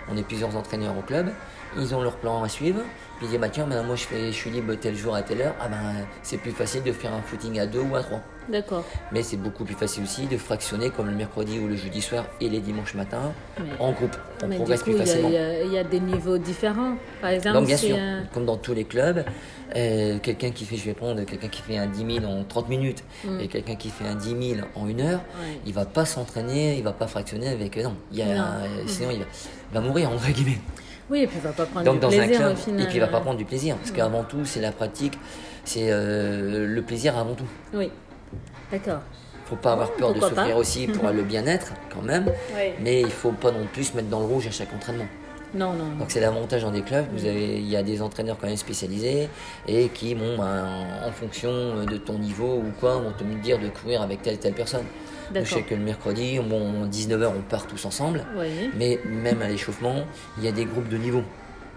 on 0.09 0.15
est 0.17 0.23
plusieurs 0.23 0.55
entraîneurs 0.55 0.97
au 0.97 1.01
club, 1.01 1.29
ils 1.77 1.93
ont 1.95 2.01
leur 2.01 2.15
plan 2.17 2.43
à 2.43 2.49
suivre. 2.49 2.81
Puis 3.17 3.27
ils 3.27 3.29
disent, 3.29 3.39
bah 3.39 3.49
tiens, 3.49 3.67
ben, 3.67 3.83
moi 3.83 3.95
je, 3.95 4.03
fais, 4.03 4.27
je 4.27 4.31
suis 4.37 4.49
libre 4.49 4.73
tel 4.75 4.95
jour 4.95 5.13
à 5.15 5.21
telle 5.21 5.41
heure. 5.41 5.55
Ah 5.61 5.67
ben, 5.67 6.05
c'est 6.23 6.37
plus 6.37 6.51
facile 6.51 6.83
de 6.83 6.91
faire 6.91 7.13
un 7.13 7.21
footing 7.21 7.59
à 7.59 7.65
deux 7.67 7.81
ou 7.81 7.95
à 7.95 8.01
trois. 8.01 8.19
D'accord. 8.49 8.83
Mais 9.11 9.21
c'est 9.21 9.37
beaucoup 9.37 9.63
plus 9.63 9.75
facile 9.75 10.03
aussi 10.03 10.25
de 10.25 10.35
fractionner 10.35 10.89
comme 10.89 11.05
le 11.05 11.15
mercredi 11.15 11.59
ou 11.59 11.67
le 11.67 11.75
jeudi 11.75 12.01
soir 12.01 12.25
et 12.41 12.49
les 12.49 12.59
dimanches 12.59 12.95
matins 12.95 13.31
en 13.79 13.91
groupe. 13.91 14.17
On 14.43 14.47
Mais 14.47 14.55
du 14.55 14.57
progresse 14.57 14.81
coup, 14.83 14.91
plus 14.91 14.93
il 14.93 14.97
y, 14.97 15.01
a, 15.01 15.05
facilement. 15.05 15.29
il 15.29 15.33
y 15.33 15.37
a- 15.37 15.63
il 15.63 15.71
y 15.73 15.77
a 15.77 15.83
des 15.83 15.99
niveaux 15.99 16.37
différents. 16.39 16.95
Par 17.21 17.29
exemple, 17.29 17.57
Donc 17.59 17.67
bien 17.67 17.77
sûr, 17.77 17.95
euh, 17.97 18.21
comme 18.33 18.45
dans 18.47 18.57
tous 18.57 18.73
les 18.73 18.83
clubs, 18.85 19.23
euh, 19.75 20.17
quelqu'un 20.19 20.49
qui 20.49 20.65
fait, 20.65 20.75
je 20.75 20.83
vais 20.85 20.95
prendre 20.95 21.23
quelqu'un 21.23 21.47
qui 21.47 21.61
fait 21.61 21.77
un 21.77 21.85
10 21.85 22.19
000 22.21 22.25
en 22.25 22.43
30 22.43 22.67
minutes 22.67 23.03
Mm. 23.23 23.39
et 23.41 23.47
quelqu'un 23.47 23.75
qui 23.75 23.89
fait 23.89 24.07
un 24.07 24.15
10 24.15 24.55
000 24.55 24.67
en 24.75 24.87
une 24.87 25.01
heure, 25.01 25.19
Ouais. 25.39 25.59
il 25.67 25.73
va 25.73 25.85
pas 25.85 26.05
s'entraîner, 26.05 26.77
il 26.77 26.83
va 26.83 26.93
pas 26.93 27.07
fractionner 27.07 27.47
avec 27.47 27.77
non. 27.77 27.95
Il 28.11 28.17
y 28.17 28.23
a, 28.23 28.25
Non. 28.25 28.41
euh, 28.41 28.83
sinon 28.87 29.11
il 29.11 29.19
va, 29.19 29.25
il 29.71 29.73
va 29.75 29.81
mourir 29.81 30.09
entre 30.11 30.27
guillemets. 30.31 30.59
Oui, 31.11 31.19
et 31.23 31.27
puis 31.27 31.37
il 31.37 31.43
va 31.43 31.51
pas 31.51 31.65
prendre 31.65 31.85
Donc 31.85 31.95
du 31.95 31.99
dans 31.99 32.07
plaisir 32.07 32.23
un 32.41 32.43
club, 32.45 32.53
au 32.53 32.55
final. 32.55 32.81
et 32.81 32.85
puis 32.87 32.95
il 32.95 33.01
va 33.01 33.07
pas 33.07 33.19
prendre 33.19 33.37
du 33.37 33.45
plaisir 33.45 33.75
parce 33.75 33.91
qu'avant 33.91 34.23
tout 34.23 34.45
c'est 34.45 34.61
la 34.61 34.71
pratique, 34.71 35.19
c'est 35.65 35.91
euh, 35.91 36.65
le 36.65 36.81
plaisir 36.81 37.17
avant 37.17 37.33
tout. 37.35 37.45
Oui, 37.73 37.91
d'accord. 38.71 39.01
Faut 39.45 39.57
pas 39.57 39.73
avoir 39.73 39.91
peur 39.91 40.13
de 40.13 40.21
souffrir 40.21 40.55
aussi 40.55 40.87
pour 40.87 41.09
le 41.09 41.23
bien-être 41.23 41.73
quand 41.93 42.01
même, 42.01 42.25
Oui. 42.55 42.71
mais 42.79 43.01
il 43.01 43.11
faut 43.11 43.33
pas 43.33 43.51
non 43.51 43.67
plus 43.73 43.83
se 43.83 43.95
mettre 43.97 44.07
dans 44.07 44.21
le 44.21 44.25
rouge 44.25 44.47
à 44.47 44.51
chaque 44.51 44.73
entraînement. 44.73 45.07
Non, 45.53 45.73
non. 45.73 45.95
Donc 45.99 46.07
c'est 46.09 46.21
l'avantage 46.21 46.61
dans 46.61 46.71
des 46.71 46.81
clubs, 46.81 47.05
vous 47.13 47.25
avez, 47.25 47.57
il 47.57 47.67
y 47.69 47.75
a 47.75 47.83
des 47.83 48.01
entraîneurs 48.01 48.37
quand 48.39 48.47
même 48.47 48.55
spécialisés 48.57 49.27
et 49.67 49.89
qui, 49.89 50.15
bon, 50.15 50.37
ben, 50.37 50.65
en, 51.05 51.11
fonction 51.11 51.83
de 51.85 51.97
ton 51.97 52.17
niveau 52.19 52.55
ou 52.57 52.71
quoi, 52.79 52.95
vont 52.95 53.11
te 53.11 53.23
dire 53.43 53.59
de 53.59 53.67
courir 53.67 54.01
avec 54.01 54.21
telle 54.21 54.37
telle 54.37 54.53
personne. 54.53 54.85
Je 55.33 55.43
sais 55.45 55.61
que 55.61 55.75
le 55.75 55.81
mercredi, 55.81 56.39
bon, 56.39 56.85
19h, 56.87 57.31
on 57.37 57.41
part 57.41 57.65
tous 57.67 57.85
ensemble, 57.85 58.23
Oui, 58.37 58.69
mais 58.77 58.99
même 59.05 59.41
à 59.41 59.47
l'échauffement, 59.47 59.95
il 60.37 60.43
y 60.43 60.47
a 60.47 60.51
des 60.51 60.65
groupes 60.65 60.89
de 60.89 60.97
niveau. 60.97 61.23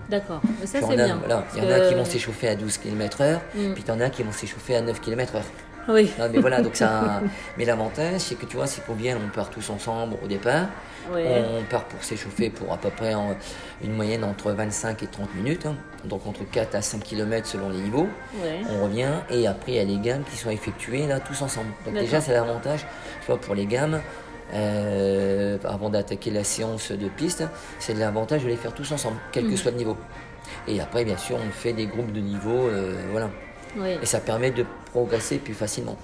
d'accord. 0.08 0.40
Ça, 0.64 0.80
c'est 0.80 0.96
bien. 0.96 1.16
voilà, 1.18 1.44
il 1.56 1.62
y 1.62 1.66
en 1.66 1.70
a 1.70 1.80
qui 1.80 1.90
que- 1.94 1.98
vont 1.98 2.04
s'échauffer 2.04 2.48
à 2.48 2.54
12 2.56 2.78
km/h, 2.78 3.38
Mm. 3.54 3.72
puis 3.74 3.84
il 3.86 3.88
y 3.88 3.90
en 3.92 4.00
a 4.00 4.10
qui 4.10 4.22
vont 4.22 4.32
s'échauffer 4.32 4.76
à 4.76 4.82
9 4.82 5.00
km/h. 5.00 5.40
Oui, 5.88 6.10
Non, 6.18 6.28
mais 6.32 6.38
voilà, 6.40 6.60
donc 6.62 6.76
ça. 6.76 7.20
mais 7.58 7.64
l'avantage, 7.64 8.20
c'est 8.20 8.34
que 8.36 8.46
tu 8.46 8.56
vois, 8.56 8.66
c'est 8.66 8.82
vient, 8.96 9.18
on 9.24 9.28
part 9.34 9.50
tous 9.50 9.68
ensemble 9.70 10.16
au 10.22 10.26
départ. 10.26 10.66
oui. 11.14 11.22
On 11.26 11.62
part 11.64 11.84
pour 11.84 12.02
s'échauffer 12.02 12.48
pour 12.50 12.72
à 12.72 12.78
peu 12.78 12.88
près 12.90 13.12
en- 13.14 13.36
une 13.82 13.92
moyenne 13.92 14.24
entre 14.24 14.52
25 14.52 15.02
et 15.02 15.06
30 15.06 15.34
minutes, 15.34 15.66
hein. 15.66 15.74
donc 16.04 16.26
entre 16.26 16.44
4 16.50 16.74
à 16.74 16.80
5 16.82 17.02
km 17.02 17.46
selon 17.46 17.68
les 17.68 17.78
niveaux. 17.78 18.08
oui. 18.42 18.64
On 18.70 18.84
revient 18.84 19.10
et 19.30 19.46
après 19.46 19.72
il 19.72 19.74
y 19.76 19.80
a 19.80 19.84
les 19.84 19.98
gammes 19.98 20.22
qui 20.30 20.36
sont 20.38 20.50
effectuées 20.50 21.06
là 21.06 21.20
tous 21.20 21.42
ensemble. 21.42 21.68
Donc 21.84 21.94
déjà 21.94 22.20
c'est 22.20 22.32
l'avantage, 22.32 22.80
tu 23.20 23.26
vois, 23.26 23.38
pour 23.38 23.54
les 23.54 23.66
gammes, 23.66 24.00
euh, 24.54 25.58
avant 25.64 25.90
d'attaquer 25.90 26.30
la 26.30 26.44
séance 26.44 26.92
de 26.92 27.08
piste, 27.08 27.44
c'est 27.78 27.94
l'avantage 27.94 28.42
de 28.44 28.48
les 28.48 28.56
faire 28.56 28.72
tous 28.72 28.90
ensemble, 28.92 29.16
quel 29.32 29.44
que 29.44 29.50
Mhm. 29.50 29.56
soit 29.56 29.70
le 29.72 29.76
niveau. 29.78 29.96
Et 30.68 30.80
après, 30.80 31.04
bien 31.04 31.16
sûr, 31.16 31.36
on 31.36 31.50
fait 31.50 31.72
des 31.72 31.86
groupes 31.86 32.12
de 32.12 32.20
niveau, 32.20 32.68
euh, 32.68 32.94
voilà. 33.10 33.30
Oui. 33.76 33.98
Et 34.02 34.06
ça 34.06 34.20
permet 34.20 34.50
de 34.50 34.64
progresser 34.98 35.38
plus 35.38 35.54
facilement. 35.54 35.96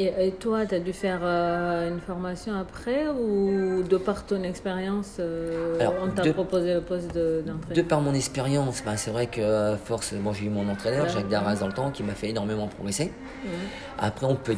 Et, 0.00 0.30
toi, 0.38 0.64
tu 0.64 0.76
as 0.76 0.78
dû 0.78 0.92
faire 0.92 1.20
euh, 1.24 1.88
une 1.90 1.98
formation 1.98 2.54
après 2.54 3.08
ou 3.08 3.82
de 3.82 3.96
par 3.96 4.24
ton 4.26 4.44
expérience, 4.44 5.16
euh, 5.18 5.76
Alors, 5.80 5.94
on 6.04 6.08
t'a 6.08 6.22
de- 6.22 6.30
proposé 6.30 6.72
le 6.74 6.82
poste 6.82 7.12
de- 7.16 7.42
De 7.44 7.50
d'entraîneur 7.50 7.84
par 7.88 8.00
mon 8.00 8.14
expérience, 8.14 8.80
ben, 8.84 8.96
c'est 8.96 9.10
vrai 9.10 9.26
qu'à 9.26 9.76
force, 9.76 10.14
bon, 10.14 10.32
j'ai 10.32 10.44
eu 10.46 10.50
mon 10.50 10.68
entraîneur, 10.68 11.06
Ouais. 11.06 11.10
Jacques 11.10 11.28
Darras, 11.28 11.56
dans 11.56 11.66
le 11.66 11.72
temps, 11.72 11.90
qui 11.90 12.04
m'a 12.04 12.14
fait 12.14 12.28
énormément 12.28 12.68
progresser. 12.68 13.06
Ouais. 13.44 13.50
Après, 13.98 14.26
on 14.26 14.36
peut, 14.36 14.54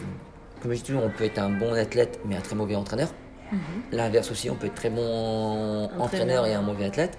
comme 0.61 0.73
je 0.73 0.77
dis 0.77 0.83
toujours, 0.83 1.05
on 1.05 1.11
peut 1.11 1.25
être 1.25 1.39
un 1.39 1.49
bon 1.49 1.73
athlète, 1.73 2.21
mais 2.27 2.37
un 2.37 2.43
très 2.43 2.55
mauvais 2.57 2.75
entraîneur. 2.77 3.09
Mhm. 3.53 3.59
L'inverse 3.93 4.31
aussi, 4.31 4.49
on 4.51 4.55
peut 4.55 4.67
être 4.69 4.75
très 4.75 4.91
bon 4.91 5.89
entraîneur 5.99 6.47
et 6.47 6.55
un 6.55 6.63
mauvais 6.63 6.85
athlète. 6.87 7.19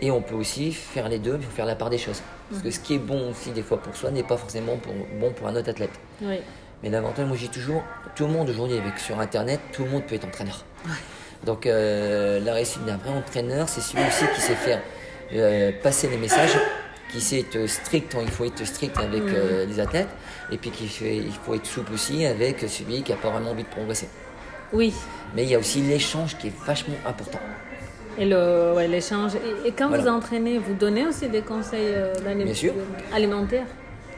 Et 0.00 0.10
on 0.10 0.20
peut 0.20 0.34
aussi 0.34 0.72
faire 0.72 1.08
les 1.08 1.18
deux, 1.18 1.36
il 1.40 1.44
faut 1.44 1.50
faire 1.52 1.66
la 1.66 1.76
part 1.76 1.90
des 1.90 1.98
choses. 1.98 2.22
Parce 2.50 2.62
Mhm. 2.62 2.68
que 2.68 2.74
ce 2.74 2.80
qui 2.80 2.94
est 2.94 2.98
bon 2.98 3.30
aussi 3.30 3.50
des 3.52 3.62
fois 3.62 3.78
pour 3.80 3.94
soi 3.96 4.10
n'est 4.10 4.22
pas 4.22 4.36
forcément 4.36 4.76
pour- 4.76 4.92
bon 5.20 5.32
pour 5.32 5.46
un 5.48 5.54
autre 5.56 5.70
athlète. 5.70 5.90
Oui. 6.22 6.40
Mais 6.82 6.88
l'avantage, 6.90 7.26
moi 7.26 7.36
j'ai 7.36 7.48
toujours, 7.48 7.82
tout 8.16 8.26
le 8.26 8.32
monde 8.32 8.48
aujourd'hui 8.50 8.76
avec 8.78 8.98
sur 8.98 9.18
internet, 9.20 9.60
tout 9.72 9.84
le 9.84 9.90
monde 9.90 10.02
peut 10.04 10.14
être 10.16 10.26
entraîneur. 10.26 10.64
Donc 11.44 11.66
euh, 11.66 12.40
la 12.40 12.54
réussite 12.54 12.84
d'un 12.84 12.96
vrai 12.96 13.10
entraîneur, 13.10 13.68
c'est 13.68 13.80
celui 13.80 14.02
aussi 14.06 14.24
qui 14.34 14.40
sait 14.40 14.54
faire 14.54 14.80
euh, 15.34 15.70
passer 15.82 16.08
les 16.08 16.16
messages, 16.16 16.56
qui 17.12 17.20
sait 17.20 17.40
être 17.40 17.66
strict, 17.66 18.12
quand 18.12 18.20
il 18.20 18.30
faut 18.30 18.44
être 18.44 18.64
strict 18.66 18.96
avec 18.98 19.22
euh, 19.22 19.64
les 19.66 19.78
athlètes, 19.80 20.08
et 20.50 20.56
puis 20.58 20.70
qui 20.70 20.88
fait, 20.88 21.16
il 21.16 21.32
faut 21.32 21.54
être 21.54 21.66
souple 21.66 21.92
aussi 21.94 22.24
avec 22.26 22.60
celui 22.68 23.02
qui 23.02 23.12
n'a 23.12 23.18
pas 23.18 23.30
vraiment 23.30 23.50
envie 23.52 23.62
de 23.64 23.68
progresser. 23.68 24.08
Oui. 24.72 24.94
Mais 25.34 25.44
il 25.44 25.50
y 25.50 25.54
a 25.54 25.58
aussi 25.58 25.80
l'échange 25.80 26.36
qui 26.38 26.48
est 26.48 26.52
vachement 26.66 26.94
important. 27.06 27.38
Et 28.18 28.24
le, 28.26 28.72
ouais, 28.76 28.88
l'échange. 28.88 29.32
Et, 29.36 29.68
et 29.68 29.72
quand 29.72 29.88
Voilà. 29.88 30.02
vous 30.02 30.08
entraînez, 30.08 30.58
vous 30.58 30.74
donnez 30.74 31.06
aussi 31.06 31.28
des 31.28 31.40
conseils 31.42 31.86
euh, 31.94 32.14
d'alim- 32.24 32.44
Bien 32.44 32.54
sûr. 32.54 32.72
alimentaires? 33.14 33.66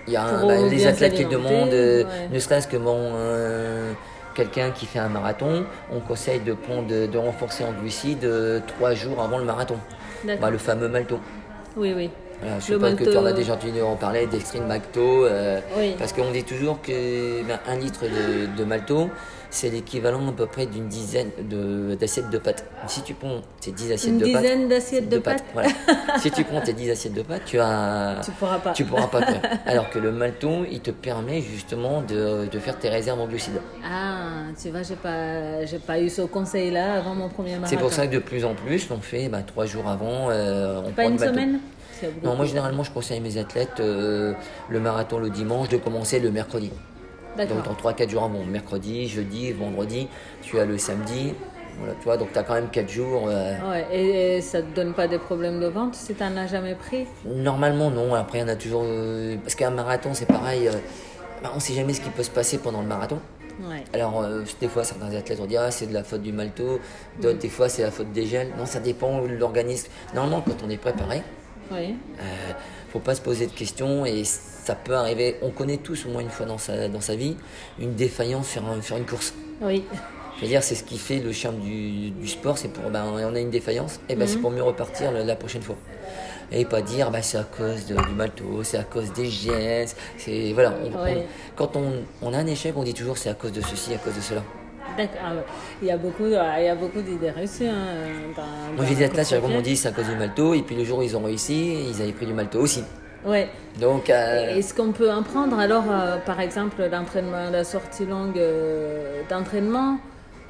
Il 0.06 0.14
y 0.14 0.16
a 0.16 0.24
un- 0.24 0.46
bah, 0.46 0.54
les 0.68 0.86
athlètes 0.86 1.14
qui 1.14 1.24
demandent, 1.26 1.72
euh, 1.72 2.04
ouais. 2.04 2.28
ne 2.32 2.38
serait-ce 2.38 2.66
que 2.66 2.76
bon, 2.76 2.96
euh, 3.14 3.92
quelqu'un 4.34 4.70
qui 4.70 4.86
fait 4.86 4.98
un 4.98 5.08
marathon, 5.08 5.64
on 5.92 6.00
conseille 6.00 6.40
de, 6.40 6.54
prendre, 6.54 6.86
de, 6.88 7.06
de 7.06 7.18
renforcer 7.18 7.64
en 7.64 7.72
glucides 7.72 8.24
euh, 8.24 8.60
trois 8.66 8.94
jours 8.94 9.20
avant 9.22 9.38
le 9.38 9.44
marathon. 9.44 9.76
Bah, 10.40 10.50
le 10.50 10.58
fameux 10.58 10.88
malto. 10.88 11.18
Oui, 11.76 11.92
oui. 11.96 12.10
Voilà, 12.40 12.58
je 12.58 12.72
Le 12.72 12.78
pas 12.80 12.92
que 12.92 13.04
tu 13.04 13.16
en 13.16 13.24
as 13.24 13.32
déjà 13.32 13.52
entendu 13.54 13.80
en 13.82 13.94
parler, 13.94 14.26
dextrine 14.26 14.66
malto. 14.66 15.24
euh, 15.26 15.60
Oui. 15.78 15.94
Parce 15.98 16.12
qu'on 16.12 16.30
dit 16.32 16.42
toujours 16.42 16.80
que 16.82 17.42
ben, 17.44 17.60
un 17.68 17.76
litre 17.76 18.02
de, 18.02 18.46
de 18.56 18.64
malto, 18.64 19.10
c'est 19.52 19.68
l'équivalent 19.68 20.26
à 20.28 20.32
peu 20.32 20.46
près 20.46 20.64
d'une 20.64 20.88
dizaine 20.88 21.28
de- 21.48 21.94
d'assiettes 21.94 22.30
de, 22.30 22.38
pâtes. 22.38 22.64
Si 22.86 23.02
tu 23.02 23.12
prends 23.12 23.42
tes 23.60 23.70
10 23.70 23.92
assiettes 23.92 24.10
Une 24.12 24.18
de 24.18 24.24
pâtes. 24.32 24.42
dizaine 24.42 24.68
d'assiettes 24.68 25.08
de 25.10 25.18
pâtes 25.18 25.44
voilà. 25.52 25.68
si 26.18 26.30
tu 26.30 26.42
prends 26.42 26.62
tes 26.62 26.72
10 26.72 26.90
assiettes 26.90 27.12
de 27.12 27.20
pâtes, 27.22 27.42
tu 27.44 27.60
as. 27.60 28.20
Tu 28.24 28.30
pourras 28.32 28.58
pas. 28.58 28.72
Tu 28.72 28.84
pourras 28.84 29.06
pas 29.08 29.20
courir. 29.26 29.40
Alors 29.66 29.90
que 29.90 29.98
le 29.98 30.10
malto, 30.10 30.64
il 30.70 30.80
te 30.80 30.90
permet 30.90 31.42
justement 31.42 32.00
de, 32.00 32.48
de 32.50 32.58
faire 32.58 32.78
tes 32.78 32.88
réserves 32.88 33.20
en 33.20 33.26
glucides. 33.26 33.60
Ah, 33.84 34.44
tu 34.60 34.70
vois, 34.70 34.82
j'ai 34.82 34.96
pas, 34.96 35.64
j'ai 35.66 35.78
pas 35.78 36.00
eu 36.00 36.08
ce 36.08 36.22
conseil-là 36.22 36.94
avant 36.94 37.14
mon 37.14 37.28
premier 37.28 37.56
marathon. 37.56 37.68
C'est 37.70 37.76
pour 37.80 37.92
ça 37.92 38.06
que 38.06 38.14
de 38.14 38.20
plus 38.20 38.46
en 38.46 38.54
plus, 38.54 38.88
on 38.90 39.00
fait 39.00 39.28
bah, 39.28 39.42
trois 39.46 39.66
jours 39.66 39.86
avant, 39.86 40.30
euh, 40.30 40.80
on 40.84 40.90
Pas 40.92 41.02
prend 41.02 41.10
une 41.12 41.20
le 41.20 41.26
semaine 41.26 41.60
Non, 42.24 42.36
moi 42.36 42.46
généralement, 42.46 42.84
je 42.84 42.90
conseille 42.90 43.18
à 43.18 43.20
mes 43.20 43.36
athlètes 43.36 43.80
euh, 43.80 44.32
le 44.70 44.80
marathon 44.80 45.18
le 45.18 45.28
dimanche 45.28 45.68
de 45.68 45.76
commencer 45.76 46.20
le 46.20 46.30
mercredi. 46.30 46.70
Donc 47.38 47.62
dans 47.64 47.74
3-4 47.90 48.10
jours 48.10 48.24
avant, 48.24 48.44
mercredi, 48.44 49.08
jeudi, 49.08 49.52
vendredi, 49.52 50.08
tu 50.42 50.58
as 50.58 50.64
le 50.64 50.76
samedi. 50.78 51.34
Voilà, 51.78 51.94
tu 51.94 52.04
vois, 52.04 52.16
donc 52.18 52.32
tu 52.32 52.38
as 52.38 52.42
quand 52.42 52.54
même 52.54 52.68
4 52.68 52.88
jours. 52.90 53.24
euh, 53.28 53.54
Ouais, 53.70 53.86
et, 53.90 54.36
et 54.36 54.40
ça 54.42 54.60
te 54.60 54.74
donne 54.74 54.92
pas 54.92 55.08
des 55.08 55.18
problèmes 55.18 55.58
de 55.58 55.66
ventre 55.66 55.96
si 55.96 56.14
t'en 56.14 56.36
as 56.36 56.46
jamais 56.46 56.74
pris? 56.74 57.06
Normalement, 57.24 57.90
non. 57.90 58.14
Après, 58.14 58.38
il 58.38 58.40
y 58.42 58.44
en 58.44 58.48
a 58.48 58.56
toujours. 58.56 58.82
euh, 58.84 59.36
parce 59.42 59.54
qu'un 59.54 59.70
marathon, 59.70 60.10
c'est 60.12 60.26
pareil. 60.26 60.68
euh, 60.68 60.72
bah, 61.42 61.50
on 61.52 61.56
ne 61.56 61.60
sait 61.60 61.72
jamais 61.72 61.94
ce 61.94 62.02
qui 62.02 62.10
peut 62.10 62.22
se 62.22 62.30
passer 62.30 62.58
pendant 62.58 62.82
le 62.82 62.86
marathon. 62.88 63.18
Ouais. 63.68 63.84
Alors, 63.94 64.24
des 64.60 64.68
fois, 64.68 64.84
certains 64.84 65.12
athlètes 65.14 65.38
vont 65.38 65.46
dire 65.46 65.62
ah, 65.64 65.70
c'est 65.70 65.86
de 65.86 65.94
la 65.94 66.04
faute 66.04 66.22
du 66.22 66.32
malto, 66.32 66.78
d'autres, 67.20 67.38
des 67.38 67.48
fois, 67.48 67.68
c'est 67.68 67.82
la 67.82 67.90
faute 67.90 68.12
des 68.12 68.26
gels. 68.26 68.48
Non, 68.58 68.66
ça 68.66 68.78
dépend 68.80 69.22
de 69.22 69.28
l'organisme. 69.28 69.88
Normalement, 70.14 70.42
quand 70.46 70.64
on 70.66 70.70
est 70.70 70.76
préparé, 70.78 71.22
Oui. 71.70 71.96
euh, 72.20 72.22
faut 72.90 72.98
pas 73.00 73.14
se 73.14 73.20
poser 73.22 73.46
de 73.46 73.52
questions 73.52 74.04
et 74.06 74.22
ça 74.62 74.74
peut 74.74 74.94
arriver. 74.94 75.36
On 75.42 75.50
connaît 75.50 75.78
tous, 75.78 76.06
au 76.06 76.10
moins 76.10 76.22
une 76.22 76.30
fois 76.30 76.46
dans 76.46 76.58
sa, 76.58 76.88
dans 76.88 77.00
sa 77.00 77.14
vie, 77.16 77.36
une 77.78 77.94
défaillance 77.94 78.48
sur, 78.48 78.64
un- 78.66 78.80
sur 78.82 78.96
une 78.96 79.06
course. 79.06 79.34
Oui. 79.60 79.84
Je 80.36 80.42
veux 80.42 80.48
dire, 80.48 80.62
c'est 80.62 80.74
ce 80.74 80.82
qui 80.84 80.98
fait 80.98 81.18
le 81.20 81.32
charme 81.32 81.58
du, 81.60 82.10
du 82.10 82.26
sport, 82.26 82.58
c'est 82.58 82.68
pour, 82.68 82.90
ben, 82.90 83.04
on 83.06 83.34
a 83.34 83.38
une 83.40 83.50
défaillance, 83.50 84.00
et 84.08 84.16
ben, 84.16 84.26
c'est 84.26 84.38
pour 84.38 84.50
mieux 84.50 84.62
repartir 84.62 85.12
la, 85.12 85.22
la 85.24 85.36
prochaine 85.36 85.62
fois. 85.62 85.76
Et 86.50 86.64
pas 86.64 86.82
dire, 86.82 87.10
bah, 87.10 87.22
c'est 87.22 87.38
à 87.38 87.44
cause 87.44 87.86
de- 87.86 87.94
du 87.94 88.12
malto, 88.14 88.62
c'est 88.62 88.76
à 88.78 88.82
cause 88.84 89.12
des 89.12 89.26
gels, 89.26 89.88
c'est, 90.18 90.52
voilà. 90.52 90.74
on- 90.84 90.98
on- 90.98 91.02
Ouais. 91.02 91.26
quand 91.54 91.76
on, 91.76 91.92
on 92.22 92.32
a 92.34 92.38
un 92.38 92.46
échec, 92.46 92.74
on 92.76 92.82
dit 92.82 92.94
toujours, 92.94 93.18
c'est 93.18 93.30
à 93.30 93.34
cause 93.34 93.52
de 93.52 93.60
ceci, 93.60 93.94
à 93.94 93.98
cause 93.98 94.14
de 94.16 94.20
cela. 94.20 94.42
D'accord. 94.96 95.20
Ah. 95.24 95.32
Il 95.80 95.88
y 95.88 95.90
a 95.90 95.96
beaucoup, 95.96 96.26
il 96.26 96.32
y 96.32 96.36
a 96.68 96.74
beaucoup 96.74 97.00
d'idées 97.00 97.30
reçues. 97.30 97.66
Hein, 97.68 97.86
dans, 98.36 98.82
dans 98.82 98.88
des 98.88 98.94
la 98.96 99.06
athlètes, 99.06 99.34
on 99.44 99.60
dit, 99.60 99.76
c'est 99.76 99.88
à 99.88 99.92
cause 99.92 100.06
du 100.06 100.16
malto, 100.16 100.54
et 100.54 100.62
puis 100.62 100.74
le 100.76 100.84
jour 100.84 100.98
où 100.98 101.02
ils 101.02 101.16
ont 101.16 101.22
réussi, 101.22 101.74
ils 101.90 102.02
avaient 102.02 102.12
pris 102.12 102.26
du 102.26 102.34
malto 102.34 102.58
aussi. 102.58 102.82
Ouais. 103.24 103.48
Donc, 103.80 104.10
euh, 104.10 104.56
Est-ce 104.56 104.74
qu'on 104.74 104.92
peut 104.92 105.10
en 105.10 105.22
prendre 105.22 105.58
alors, 105.58 105.84
euh, 105.90 106.16
par 106.18 106.40
exemple, 106.40 106.82
l'entraînement, 106.90 107.50
la 107.50 107.64
sortie 107.64 108.04
longue 108.04 108.38
euh, 108.38 109.22
d'entraînement, 109.30 109.98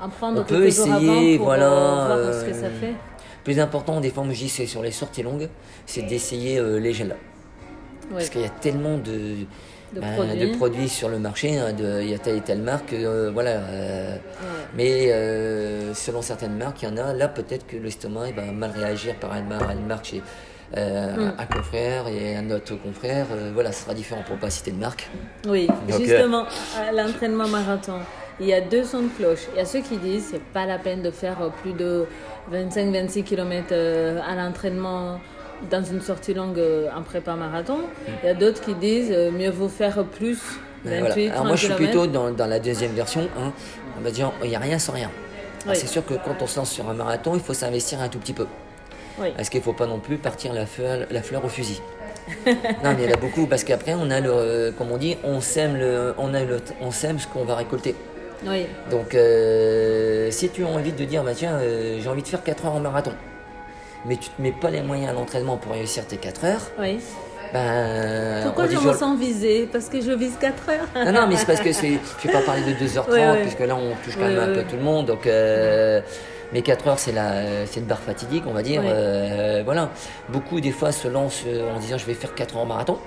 en 0.01 0.09
prendre 0.09 0.41
On 0.41 0.45
peut 0.45 0.65
essayer, 0.67 0.91
avant 0.91 1.37
pour 1.37 1.47
voilà, 1.47 1.71
euh, 1.73 2.23
voir 2.25 2.35
ce 2.35 2.45
que 2.47 2.53
ça 2.55 2.69
fait? 2.81 2.95
plus 3.45 3.59
important, 3.61 4.01
des 4.01 4.11
fois, 4.11 4.23
moi, 4.25 4.33
je 4.33 4.39
dis, 4.41 4.49
c'est 4.49 4.67
sur 4.67 4.83
les 4.83 4.91
sorties 4.93 5.23
longues, 5.23 5.49
c'est 5.85 6.03
d'essayer 6.03 6.61
les 6.81 6.93
gels. 6.93 7.09
Ouais. 8.11 8.15
Parce 8.19 8.31
qu'il 8.31 8.41
y 8.41 8.45
a 8.45 8.49
tellement 8.49 8.97
de, 8.99 9.47
De 9.95 10.01
ben, 10.01 10.15
produits. 10.15 10.39
de 10.53 10.57
produits 10.57 10.89
sur 10.89 11.09
le 11.09 11.19
marché, 11.19 11.59
hein, 11.59 11.73
de- 11.73 12.01
il 12.03 12.09
y 12.11 12.15
a 12.15 12.19
telle 12.19 12.37
et 12.37 12.41
telle 12.41 12.63
marque, 12.63 12.95
voilà. 13.35 13.57
Ouais. 13.57 14.21
mais 14.77 15.09
selon 15.95 16.23
certaines 16.23 16.57
marques, 16.57 16.83
il 16.83 16.89
y 16.89 16.93
en 16.93 16.97
a, 16.97 17.13
là 17.13 17.29
peut-être 17.29 17.67
que 17.67 17.77
l'estomac 17.77 18.31
va 18.33 18.43
mal 18.53 18.71
réagir 18.71 19.17
par 19.17 19.33
une 19.35 19.87
marque 19.87 20.05
chez 20.07 20.23
euh, 20.77 21.17
Mm. 21.17 21.33
un 21.39 21.47
confrère 21.47 22.09
et 22.09 22.37
un 22.37 22.51
autre 22.51 22.75
confrère. 22.77 23.27
euh, 23.33 23.51
voilà, 23.53 23.73
ce 23.73 23.83
sera 23.85 23.95
différent 23.95 24.23
pour 24.27 24.37
pas 24.37 24.51
citer 24.51 24.71
de 24.71 24.79
marque. 24.79 25.09
Oui, 25.49 25.67
Donc, 25.89 26.01
justement, 26.01 26.45
à 26.79 26.93
l'entraînement 26.93 27.47
marathon, 27.49 27.99
il 28.41 28.47
y 28.47 28.55
a 28.55 28.61
deux 28.61 28.85
sons 28.85 29.03
de 29.03 29.09
cloche. 29.09 29.41
Il 29.55 29.59
y 29.59 29.61
a 29.61 29.65
ceux 29.67 29.81
qui 29.81 29.97
disent 29.99 30.29
c'est 30.33 30.43
pas 30.43 30.65
la 30.67 30.79
peine 30.79 31.03
de 31.03 31.11
faire 31.11 31.37
plus 31.63 31.73
de 31.75 32.07
25-26 32.53 33.23
km 33.25 33.69
euh, 33.73 34.19
à 34.27 34.35
l'entraînement 34.35 35.21
dans 35.71 35.83
une 35.85 36.01
sortie 36.01 36.35
longue 36.35 36.61
en 36.97 37.03
prépa 37.03 37.35
marathon. 37.35 37.79
Il 38.23 38.27
y 38.27 38.31
a 38.31 38.35
d'autres 38.35 38.61
qui 38.61 38.75
disent 38.75 39.11
mieux 39.33 39.51
vaut 39.51 39.69
faire 39.69 40.03
plus, 40.05 40.41
28, 40.85 40.99
voilà. 40.99 41.15
30 41.15 41.31
Alors 41.33 41.45
moi 41.47 41.57
je 41.57 41.67
suis 41.67 41.75
plutôt 41.75 42.07
dans, 42.09 42.31
dans 42.33 42.47
la 42.47 42.59
deuxième 42.59 42.93
version. 42.93 43.29
hein. 43.39 43.53
on 43.97 44.01
va 44.03 44.11
dire 44.11 44.33
il 44.43 44.49
n'y 44.49 44.57
a 44.57 44.59
rien 44.59 44.79
sans 44.79 44.93
rien. 44.93 45.11
Oui. 45.69 45.77
C'est 45.77 45.87
sûr 45.87 46.05
que 46.05 46.15
quand 46.15 46.35
on 46.41 46.47
se 46.49 46.57
lance 46.59 46.73
sur 46.73 46.89
un 46.91 46.95
marathon, 46.95 47.35
il 47.37 47.41
faut 47.41 47.55
s'investir 47.55 48.01
un 48.01 48.09
tout 48.09 48.19
petit 48.19 48.33
peu. 48.33 48.47
Oui. 49.19 49.29
Parce 49.37 49.49
qu'il 49.49 49.61
ne 49.61 49.65
faut 49.65 49.73
pas 49.73 49.87
non 49.87 49.99
plus 49.99 50.17
partir 50.17 50.53
la 50.53 50.67
fleur, 50.67 51.07
la 51.11 51.23
fleur 51.23 51.45
au 51.45 51.49
fusil. 51.49 51.81
non, 52.47 52.55
mais 52.97 53.03
il 53.05 53.09
y 53.09 53.13
en 53.13 53.15
a 53.15 53.17
beaucoup 53.21 53.47
parce 53.47 53.65
qu'après, 53.65 53.95
on 53.95 54.11
a 54.11 54.21
le, 54.21 54.31
euh, 54.31 54.73
comme 54.73 54.91
on 54.93 54.97
dit, 54.97 55.17
on 55.25 55.41
sème, 55.41 55.77
le, 55.77 56.15
on 56.19 56.33
a 56.35 56.45
le, 56.45 56.59
on 56.81 56.91
sème 56.91 57.19
ce 57.19 57.27
qu'on 57.27 57.45
va 57.45 57.57
récolter. 57.57 57.95
Oui, 58.47 58.67
Donc, 58.91 59.15
euh, 59.15 60.31
si 60.31 60.49
tu 60.49 60.65
as 60.65 60.69
envie 60.69 60.93
de 60.93 61.05
dire, 61.05 61.23
bah, 61.23 61.33
tiens, 61.35 61.55
euh, 61.61 61.99
j'ai 62.01 62.09
envie 62.09 62.23
de 62.23 62.29
faire 62.29 62.43
4 62.43 62.67
heures 62.67 62.75
en 62.75 62.81
marathon, 62.81 63.13
mais 64.05 64.17
tu 64.17 64.31
te 64.31 64.41
mets 64.43 64.51
pas 64.53 64.71
les 64.71 64.83
moyens 64.83 65.15
d'entraînement 65.15 65.57
pour 65.57 65.73
réussir 65.73 66.07
tes 66.07 66.17
4 66.17 66.45
heures, 66.45 66.71
oui. 66.81 66.99
ben. 67.53 68.43
Pourquoi 68.45 68.67
je 68.69 68.79
me 68.79 68.93
sens 68.95 69.17
visée 69.19 69.69
Parce 69.71 69.89
que 69.89 70.01
je 70.01 70.11
vise 70.13 70.33
4 70.41 70.55
heures. 70.71 71.05
non, 71.07 71.13
non, 71.21 71.27
mais 71.29 71.37
c'est 71.37 71.47
parce 71.47 71.61
que. 71.61 71.71
Je 71.73 71.81
vais 72.27 72.33
pas 72.33 72.41
parler 72.41 72.63
de 72.63 72.73
2h30, 72.85 73.11
Ouais, 73.13 73.31
ouais. 73.31 73.41
puisque 73.43 73.61
là, 73.61 73.77
on 73.77 73.95
touche 74.05 74.17
quand 74.17 74.27
même 74.27 74.39
un 74.39 74.55
peu 74.55 74.63
tout 74.65 74.77
le 74.77 74.83
monde. 74.83 75.07
Donc, 75.07 75.27
euh, 75.27 76.01
mais 76.53 76.63
4 76.63 76.89
heures, 76.89 76.99
c'est 76.99 77.13
la, 77.13 77.67
c'est 77.67 77.81
une 77.81 77.87
barre 77.87 78.01
fatidique, 78.01 78.45
on 78.47 78.53
va 78.53 78.63
dire. 78.63 78.83
Ouais. 78.83 78.91
Euh, 78.93 79.63
voilà. 79.65 79.91
Beaucoup, 80.29 80.61
des 80.61 80.71
fois, 80.73 80.93
se 80.93 81.09
lancent 81.09 81.45
euh, 81.47 81.73
en 81.75 81.79
disant 81.79 81.99
je 81.99 82.07
vais 82.07 82.15
faire 82.15 82.35
4 82.35 82.57
heures 82.57 82.63
en 82.63 82.67
marathon. 82.67 82.99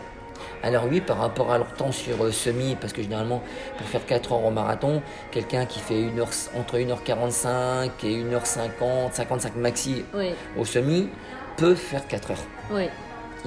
Alors, 0.63 0.85
oui, 0.89 0.99
par 0.99 1.17
rapport 1.19 1.51
à 1.51 1.57
leur 1.59 1.71
temps 1.73 1.91
sur 1.91 2.23
euh, 2.23 2.31
semi, 2.31 2.75
parce 2.79 2.91
que 2.91 3.01
généralement, 3.03 3.41
pour 3.77 3.87
faire 3.87 4.05
4 4.05 4.31
heures 4.33 4.45
en 4.45 4.51
marathon, 4.51 5.01
quelqu'un 5.31 5.65
qui 5.65 5.79
fait 5.79 6.01
une 6.01 6.19
heure, 6.19 6.29
entre 6.57 6.77
1h45 6.77 7.89
et 8.03 8.23
1h50, 8.23 9.11
55 9.13 9.55
maxi 9.57 10.03
Oui, 10.13 10.31
au 10.57 10.65
semi, 10.65 11.09
peut 11.57 11.75
faire 11.75 12.07
4 12.07 12.31
heures. 12.31 12.37
oui. 12.71 12.89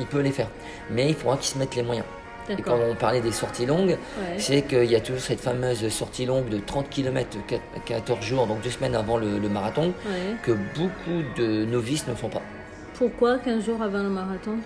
Il 0.00 0.06
peut 0.06 0.20
les 0.20 0.30
faire. 0.30 0.46
Mais 0.92 1.08
il 1.08 1.14
faudra 1.16 1.36
qu'ils 1.38 1.46
se 1.54 1.58
mettent 1.58 1.74
les 1.74 1.82
moyens. 1.82 2.06
Et 2.50 2.62
quand 2.62 2.78
on 2.90 2.94
parlait 2.94 3.20
des 3.20 3.32
sorties 3.32 3.66
longues, 3.66 3.90
Ouais. 3.90 4.38
c'est 4.38 4.62
qu'il 4.62 4.84
y 4.90 4.96
a 4.96 5.00
toujours 5.00 5.20
cette 5.20 5.40
fameuse 5.40 5.88
sortie 5.88 6.24
longue 6.26 6.48
de 6.48 6.58
30 6.58 6.88
km, 6.88 7.36
14 7.84 8.20
jours, 8.24 8.46
donc 8.46 8.60
deux 8.62 8.70
semaines 8.70 8.94
avant 8.94 9.16
le, 9.18 9.38
le 9.38 9.48
marathon, 9.48 9.92
Ouais. 10.06 10.36
que 10.42 10.52
beaucoup 10.52 11.22
de 11.36 11.64
novices 11.64 12.06
ne 12.06 12.14
font 12.14 12.28
pas. 12.28 12.42
Pourquoi 12.94 13.38
15 13.38 13.64
jours 13.64 13.82
avant 13.82 14.02
le 14.02 14.08
marathon? 14.10 14.56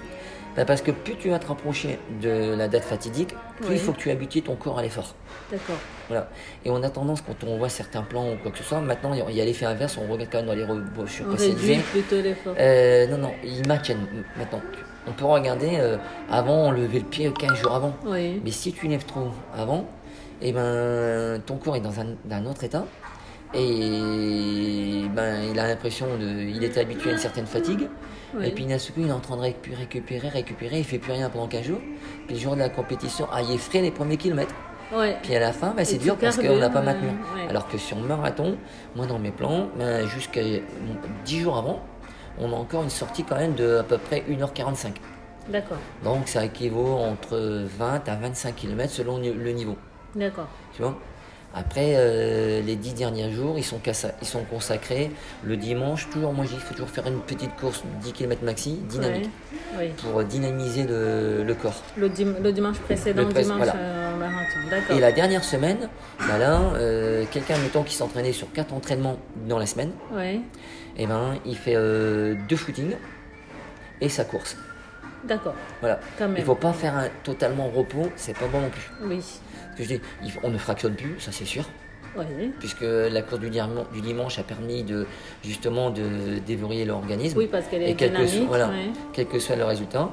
Bah, 0.57 0.65
Parce 0.67 0.83
que 0.83 0.91
plus 0.91 1.17
tu 1.17 1.31
vas 1.31 1.39
te 1.39 1.47
rapprocher 1.47 1.99
de 2.21 2.55
la 2.55 2.69
date 2.69 2.85
fatidique, 2.85 3.35
plus 3.63 3.75
il 3.75 3.79
faut 3.81 3.93
que 3.93 3.99
tu 3.99 4.11
habitues 4.11 4.43
ton 4.43 4.55
corps 4.55 4.79
à 4.79 4.83
l'effort. 4.83 5.15
D'accord. 5.51 5.77
Voilà. 6.09 6.29
Et 6.67 6.71
on 6.71 6.83
a 6.83 6.91
tendance, 6.91 7.23
quand 7.23 7.43
on 7.47 7.57
voit 7.57 7.71
certains 7.71 8.03
plans 8.03 8.33
ou 8.33 8.37
quoi 8.37 8.51
que 8.51 8.59
ce 8.59 8.65
soit, 8.65 8.81
maintenant 8.83 9.15
il 9.15 9.35
y 9.35 9.41
a 9.41 9.45
l'effet 9.47 9.65
inverse, 9.65 9.97
on 9.99 10.11
regarde 10.13 10.29
quand 10.31 10.39
même 10.39 10.47
dans 10.47 10.55
les 10.55 10.67
brochures 10.95 11.25
On 11.31 11.37
réduit 11.37 11.77
plutôt 11.91 12.21
l'effort. 12.21 12.55
Euh, 12.59 13.07
non, 13.07 13.17
non, 13.19 13.33
ils 13.45 13.67
maintiennent 13.67 14.07
maintenant. 14.37 14.61
On 15.07 15.13
peut 15.13 15.25
regarder, 15.25 15.79
euh, 15.79 15.97
avant 16.31 16.69
on 16.69 16.71
levait 16.71 17.01
le 17.01 17.05
pied 17.05 17.33
15 17.33 17.55
jours 17.55 17.75
avant. 17.75 17.95
Oui. 18.07 18.41
Mais 18.45 18.51
si 18.51 18.73
tu 18.73 18.87
lèves 18.87 19.05
trop 19.05 19.29
avant, 19.57 19.85
eh 20.41 20.53
ben, 20.53 21.41
ton 21.45 21.57
corps 21.57 21.77
est 21.77 21.81
dans 21.81 21.95
un, 22.01 22.47
autre 22.47 22.65
état. 22.65 22.85
Et 23.55 25.05
ben, 25.15 25.43
il 25.51 25.59
a 25.59 25.69
l'impression 25.69 26.07
de. 26.19 26.27
Il 26.27 26.63
était 26.65 26.81
habitué 26.81 27.11
à 27.11 27.13
une 27.15 27.19
certaine 27.19 27.47
fatigue. 27.47 27.89
Oui. 28.35 28.47
Et 28.47 28.51
puis 28.51 28.65
d'un 28.65 28.79
coup, 28.79 28.93
il 28.99 29.09
est 29.09 29.13
en 29.13 29.21
train 29.21 29.37
de 29.37 29.43
récu- 29.43 29.75
récupérer, 29.77 30.29
récupérer, 30.29 30.79
il 30.79 30.85
fait 30.85 30.99
plus 30.99 31.13
rien 31.13 31.29
pendant 31.29 31.49
15 31.49 31.65
jours. 31.65 31.81
Puis 32.27 32.37
le 32.37 32.41
jour 32.41 32.55
de 32.55 32.61
la 32.61 32.71
compétition, 32.71 33.27
ah, 33.31 33.43
il 33.43 33.53
est 33.55 33.59
frais 33.59 33.83
les 33.83 33.91
premiers 33.91 34.17
kilomètres. 34.17 34.55
Ouais. 34.95 35.17
Puis 35.23 35.35
à 35.35 35.41
la 35.41 35.53
fin, 35.53 35.75
bah, 35.77 35.85
c'est 35.85 35.97
Et 35.97 35.99
dur 35.99 36.17
parce 36.17 36.37
qu'on 36.39 36.57
n'a 36.59 36.71
pas 36.71 36.81
maintenu. 36.83 37.09
ouais. 37.09 37.49
Alors 37.49 37.69
que 37.69 37.77
sur 37.77 37.97
marathon, 37.99 38.57
moi 38.97 39.07
dans 39.07 39.19
mes 39.19 39.31
plans, 39.31 39.69
ben, 39.79 40.07
jusqu'à 40.07 40.41
10 41.25 41.41
jours 41.41 41.57
avant, 41.59 41.83
on 42.39 42.53
a 42.53 42.57
encore 42.57 42.83
une 42.83 42.91
sortie 42.91 43.25
quand 43.25 43.37
même 43.37 43.55
de 43.55 43.79
à 43.79 43.83
peu 43.83 43.99
près 43.99 44.21
1h45. 44.29 44.93
D'accord. 45.49 45.79
Donc 46.05 46.29
ça 46.29 46.45
équivaut 46.45 46.97
entre 46.99 47.67
20 47.79 48.09
à 48.09 48.15
25 48.15 48.55
km 48.55 48.93
selon 48.93 49.19
le 49.19 49.53
niveau. 49.53 49.77
D'accord. 50.15 50.47
Tu 50.75 50.83
vois? 50.83 50.97
Après, 51.55 51.95
euh, 51.97 52.63
les 52.63 52.77
10 52.77 52.95
derniers 52.95 53.31
jours, 53.31 53.59
ils 53.59 53.65
sont, 53.65 53.79
ils 54.23 54.27
sont 54.27 54.45
consacrés. 54.45 55.11
Le 55.45 55.57
dimanche, 55.59 56.09
toujours, 56.11 56.33
moi, 56.33 56.47
il 56.51 56.59
faut 56.59 56.73
toujours 56.73 56.89
faire 56.89 57.07
une 57.07 57.21
petite 57.21 57.55
course 57.57 57.83
10 58.03 58.13
km 58.13 58.43
maxi, 58.45 58.75
dynamique, 58.89 59.29
Ouais. 59.79 59.79
Oui. 59.79 60.11
pour 60.11 60.23
dynamiser 60.25 60.85
le, 60.85 61.45
le 61.45 61.55
corps. 61.55 61.83
Le, 61.97 62.09
dim- 62.09 62.37
le 62.43 62.53
dimanche 62.53 62.79
précédent, 62.79 63.23
Le 63.27 63.33
dimanche 63.33 63.57
voilà. 63.57 63.75
euh, 63.77 64.17
marathon. 64.19 64.95
Et 64.97 65.01
la 65.01 65.13
dernière 65.13 65.45
semaine, 65.45 65.89
bah 66.19 66.39
là, 66.39 66.61
euh, 66.77 67.25
quelqu'un, 67.31 67.57
mettons, 67.59 67.83
qui 67.83 67.95
s'entraînait 67.95 68.33
sur 68.33 68.51
4 68.53 68.73
entraînements 68.75 69.17
dans 69.49 69.59
la 69.59 69.67
semaine, 69.67 69.93
eh 70.97 71.07
ben, 71.07 71.35
il 71.47 71.57
fait 71.57 71.75
euh, 71.77 72.35
deux 72.49 72.57
footings 72.57 72.97
et 74.01 74.09
sa 74.11 74.25
course. 74.25 74.57
D'accord. 75.25 75.55
Voilà. 75.81 76.01
Il 76.37 76.43
faut 76.45 76.55
pas 76.55 76.73
faire 76.73 76.95
un 76.97 77.09
totalement 77.25 77.69
repos, 77.69 78.11
c'est 78.17 78.37
pas 78.37 78.49
bon 78.49 78.61
non 78.61 78.71
plus. 78.71 78.91
Oui. 79.05 79.23
Que 79.77 79.85
je 79.85 79.89
dis, 79.89 80.01
on 80.43 80.51
ne 80.51 80.59
fractionne 80.59 80.95
plus, 80.95 81.19
ça 81.19 81.33
c'est 81.33 81.45
sûr. 81.45 81.65
Oui. 82.15 82.53
puisque 82.59 82.83
la 82.83 83.23
course 83.23 83.41
du, 83.41 83.49
dimanche 84.03 84.39
a 84.39 84.43
permis 84.43 84.83
de 84.83 85.07
justement 85.43 85.89
de 85.89 86.41
déverrouiller 86.47 86.85
l'organisme. 86.85 87.39
Oui, 87.39 87.49
parce 87.51 87.67
qu'elle 87.69 87.81
est 87.83 87.93
et 87.93 87.95
quel 87.95 88.11
que, 88.11 88.17
dynamique. 88.17 88.35
soit, 88.37 88.47
voilà, 88.49 88.69
ouais. 88.69 88.91
quel 89.15 89.27
que 89.27 89.39
soit 89.39 89.57
le 89.57 89.65
résultat. 89.65 90.11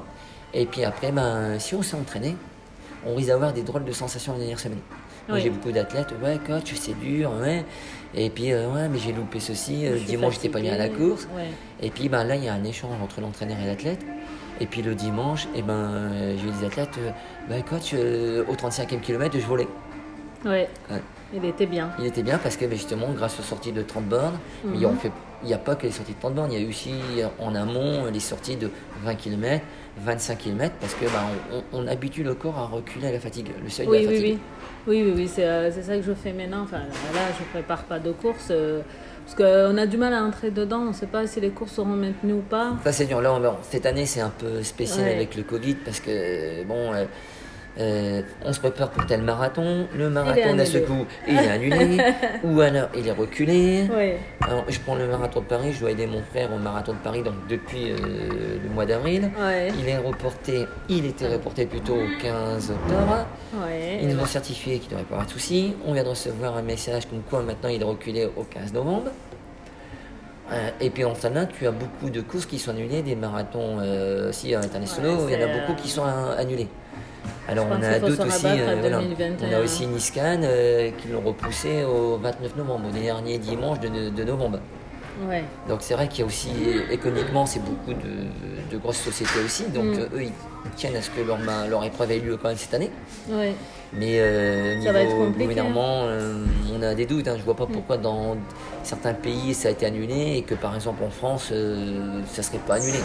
Et 0.54 0.64
puis 0.64 0.82
après, 0.84 1.12
ben, 1.12 1.58
si 1.58 1.74
on 1.74 1.82
s'est 1.82 1.96
entraîné, 1.96 2.36
on 3.06 3.14
risque 3.14 3.28
d'avoir 3.28 3.52
des 3.52 3.62
drôles 3.62 3.84
de 3.84 3.92
sensations 3.92 4.32
la 4.32 4.38
dernière 4.38 4.58
semaine. 4.58 4.80
Moi, 5.28 5.36
Oui. 5.36 5.42
j'ai 5.44 5.50
beaucoup 5.50 5.72
d'athlètes, 5.72 6.08
ouais, 6.22 6.38
coach, 6.46 6.72
c'est 6.74 6.98
dur, 6.98 7.32
ouais. 7.40 7.64
Et 8.14 8.30
puis, 8.30 8.50
euh, 8.52 8.68
ouais, 8.70 8.88
mais 8.88 8.98
j'ai 8.98 9.12
loupé 9.12 9.38
ceci, 9.38 9.86
euh, 9.86 9.98
dimanche, 9.98 10.34
j'étais 10.34 10.48
pas 10.48 10.60
bien 10.60 10.72
à 10.72 10.78
la 10.78 10.88
course. 10.88 11.28
Ouais. 11.36 11.50
Et 11.80 11.90
puis, 11.90 12.08
ben, 12.08 12.24
là, 12.24 12.34
il 12.34 12.44
y 12.44 12.48
a 12.48 12.54
un 12.54 12.64
échange 12.64 13.00
entre 13.02 13.20
l'entraîneur 13.20 13.58
et 13.62 13.66
l'athlète. 13.66 14.04
Et 14.60 14.66
puis 14.66 14.82
le 14.82 14.94
dimanche, 14.94 15.48
et 15.54 15.62
ben, 15.62 15.72
euh, 15.74 16.36
j'ai 16.36 16.46
eu 16.48 16.50
des 16.50 16.66
athlètes, 16.66 16.98
ben, 17.48 17.62
coach, 17.62 17.92
euh, 17.94 18.44
au 18.46 18.54
35e 18.54 19.00
kilomètre, 19.00 19.36
je 19.38 19.46
volais. 19.46 19.68
Ouais. 20.44 20.68
Ouais. 20.90 21.02
Il 21.32 21.44
était 21.44 21.66
bien. 21.66 21.90
Il 21.98 22.06
était 22.06 22.22
bien 22.22 22.38
parce 22.38 22.56
que 22.56 22.66
ben, 22.66 22.76
justement, 22.76 23.08
grâce 23.14 23.38
aux 23.40 23.42
sorties 23.42 23.72
de 23.72 23.82
30 23.82 24.04
bornes, 24.04 24.38
Mhm. 24.64 24.84
on 24.84 24.94
fait- 24.96 25.12
il 25.42 25.46
n'y 25.46 25.54
a 25.54 25.58
pas 25.58 25.76
que 25.76 25.84
les 25.86 25.92
sorties 25.92 26.12
de 26.12 26.18
30 26.18 26.34
bornes, 26.34 26.52
il 26.52 26.60
y 26.62 26.66
a 26.66 26.68
aussi 26.68 26.92
en 27.38 27.54
amont 27.54 28.04
les 28.12 28.20
sorties 28.20 28.56
de 28.56 28.68
20 29.02 29.14
km, 29.14 29.64
25 29.98 30.36
km, 30.38 30.74
parce 30.80 30.94
que 30.94 31.04
ben, 31.06 31.62
on, 31.72 31.86
habitue 31.86 32.22
le 32.22 32.34
corps 32.34 32.58
à 32.58 32.66
reculer 32.66 33.08
à 33.08 33.12
la 33.12 33.20
fatigue, 33.20 33.48
le 33.62 33.70
seuil 33.70 33.86
de 33.86 33.90
Oui, 33.92 34.02
la 34.04 34.10
oui, 34.10 34.16
fatigue. 34.16 34.34
oui. 34.34 34.38
Oui, 34.86 35.02
oui, 35.06 35.12
oui, 35.16 35.28
c'est 35.32 35.82
ça 35.82 35.96
que 35.96 36.02
je 36.02 36.12
fais 36.12 36.32
maintenant. 36.32 36.62
Enfin, 36.64 36.78
là, 37.14 37.20
je 37.38 37.44
prépare 37.52 37.84
pas 37.84 37.98
de 37.98 38.12
course. 38.12 38.48
euh, 38.50 38.80
parce 39.36 39.50
qu'on 39.70 39.78
a 39.78 39.86
du 39.86 39.96
mal 39.96 40.12
à 40.12 40.22
entrer 40.24 40.50
dedans. 40.50 40.80
On 40.80 40.88
ne 40.88 40.92
sait 40.92 41.06
pas 41.06 41.26
si 41.26 41.40
les 41.40 41.50
courses 41.50 41.72
seront 41.72 41.86
maintenues 41.86 42.32
ou 42.34 42.40
pas. 42.42 42.72
Ça 42.84 42.92
c'est 42.92 43.06
dur. 43.06 43.20
Là, 43.20 43.32
on- 43.34 43.56
cette 43.62 43.86
année 43.86 44.06
c'est 44.06 44.20
un 44.20 44.30
peu 44.36 44.62
spécial 44.62 45.06
Ouais. 45.06 45.14
avec 45.14 45.36
le 45.36 45.42
Covid 45.42 45.74
parce 45.74 46.00
que 46.00 46.10
euh, 46.10 46.64
bon, 46.64 46.92
euh, 47.78 48.22
on 48.44 48.52
se 48.52 48.58
prépare 48.58 48.90
pour 48.90 49.06
tel 49.06 49.22
marathon. 49.22 49.86
Le 49.96 50.10
marathon 50.10 50.56
d'un 50.56 50.64
coup, 50.64 51.06
il 51.28 51.34
est 51.36 51.48
annulé, 51.48 51.98
ou 52.44 52.60
alors 52.60 52.88
il 52.96 53.06
est 53.06 53.12
reculé. 53.12 53.88
Oui. 53.96 54.12
Alors, 54.40 54.64
je 54.68 54.78
prends 54.80 54.96
le 54.96 55.06
marathon 55.06 55.40
de 55.40 55.46
Paris, 55.46 55.72
je 55.72 55.80
dois 55.80 55.92
aider 55.92 56.06
mon 56.06 56.22
frère 56.22 56.52
au 56.52 56.58
marathon 56.58 56.92
de 56.92 56.98
Paris 56.98 57.22
donc 57.22 57.34
depuis 57.48 57.92
euh, 57.92 57.96
le 58.62 58.68
mois 58.70 58.86
d'avril. 58.86 59.30
Ouais. 59.40 59.68
Il 59.78 59.88
est 59.88 59.98
reporté, 59.98 60.66
il 60.88 61.06
était 61.06 61.28
reporté 61.28 61.66
plutôt 61.66 61.94
au 61.94 62.20
15 62.20 62.70
octobre. 62.70 63.26
Ouais. 63.54 64.00
Ils 64.02 64.08
nous 64.08 64.20
ont 64.20 64.26
certifié 64.26 64.78
qu'il 64.78 64.88
ne 64.88 64.90
devrait 64.90 65.04
pas 65.04 65.14
avoir 65.14 65.26
de 65.26 65.32
soucis. 65.32 65.74
On 65.86 65.92
vient 65.92 66.04
de 66.04 66.08
recevoir 66.08 66.56
un 66.56 66.62
message 66.62 67.08
comme 67.08 67.22
quoi 67.22 67.42
maintenant 67.42 67.68
il 67.68 67.80
est 67.80 67.84
reculé 67.84 68.28
au 68.36 68.42
15 68.42 68.72
novembre. 68.72 69.10
Euh, 70.52 70.70
et 70.80 70.90
puis 70.90 71.04
en 71.04 71.14
ce 71.14 71.28
là 71.28 71.46
tu 71.46 71.64
as 71.66 71.70
beaucoup 71.70 72.10
de 72.10 72.20
courses 72.20 72.46
qui 72.46 72.58
sont 72.58 72.72
annulées, 72.72 73.02
des 73.02 73.14
marathons 73.14 73.78
euh, 73.80 74.30
aussi 74.30 74.52
internationaux, 74.52 75.26
Ouais, 75.26 75.34
il 75.34 75.40
y 75.40 75.44
en 75.44 75.48
a 75.48 75.60
beaucoup 75.60 75.80
qui 75.80 75.88
sont 75.88 76.02
annulés. 76.04 76.66
Alors 77.48 77.66
Je 77.70 77.74
on 77.74 77.82
a 77.82 77.98
d'autres 77.98 78.26
aussi, 78.26 78.46
rabattre 78.46 78.68
à 78.68 78.72
euh, 78.72 78.76
voilà. 78.80 78.98
2021. 79.00 79.48
on 79.48 79.52
a 79.52 79.60
aussi 79.60 79.86
Niscan 79.86 80.40
euh, 80.42 80.90
qui 80.98 81.08
l'ont 81.08 81.20
repoussé 81.20 81.84
au 81.84 82.16
29 82.18 82.56
novembre, 82.56 82.88
au 82.88 82.92
dernier 82.92 83.38
dimanche 83.38 83.80
de, 83.80 84.10
de 84.10 84.24
novembre. 84.24 84.60
Ouais. 85.28 85.44
Donc 85.68 85.78
c'est 85.80 85.94
vrai 85.94 86.08
qu'il 86.08 86.20
y 86.20 86.22
a 86.22 86.26
aussi, 86.26 86.50
économiquement, 86.90 87.44
c'est 87.44 87.60
beaucoup 87.60 87.92
de, 87.92 88.70
de 88.70 88.78
grosses 88.78 88.98
sociétés 89.00 89.40
aussi. 89.44 89.64
Donc 89.64 89.84
Mm. 89.84 89.98
euh, 89.98 90.16
eux, 90.16 90.22
ils 90.22 90.32
tiennent 90.76 90.96
à 90.96 91.02
ce 91.02 91.10
que 91.10 91.20
leur, 91.20 91.84
épreuve 91.84 92.12
ait 92.12 92.18
lieu 92.20 92.36
quand 92.36 92.48
même 92.48 92.56
cette 92.56 92.74
année. 92.74 92.90
Ouais. 93.28 93.54
Mais 93.92 94.16
euh, 94.20 94.76
niveau 94.76 94.90
hein. 94.96 95.32
gouvernement, 95.36 96.02
euh, 96.04 96.44
on 96.72 96.82
a 96.82 96.94
des 96.94 97.06
doutes. 97.06 97.26
Hein. 97.28 97.34
Je 97.38 97.42
vois 97.42 97.56
pas 97.56 97.66
pourquoi 97.66 97.96
dans 97.96 98.36
certains 98.84 99.14
pays 99.14 99.52
ça 99.52 99.68
a 99.68 99.72
été 99.72 99.84
annulé 99.84 100.36
et 100.36 100.42
que 100.42 100.54
par 100.54 100.74
exemple 100.74 101.02
en 101.02 101.10
France, 101.10 101.48
euh, 101.52 102.20
ça 102.26 102.42
serait 102.42 102.58
pas 102.58 102.74
annulé. 102.74 102.98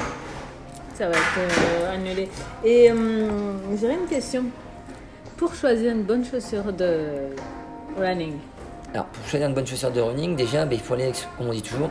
Ça 0.95 1.07
va 1.09 1.15
être 1.15 1.37
euh, 1.37 1.93
annulé. 1.93 2.29
Et 2.63 2.89
euh, 2.89 3.27
j'aurais 3.79 3.95
une 3.95 4.07
question. 4.07 4.43
Pour 5.37 5.53
choisir 5.53 5.91
une 5.91 6.03
bonne 6.03 6.23
chaussure 6.25 6.71
de 6.71 6.99
running, 7.99 8.33
Alors 8.93 9.05
pour 9.07 9.25
choisir 9.27 9.47
une 9.49 9.53
bonne 9.53 9.67
chaussure 9.67 9.91
de 9.91 9.99
running, 9.99 10.35
déjà, 10.37 10.65
ben, 10.65 10.75
il 10.75 10.81
faut 10.81 10.93
aller, 10.93 11.03
avec 11.03 11.15
ce- 11.15 11.25
comme 11.37 11.49
on 11.49 11.51
dit 11.51 11.61
toujours, 11.61 11.89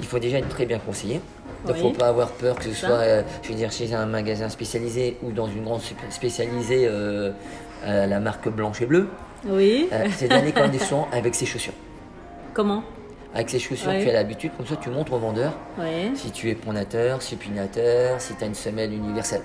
il 0.00 0.06
faut 0.06 0.18
déjà 0.18 0.38
être 0.38 0.48
très 0.50 0.66
bien 0.66 0.78
conseillé. 0.78 1.20
Donc 1.66 1.76
il 1.78 1.82
Oui. 1.84 1.92
faut 1.92 1.98
pas 1.98 2.08
avoir 2.08 2.28
peur 2.32 2.56
que 2.56 2.64
ce 2.64 2.74
soit, 2.74 2.90
euh, 2.90 3.22
je 3.42 3.48
veux 3.48 3.54
dire, 3.54 3.70
chez 3.72 3.94
un 3.94 4.04
magasin 4.04 4.48
spécialisé 4.50 5.16
ou 5.22 5.30
dans 5.32 5.46
une 5.46 5.64
grande 5.64 5.80
spécialisée, 6.10 6.86
euh, 6.86 7.32
la 7.86 8.20
marque 8.20 8.48
blanche 8.50 8.82
et 8.82 8.86
bleue. 8.86 9.08
oui. 9.48 9.88
C'est 10.16 10.28
d'aller 10.28 10.52
quand 10.52 10.62
même 10.62 10.70
des 10.70 10.78
avec 11.12 11.34
ses 11.34 11.46
chaussures. 11.46 11.72
Comment? 12.52 12.82
Avec 13.34 13.48
ses 13.50 13.58
chaussures, 13.58 13.88
Ouais. 13.90 14.02
tu 14.02 14.10
as 14.10 14.12
l'habitude, 14.12 14.50
comme 14.56 14.66
ça 14.66 14.76
tu 14.76 14.90
montres 14.90 15.12
au 15.14 15.18
vendeur 15.18 15.52
si 16.14 16.30
tu 16.30 16.50
es 16.50 16.54
pronateur, 16.54 17.22
supinateur, 17.22 18.20
si 18.20 18.34
tu 18.34 18.44
as 18.44 18.46
une 18.46 18.54
semelle 18.54 18.92
universelle. 18.92 19.42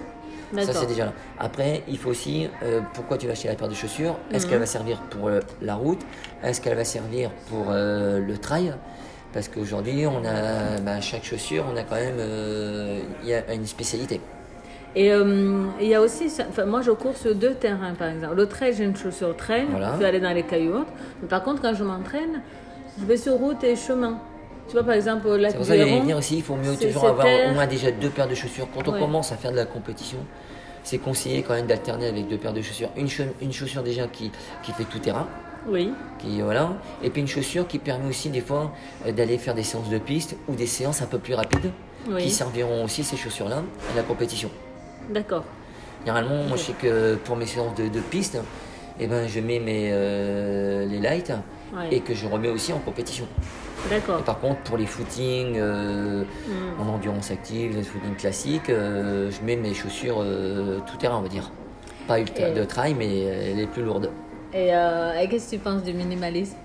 Ça, 0.62 0.74
c'est 0.74 0.86
déjà 0.88 1.06
là. 1.06 1.14
Après, 1.40 1.84
il 1.90 1.98
faut 1.98 2.10
aussi, 2.10 2.50
euh, 2.64 2.80
pourquoi 2.94 3.18
tu 3.18 3.26
vas 3.28 3.34
acheter 3.34 3.50
la 3.50 3.56
paire 3.56 3.68
de 3.68 3.74
chaussures? 3.74 4.16
Est-ce 4.34 4.46
Mhm. 4.46 4.50
qu'elle 4.52 4.60
va 4.60 4.66
servir 4.66 5.02
pour 5.10 5.28
euh, 5.28 5.42
la 5.62 5.76
route? 5.76 6.00
Est-ce 6.42 6.62
qu'elle 6.62 6.76
va 6.78 6.86
servir 6.86 7.32
pour 7.50 7.66
euh, 7.70 8.20
le 8.20 8.38
trail? 8.38 8.74
Parce 9.34 9.50
qu'aujourd'hui, 9.50 10.06
on 10.08 10.24
a, 10.26 10.80
bah, 10.82 11.02
chaque 11.02 11.26
chaussure, 11.26 11.66
on 11.72 11.76
a 11.76 11.84
quand 11.84 11.96
même 11.96 12.16
y 13.26 13.34
a 13.34 13.54
une 13.54 13.66
spécialité. 13.66 14.22
Et 14.96 15.08
il 15.10 15.88
y 15.88 15.94
a 15.94 16.02
aussi, 16.02 16.32
enfin, 16.50 16.66
moi 16.66 16.82
je 16.82 16.92
cours 16.92 17.16
sur 17.16 17.36
deux 17.36 17.54
terrains 17.54 17.94
par 17.94 18.08
exemple. 18.10 18.36
Le 18.36 18.48
trail, 18.48 18.74
j'ai 18.74 18.86
une 18.86 18.96
chaussure 18.96 19.36
trail, 19.36 19.66
Voilà. 19.70 19.92
je 19.94 20.00
peux 20.00 20.06
aller 20.06 20.22
dans 20.22 20.32
les 20.34 20.44
cailloux. 20.44 20.86
Mais 21.22 21.28
par 21.28 21.44
contre, 21.44 21.62
quand 21.62 21.74
je 21.76 21.84
m'entraîne, 21.84 22.42
vais 23.06 23.18
sur 23.18 23.34
route 23.34 23.64
et 23.64 23.76
chemin. 23.76 24.20
Tu 24.68 24.74
vois, 24.74 24.84
par 24.84 24.94
exemple, 24.96 25.30
la 25.36 25.50
C'est 25.50 25.56
pour 25.58 25.66
ça 25.66 25.74
que 25.74 25.80
j'allais 25.80 26.00
venir 26.00 26.18
aussi, 26.18 26.38
il 26.38 26.44
faut 26.44 26.56
mieux 26.56 26.76
toujours 26.76 27.06
avoir 27.08 27.26
terre. 27.26 27.52
au 27.52 27.54
moins 27.54 27.68
déjà 27.68 27.90
deux 27.92 28.10
paires 28.10 28.28
de 28.28 28.36
chaussures. 28.36 28.68
Quand 28.74 28.88
on 28.88 28.94
Ouais. 28.94 29.00
commence 29.00 29.32
à 29.32 29.38
faire 29.38 29.52
de 29.52 29.56
la 29.56 29.66
compétition, 29.66 30.18
c'est 30.84 30.98
conseillé 30.98 31.42
quand 31.42 31.54
même 31.54 31.68
d'alterner 31.68 32.08
avec 32.08 32.28
deux 32.28 32.38
paires 32.38 32.54
de 32.54 32.62
chaussures. 32.62 32.90
Une, 32.98 33.08
cha- 33.08 33.24
une 33.42 33.54
chaussure 33.54 33.82
déjà 33.84 34.08
qui, 34.08 34.32
qui 34.64 34.72
fait 34.74 34.84
tout 34.86 35.00
terrain, 35.00 35.28
Oui, 35.70 35.92
qui 36.20 36.42
voilà 36.42 36.74
et 37.04 37.10
puis 37.10 37.22
une 37.22 37.28
chaussure 37.28 37.68
qui 37.68 37.78
permet 37.78 38.08
aussi 38.08 38.30
des 38.30 38.40
fois 38.42 38.72
euh, 39.06 39.12
d'aller 39.12 39.38
faire 39.38 39.54
des 39.54 39.64
séances 39.64 39.90
de 39.90 39.98
piste 39.98 40.38
ou 40.48 40.56
des 40.56 40.66
séances 40.68 41.02
un 41.02 41.08
peu 41.08 41.18
plus 41.20 41.34
rapides 41.34 41.72
Oui. 42.10 42.24
qui 42.24 42.30
serviront 42.30 42.86
aussi 42.86 43.04
ces 43.04 43.18
chaussures 43.18 43.50
là 43.50 43.58
à 43.92 43.96
la 43.98 44.04
compétition 44.04 44.50
d'accord. 45.10 45.44
généralement 46.06 46.44
moi 46.48 46.56
je 46.56 46.62
sais 46.64 46.72
que 46.74 47.16
pour 47.16 47.36
mes 47.36 47.48
séances 47.48 47.76
de, 47.76 47.90
de 47.90 48.00
piste 48.00 48.38
eh 49.02 49.08
ben 49.08 49.28
je 49.28 49.42
mets 49.42 49.60
mes 49.60 49.90
euh, 49.92 50.86
les 50.86 51.00
lights 51.00 51.34
Ouais. 51.76 51.90
et 51.92 52.00
que 52.00 52.14
je 52.14 52.26
remets 52.28 52.48
aussi 52.50 52.72
en 52.72 52.80
compétition 52.80 53.26
D'accord. 53.90 54.24
par 54.24 54.40
contre 54.40 54.62
pour 54.62 54.78
les 54.78 54.86
footings 54.86 55.58
euh, 55.58 56.24
Hmm. 56.48 56.82
en 56.82 56.94
endurance 56.94 57.30
active 57.32 57.76
les 57.76 57.84
footings 57.84 58.16
classiques 58.16 58.70
euh, 58.70 59.30
je 59.32 59.46
mets 59.46 59.56
mes 59.58 59.74
chaussures 59.74 60.20
euh, 60.22 60.80
tout 60.90 60.96
terrain 60.98 61.18
on 61.18 61.22
va 61.22 61.28
dire 61.28 61.52
pas 62.08 62.20
ultra 62.20 62.48
Et- 62.48 62.54
de 62.54 62.64
trail 62.64 62.94
mais 62.94 63.08
euh, 63.12 63.54
les 63.54 63.68
plus 63.68 63.84
lourdes 63.84 64.10
Et, 64.54 64.70
et 64.70 65.28
qu'est-ce 65.30 65.52
que 65.52 65.56
tu 65.58 65.62
penses 65.62 65.84
du 65.84 65.94
minimalisme 65.94 66.56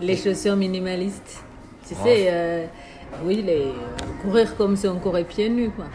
Les 0.00 0.16
chaussures 0.16 0.56
minimalistes? 0.56 1.42
Tu 1.88 1.94
Ah. 1.98 2.04
sais, 2.04 2.68
oui, 3.24 3.42
les, 3.46 3.72
courir 4.22 4.56
comme 4.56 4.76
si 4.76 4.86
on 4.88 4.98
courait 4.98 5.24
pieds 5.24 5.48
nus, 5.48 5.70
quoi. 5.70 5.86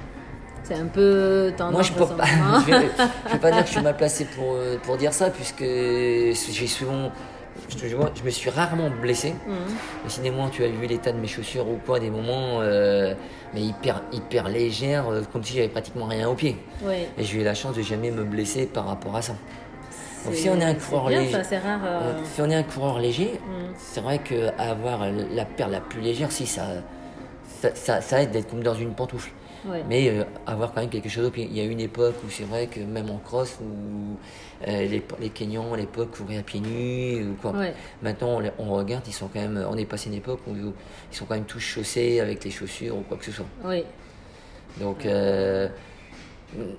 C'est 0.64 0.76
un 0.76 0.86
peu 0.88 1.52
tendance. 1.58 1.74
Moi, 1.74 1.82
je 1.84 1.92
peux 1.94 2.16
pas, 2.16 2.26
je 2.66 2.72
vais, 2.72 2.88
je 3.28 3.34
vais 3.34 3.40
pas 3.40 3.52
dire 3.52 3.62
que 3.62 3.68
je 3.68 3.74
suis 3.74 3.82
mal 3.84 3.96
placé 3.98 4.26
pour, 4.26 4.58
pour 4.84 4.98
dire 4.98 5.14
ça, 5.14 5.30
puisque 5.30 5.64
j'ai 5.64 6.68
souvent. 6.68 7.12
Je, 7.78 8.24
me 8.24 8.30
suis 8.30 8.50
rarement 8.50 8.90
blessé. 8.90 9.34
Mais 9.48 10.10
sinon, 10.10 10.50
tu 10.50 10.64
as 10.64 10.68
vu 10.68 10.86
l'état 10.88 11.12
de 11.12 11.18
mes 11.20 11.28
chaussures 11.28 11.68
ou 11.68 11.80
quoi, 11.86 12.00
des 12.00 12.10
moments, 12.10 12.60
euh, 12.62 13.14
mais 13.54 13.62
hyper, 13.62 14.02
hyper 14.12 14.48
légères, 14.50 15.08
euh, 15.10 15.22
comme 15.32 15.44
si 15.44 15.56
j'avais 15.56 15.70
pratiquement 15.70 16.06
rien 16.06 16.28
au 16.30 16.36
pied. 16.36 16.58
Ouais. 16.84 17.08
Et 17.18 17.24
j'ai 17.24 17.42
eu 17.42 17.44
la 17.44 17.54
chance 17.54 17.76
de 17.76 17.82
jamais 17.82 18.12
me 18.12 18.24
blesser 18.24 18.66
par 18.66 18.86
rapport 18.88 19.16
à 19.16 19.22
ça. 19.22 19.34
Donc, 20.26 20.34
C'est- 20.36 20.42
si 20.44 20.50
on 20.50 20.60
est 20.60 20.64
un 20.64 20.74
coureur 20.76 21.08
bien, 21.08 21.20
léger- 21.22 21.32
ça, 21.34 21.44
c'est 21.44 21.58
rare. 21.58 21.82
euh, 21.84 22.14
Si 22.24 22.42
on 22.42 22.50
est 22.50 22.56
un 22.56 22.64
coureur 22.64 23.00
léger, 23.00 23.40
c'est 23.78 24.02
vrai 24.02 24.20
qu'avoir 24.20 25.02
la 25.34 25.46
paire 25.46 25.68
la 25.70 25.82
plus 25.82 26.00
légère, 26.02 26.32
si 26.32 26.46
ça, 26.48 26.64
ça, 27.62 27.70
ça, 27.76 28.02
ça 28.02 28.22
aide 28.22 28.32
d'être 28.32 28.50
comme 28.50 28.64
dans 28.64 28.74
une 28.76 28.94
pantoufle. 28.94 29.32
Ouais. 29.66 29.84
Mais 29.88 30.10
euh, 30.10 30.24
avoir 30.46 30.74
quand 30.74 30.82
même 30.82 30.90
quelque 30.90 31.10
chose 31.10 31.30
pied. 31.32 31.48
Il 31.50 31.58
y 31.58 31.62
a 31.62 31.64
une 31.64 31.80
époque 31.80 32.16
où 32.26 32.30
c'est 32.30 32.44
vrai 32.44 32.68
que 32.68 32.80
même 32.80 33.10
en 33.10 33.18
cross, 33.18 33.58
où 33.62 34.18
euh, 34.68 34.86
les, 34.88 35.04
les 35.20 35.30
Kenyans 35.30 35.74
à 35.74 35.78
l'époque 35.78 36.12
couraient 36.12 36.38
à 36.38 36.44
pieds 36.44 36.60
nus 36.60 37.26
ou 37.30 37.36
quoi. 37.42 37.52
Ouais. 37.52 37.74
Maintenant, 38.02 38.42
on, 38.58 38.74
regarde, 38.74 39.04
ils 39.08 39.14
sont 39.14 39.28
quand 39.28 39.40
même, 39.40 39.66
on 39.70 39.78
est 39.78 39.86
passé 39.86 40.10
une 40.10 40.16
époque 40.16 40.40
où 40.48 40.56
ils 40.56 41.16
sont 41.16 41.26
quand 41.26 41.36
même 41.36 41.46
tous 41.46 41.60
chaussés 41.60 42.20
avec 42.20 42.44
les 42.44 42.52
chaussures 42.52 42.98
ou 42.98 43.02
quoi 43.02 43.18
que 43.18 43.26
ce 43.26 43.32
soit. 43.32 43.46
Oui. 43.64 43.84
Donc, 44.80 45.06
euh, 45.06 45.68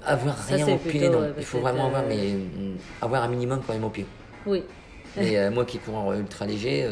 avoir 0.05 0.39
Ça, 0.39 0.57
rien 0.57 0.69
au 0.69 0.77
pied, 0.79 1.09
non. 1.09 1.21
ouais, 1.21 1.33
Il 1.39 1.45
faut 1.45 1.61
vraiment 1.61 1.87
avoir, 1.87 2.05
mais 2.09 2.33
mm, 2.33 2.77
avoir 3.03 3.23
un 3.23 3.29
minimum 3.29 3.61
quand 3.67 3.73
même 3.73 3.85
au 3.85 3.91
pied. 3.91 4.07
Oui. 4.47 4.63
Mais 5.17 5.51
moi 5.55 5.65
qui 5.65 5.79
cours 5.79 5.97
en 5.97 6.15
ultra 6.15 6.47
léger, 6.47 6.89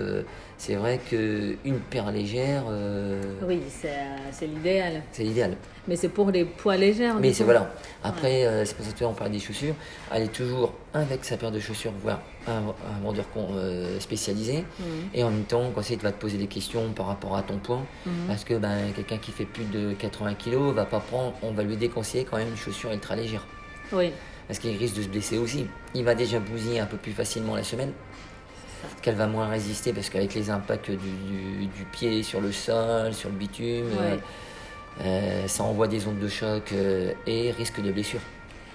c'est 0.65 0.77
vrai 0.77 1.01
que 1.11 1.57
une 1.65 1.81
paire 1.81 2.13
légère, 2.13 2.63
euh, 2.71 3.21
Oui, 3.49 3.61
c'est 3.69 3.89
euh, 3.89 4.17
c'est 4.31 4.47
l'idéal. 4.47 5.03
c'est 5.11 5.25
l'idéal. 5.25 5.57
Mais 5.89 5.97
c'est 5.97 6.09
pour 6.09 6.31
les 6.31 6.45
poids 6.45 6.77
légers. 6.77 7.11
Mais 7.21 7.33
c'est 7.33 7.43
voilà. 7.43 7.75
Après, 8.05 8.47
euh, 8.47 8.65
c'est 8.65 8.77
pour 8.77 8.87
ça 8.87 8.93
que 8.93 9.05
on 9.05 9.13
parle 9.13 9.33
des 9.33 9.41
chaussures. 9.41 9.75
Aller 10.13 10.29
toujours 10.29 10.73
avec 10.95 11.25
sa 11.25 11.37
paire 11.37 11.51
de 11.51 11.59
chaussures 11.59 11.91
voir 12.01 12.21
un, 12.47 12.59
un 12.69 13.03
vendeur 13.03 13.25
euh, 13.37 13.99
spécialisé. 13.99 14.59
Mhm. 14.79 14.87
Et 15.15 15.25
en 15.25 15.31
même 15.33 15.43
temps, 15.47 15.73
quand 15.75 15.91
il 15.91 15.99
va 15.99 16.13
te 16.13 16.21
poser 16.21 16.39
des 16.39 16.47
questions 16.47 16.93
par 16.93 17.07
rapport 17.07 17.37
à 17.37 17.43
ton 17.43 17.59
poids, 17.59 17.83
Mhm. 18.07 18.13
parce 18.29 18.45
que 18.45 18.55
ben, 18.55 18.93
quelqu'un 18.95 19.19
qui 19.19 19.33
fait 19.33 19.47
plus 19.47 19.65
de 19.65 19.95
80 19.95 20.35
kg 20.35 20.73
va 20.73 20.85
pas 20.85 21.01
prendre, 21.01 21.33
on 21.43 21.51
va 21.51 21.65
lui 21.65 21.77
déconseiller 21.77 22.25
quand 22.25 22.37
même 22.37 22.51
une 22.51 22.57
chaussure 22.57 22.93
ultra 22.93 23.17
légère. 23.17 23.45
Oui. 23.93 24.13
Parce 24.47 24.61
qu'il 24.61 24.77
risque 24.77 24.97
de 24.97 25.03
se 25.03 25.09
blesser 25.09 25.39
aussi. 25.39 25.67
Il 25.95 26.05
va 26.05 26.15
déjà 26.15 26.39
bousiller 26.39 26.79
un 26.79 26.87
peu 26.87 26.97
plus 26.99 27.13
facilement 27.13 27.57
la 27.57 27.65
semelle. 27.65 27.93
Qu'elle 29.03 29.15
va 29.17 29.27
moins 29.27 29.49
résister 29.49 29.93
parce 29.93 30.09
qu'avec 30.11 30.35
les 30.35 30.51
impacts 30.51 30.91
du, 30.91 30.97
du- 30.97 31.67
du 31.67 31.85
pied 31.93 32.23
sur 32.23 32.41
le 32.41 32.53
sol, 32.53 33.13
sur 33.15 33.29
le 33.31 33.35
bitume, 33.37 33.87
Ouais. 33.87 34.19
euh, 35.01 35.05
euh, 35.05 35.47
ça 35.49 35.63
envoie 35.65 35.89
des 35.89 36.07
ondes 36.07 36.19
de 36.21 36.29
choc 36.29 36.73
euh, 36.73 37.13
et 37.27 37.51
risque 37.53 37.81
de 37.83 37.91
blessure. 37.93 38.21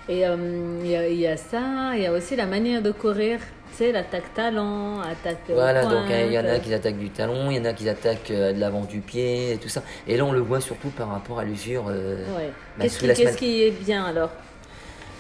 Et 0.10 0.26
euh, 0.26 0.36
il 0.84 0.90
y, 0.90 0.96
a- 0.96 1.08
il 1.08 1.20
y 1.20 1.28
a 1.28 1.36
ça, 1.38 1.92
il 1.96 2.02
y 2.02 2.06
a 2.06 2.12
aussi 2.14 2.36
la 2.36 2.46
manière 2.46 2.82
de 2.82 2.92
courir. 2.92 3.40
Tu 3.72 3.84
sais, 3.84 3.92
l'attaque 3.92 4.34
talon, 4.34 5.02
attaque. 5.02 5.40
Voilà, 5.50 5.82
pointe. 5.82 5.94
donc 5.94 6.04
il 6.10 6.32
y 6.32 6.40
en 6.40 6.46
a 6.46 6.58
qui 6.60 6.74
attaquent 6.74 6.98
du 6.98 7.10
talon, 7.10 7.52
il 7.52 7.58
y 7.58 7.60
en 7.60 7.66
a 7.66 7.74
qui 7.74 7.88
attaquent 7.90 8.32
de 8.32 8.60
l'avant 8.60 8.86
du 8.86 9.00
pied 9.02 9.52
et 9.54 9.58
tout 9.58 9.68
ça. 9.70 9.84
Et 10.08 10.16
là, 10.18 10.24
on 10.26 10.32
le 10.32 10.40
voit 10.40 10.62
surtout 10.62 10.90
par 10.90 11.10
rapport 11.10 11.40
à 11.40 11.44
l'usure. 11.44 11.86
Ouais. 11.88 12.52
bah, 12.78 12.86
Qu'est-ce 12.86 13.38
qui, 13.38 13.64
est 13.64 13.72
bien 13.72 14.06
alors? 14.06 14.32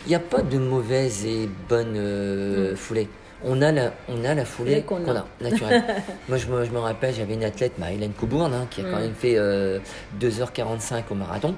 Il 0.06 0.10
n'y 0.10 0.16
a 0.16 0.20
pas 0.20 0.42
de 0.42 0.58
mauvaise 0.58 1.26
et 1.26 1.50
bonne 1.68 1.96
euh, 1.98 2.76
foulée. 2.78 3.10
On 3.44 3.62
a 3.62 3.72
la, 3.72 3.94
on 4.10 4.24
a 4.26 4.34
la 4.34 4.46
foulée 4.46 4.82
qu'on 4.82 5.08
a. 5.08 5.20
a, 5.20 5.26
naturelle. 5.42 5.84
Moi, 6.30 6.38
je 6.38 6.48
me, 6.48 6.66
je 6.66 6.72
me 6.72 6.80
rappelle, 6.80 7.14
j'avais 7.14 7.36
une 7.36 7.44
athlète, 7.44 7.74
bah, 7.78 7.92
Hélène 7.92 8.12
Coubourne, 8.14 8.54
hein, 8.54 8.68
qui 8.70 8.82
a 8.82 8.86
quand 8.86 8.98
Mm. 8.98 9.02
même 9.02 9.14
fait 9.14 9.36
euh, 9.38 9.80
2h45 10.20 11.04
au 11.12 11.16
marathon. 11.16 11.56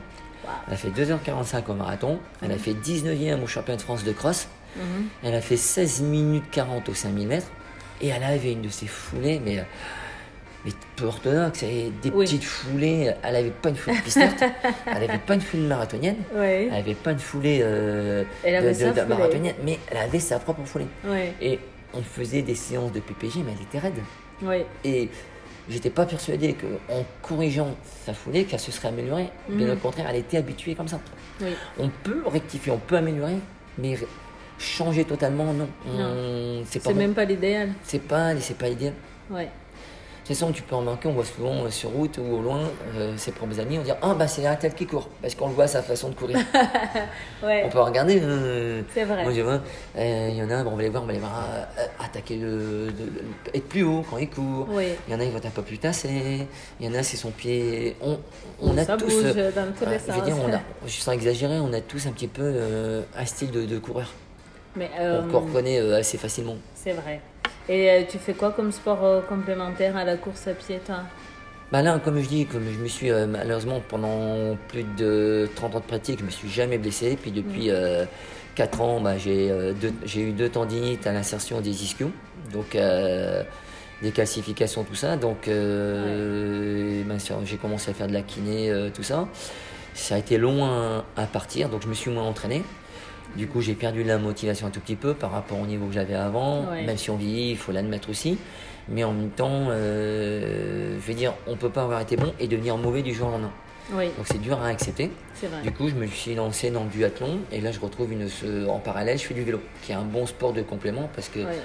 Elle 0.67 0.73
a 0.73 0.77
fait 0.77 0.89
2h45 0.89 1.63
au 1.69 1.73
marathon. 1.73 2.19
Elle 2.43 2.51
a 2.51 2.57
fait 2.57 2.73
19e 2.73 3.41
au 3.43 3.47
championnat 3.47 3.77
de 3.77 3.81
France 3.81 4.03
de 4.03 4.11
cross. 4.11 4.47
Mhm. 4.75 5.07
Elle 5.23 5.35
a 5.35 5.41
fait 5.41 5.57
16 5.57 6.01
minutes 6.01 6.45
40 6.51 6.89
au 6.89 6.93
5000 6.93 7.27
mètres. 7.27 7.47
Et 8.01 8.07
elle 8.07 8.23
avait 8.23 8.51
une 8.53 8.61
de 8.61 8.69
ces 8.69 8.87
foulées, 8.87 9.41
mais, 9.43 9.59
euh, 9.59 9.63
mais 10.65 10.71
peu 10.95 11.05
orthodoxe. 11.05 11.63
et 11.63 11.91
Des 12.01 12.09
Oui. 12.11 12.25
petites 12.25 12.43
foulées. 12.43 13.11
Elle 13.23 13.33
n'avait 13.33 13.49
pas 13.51 13.69
une 13.69 13.75
foulée 13.75 13.97
de 13.97 14.01
pisterte. 14.01 14.43
elle 14.85 14.93
n'avait 15.07 15.17
pas 15.19 15.33
une 15.35 15.41
foulée 15.41 15.63
marathonienne. 15.67 16.17
Elle 16.35 16.69
n'avait 16.69 16.95
pas 16.95 17.11
une 17.11 17.19
foulée 17.19 17.59
euh, 17.63 18.23
Elle 18.43 18.55
avait 18.55 18.73
de, 18.73 18.91
foulée. 18.93 19.05
marathonienne, 19.05 19.55
mais 19.63 19.79
elle 19.91 19.97
avait 19.97 20.19
sa 20.19 20.39
propre 20.39 20.63
foulée. 20.65 20.87
Et 21.41 21.59
on 21.93 22.01
faisait 22.01 22.41
des 22.41 22.55
séances 22.55 22.91
de 22.91 22.99
PPG, 22.99 23.41
mais 23.45 23.53
elle 23.57 23.63
était 23.63 23.79
raide. 23.79 24.01
Oui. 24.41 24.63
Et 24.83 25.09
j'étais 25.69 25.89
pas 25.89 26.05
persuadé 26.05 26.53
qu'en 26.55 27.03
corrigeant 27.21 27.75
sa 28.05 28.13
foulée, 28.13 28.43
qu'elle 28.45 28.59
se 28.59 28.71
serait 28.71 28.89
améliorée. 28.89 29.29
Bien 29.49 29.67
Mhm. 29.67 29.73
au 29.73 29.75
contraire, 29.77 30.07
elle 30.09 30.17
était 30.17 30.37
habituée 30.37 30.75
comme 30.75 30.87
ça. 30.87 30.99
Oui. 31.41 31.49
On 31.79 31.89
peut 32.03 32.23
rectifier, 32.25 32.71
on 32.71 32.77
peut 32.77 32.97
améliorer, 32.97 33.35
mais 33.77 33.97
changer 34.57 35.05
totalement, 35.05 35.53
non. 35.53 35.67
On- 35.87 36.63
C'est 36.69 36.83
pas, 36.83 36.93
même 36.93 37.13
pas 37.13 37.23
l'idéal. 37.25 37.69
C'est 37.83 38.01
pas, 38.01 38.35
c'est 38.39 38.57
pas 38.57 38.67
idéal. 38.67 38.93
Ouais. 39.29 39.47
Toute 40.29 40.37
façon, 40.37 40.51
tu 40.51 40.61
peux 40.61 40.75
remarquer, 40.75 41.07
on 41.07 41.13
voit 41.13 41.25
souvent 41.25 41.63
euh, 41.65 41.71
sur 41.71 41.89
route 41.89 42.19
ou 42.19 42.35
au 42.37 42.41
loin 42.43 42.59
euh, 42.95 43.17
ses 43.17 43.31
propres 43.31 43.59
amis, 43.59 43.79
on 43.79 43.81
dit 43.81 43.89
Ah, 43.99 44.13
bah 44.13 44.27
c'est 44.27 44.45
un 44.45 44.55
tel 44.55 44.75
qui 44.75 44.85
court, 44.85 45.09
parce 45.23 45.33
qu'on 45.33 45.47
le 45.47 45.55
voit 45.55 45.65
sa 45.65 45.81
façon 45.81 46.09
de 46.09 46.13
courir. 46.13 46.37
Ouais. 47.43 47.63
on 47.65 47.69
peut 47.69 47.79
regarder. 47.79 48.19
euh, 48.21 48.83
C'est 48.93 49.05
vrai. 49.05 49.23
Moi, 49.23 49.33
je 49.33 49.41
vois, 49.41 49.59
il 49.97 50.35
y 50.35 50.43
en 50.43 50.49
a, 50.51 50.63
bon, 50.63 50.71
on 50.73 50.75
va 50.75 50.83
les 50.83 50.89
voir, 50.89 51.01
on 51.01 51.07
va 51.07 51.13
les 51.13 51.19
voir 51.19 51.45
euh, 51.79 51.83
attaquer, 52.05 52.35
le, 52.35 52.91
de- 52.91 53.05
de- 53.05 53.55
être 53.55 53.67
plus 53.67 53.81
haut 53.81 54.05
quand 54.07 54.17
ils 54.19 54.29
courent. 54.29 54.67
Oui. 54.69 54.89
Il 55.07 55.13
y 55.13 55.15
en 55.15 55.19
a, 55.19 55.23
ils 55.23 55.31
vont 55.31 55.37
un 55.43 55.49
peu 55.49 55.63
plus 55.63 55.79
tassés. 55.79 56.45
Il 56.79 56.85
y 56.85 56.89
en 56.89 56.93
a, 56.99 57.01
c'est 57.01 57.17
son 57.17 57.31
pied. 57.31 57.95
On, 57.99 58.19
on 58.61 58.77
a 58.77 58.83
Ça 58.85 58.97
tous. 58.97 59.05
bouge 59.05 59.33
dans 59.33 59.71
tous 59.73 59.85
les 59.89 59.97
je 59.97 60.11
veux 60.13 60.21
dire, 60.25 60.35
sens. 60.35 60.43
on 60.47 60.53
a, 60.53 60.59
je 60.85 60.91
sens 60.99 61.13
exagéré, 61.15 61.57
on 61.59 61.73
a 61.73 61.81
tous 61.81 62.05
un 62.05 62.11
petit 62.11 62.27
peu 62.27 63.01
un 63.17 63.25
style 63.25 63.49
de, 63.49 63.65
de 63.65 63.79
coureur. 63.79 64.11
Mais 64.75 64.91
qu'on 65.31 65.39
reconnaît 65.39 65.79
assez 65.93 66.19
facilement. 66.19 66.57
c'est 66.75 66.91
vrai. 66.93 67.19
Et 67.67 67.89
euh, 67.89 68.03
tu 68.09 68.17
fais 68.17 68.33
quoi 68.33 68.51
comme 68.51 68.71
sport 68.71 69.03
euh, 69.03 69.21
complémentaire 69.21 69.95
à 69.97 70.03
la 70.03 70.17
course 70.17 70.47
à 70.47 70.53
pied, 70.53 70.79
toi? 70.85 71.01
Bah 71.71 71.83
là, 71.83 71.99
comme 72.03 72.19
je 72.19 72.27
dis, 72.27 72.45
comme 72.47 72.65
je 72.71 72.79
me 72.79 72.87
suis 72.87 73.11
euh, 73.11 73.27
malheureusement 73.27 73.81
pendant 73.87 74.57
plus 74.69 74.85
de 74.97 75.47
30 75.55 75.75
ans 75.75 75.79
de 75.79 75.83
pratique, 75.85 76.19
je 76.19 76.25
me 76.25 76.31
suis 76.31 76.49
jamais 76.49 76.79
blessé. 76.79 77.17
Puis 77.21 77.31
depuis 77.31 77.69
4 78.55 78.81
ans, 78.81 78.99
bah, 79.01 79.17
j'ai 79.17 79.51
euh, 79.51 79.73
eu 80.15 80.31
deux 80.31 80.49
tendinites 80.49 81.05
à 81.07 81.13
l'insertion 81.13 81.61
des 81.61 81.83
ischios. 81.83 82.11
Donc 82.51 82.75
euh, 82.75 83.43
des 84.01 84.11
calcifications, 84.11 84.83
tout 84.83 84.95
ça. 84.95 85.15
Donc 85.15 85.47
euh, 85.47 87.03
j'ai 87.45 87.57
commencé 87.57 87.91
à 87.91 87.93
faire 87.93 88.07
de 88.07 88.13
la 88.13 88.21
kiné, 88.21 88.69
euh, 88.69 88.89
tout 88.89 89.03
ça. 89.03 89.27
Ça 89.93 90.15
a 90.15 90.17
été 90.17 90.37
long 90.37 90.65
à, 90.65 91.05
à 91.17 91.25
partir, 91.25 91.69
donc 91.69 91.83
je 91.83 91.87
me 91.87 91.93
suis 91.93 92.11
moins 92.11 92.23
entraîné. 92.23 92.63
Du 93.35 93.47
coup, 93.47 93.61
j'ai 93.61 93.73
perdu 93.75 94.03
la 94.03 94.17
motivation 94.17 94.67
un 94.67 94.69
tout 94.71 94.79
petit 94.79 94.95
peu 94.95 95.13
par 95.13 95.31
rapport 95.31 95.59
au 95.59 95.65
niveau 95.65 95.85
que 95.87 95.93
j'avais 95.93 96.15
avant. 96.15 96.65
Ouais. 96.69 96.83
Même 96.85 96.97
si 96.97 97.09
on 97.09 97.15
vieillit, 97.15 97.51
il 97.51 97.57
faut 97.57 97.71
l'admettre 97.71 98.09
aussi. 98.09 98.37
Mais 98.89 99.03
en 99.03 99.13
même 99.13 99.29
temps, 99.29 99.67
euh, 99.69 100.95
je 100.99 101.07
veux 101.07 101.13
dire, 101.13 101.33
on 101.47 101.55
peut 101.55 101.69
pas 101.69 101.83
avoir 101.83 102.01
été 102.01 102.17
bon 102.17 102.33
et 102.39 102.47
devenir 102.47 102.75
mauvais 102.77 103.01
du 103.03 103.13
jour 103.13 103.27
au 103.27 103.31
lendemain. 103.31 103.51
Oui, 103.93 104.05
Donc 104.17 104.25
c'est 104.27 104.39
dur 104.41 104.59
à 104.61 104.67
accepter. 104.67 105.11
vrai. 105.41 105.61
Du 105.63 105.71
coup, 105.71 105.89
je 105.89 105.95
me 105.95 106.05
suis 106.07 106.35
lancé 106.35 106.69
dans 106.69 106.83
le 106.83 106.89
duathlon 106.89 107.39
et 107.51 107.59
là, 107.61 107.71
je 107.71 107.79
retrouve 107.79 108.11
une, 108.11 108.27
ce- 108.29 108.67
en 108.67 108.79
parallèle, 108.79 109.17
je 109.17 109.23
fais 109.23 109.33
du 109.33 109.43
vélo, 109.43 109.59
qui 109.81 109.91
est 109.91 109.95
un 109.95 110.03
bon 110.03 110.25
sport 110.27 110.53
de 110.53 110.61
complément 110.61 111.09
parce 111.15 111.27
que 111.29 111.39
Ouais. 111.39 111.57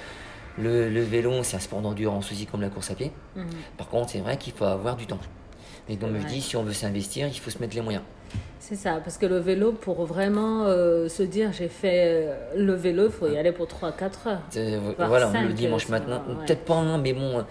le, 0.57 0.89
le 0.89 1.01
vélo, 1.01 1.43
c'est 1.43 1.57
un 1.57 1.59
sport 1.59 1.81
d'endurance 1.81 2.31
aussi 2.31 2.45
comme 2.47 2.61
la 2.61 2.69
course 2.69 2.89
à 2.91 2.95
pied. 2.95 3.11
Mhm. 3.35 3.45
Par 3.77 3.89
contre, 3.89 4.09
c'est 4.11 4.19
vrai 4.19 4.37
qu'il 4.37 4.53
faut 4.53 4.65
avoir 4.65 4.95
du 4.95 5.05
temps. 5.05 5.19
Mais 5.87 5.97
comme 5.97 6.15
C'est 6.15 6.21
je 6.21 6.33
dis, 6.33 6.41
si 6.41 6.55
on 6.57 6.63
veut 6.63 6.73
s'investir, 6.73 7.27
il 7.27 7.39
faut 7.39 7.51
se 7.51 7.59
mettre 7.59 7.75
les 7.75 7.81
moyens. 7.81 8.03
C'est 8.67 8.73
ça, 8.75 8.99
parce 9.03 9.19
que 9.19 9.27
le 9.27 9.37
vélo, 9.37 9.73
pour 9.73 10.05
vraiment 10.05 10.65
euh, 10.65 11.07
se 11.07 11.21
dire 11.21 11.53
j'ai 11.53 11.67
fait 11.67 12.01
euh, 12.07 12.35
le 12.57 12.73
vélo, 12.73 13.05
il 13.05 13.11
faut 13.11 13.27
y 13.27 13.37
aller 13.37 13.51
pour 13.51 13.67
3-4 13.67 14.27
heures. 14.27 14.41
Voire 14.97 15.07
voilà, 15.07 15.31
le 15.43 15.53
dimanche 15.53 15.85
euh, 15.87 15.91
matin, 15.91 16.23
ouais. 16.27 16.45
peut-être 16.47 16.65
pas 16.65 16.73
un, 16.73 16.97
mais 16.97 17.13
bon, 17.13 17.37
euh, 17.37 17.41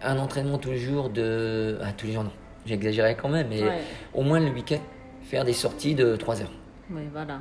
un 0.00 0.16
entraînement 0.16 0.58
tous 0.58 0.70
les 0.70 0.78
jours 0.78 1.10
de. 1.10 1.76
Ah, 1.82 1.88
tous 1.96 2.06
les 2.06 2.12
jours, 2.12 2.22
non. 2.22 2.30
J'exagérais 2.66 3.16
quand 3.16 3.30
même, 3.30 3.48
mais 3.50 3.64
Ouais. 3.64 3.80
au 4.14 4.22
moins 4.22 4.38
le 4.38 4.52
week-end, 4.52 4.78
faire 5.22 5.44
des 5.44 5.54
sorties 5.54 5.96
de 5.96 6.14
3 6.14 6.42
heures. 6.42 6.52
Oui, 6.88 7.02
voilà. 7.12 7.40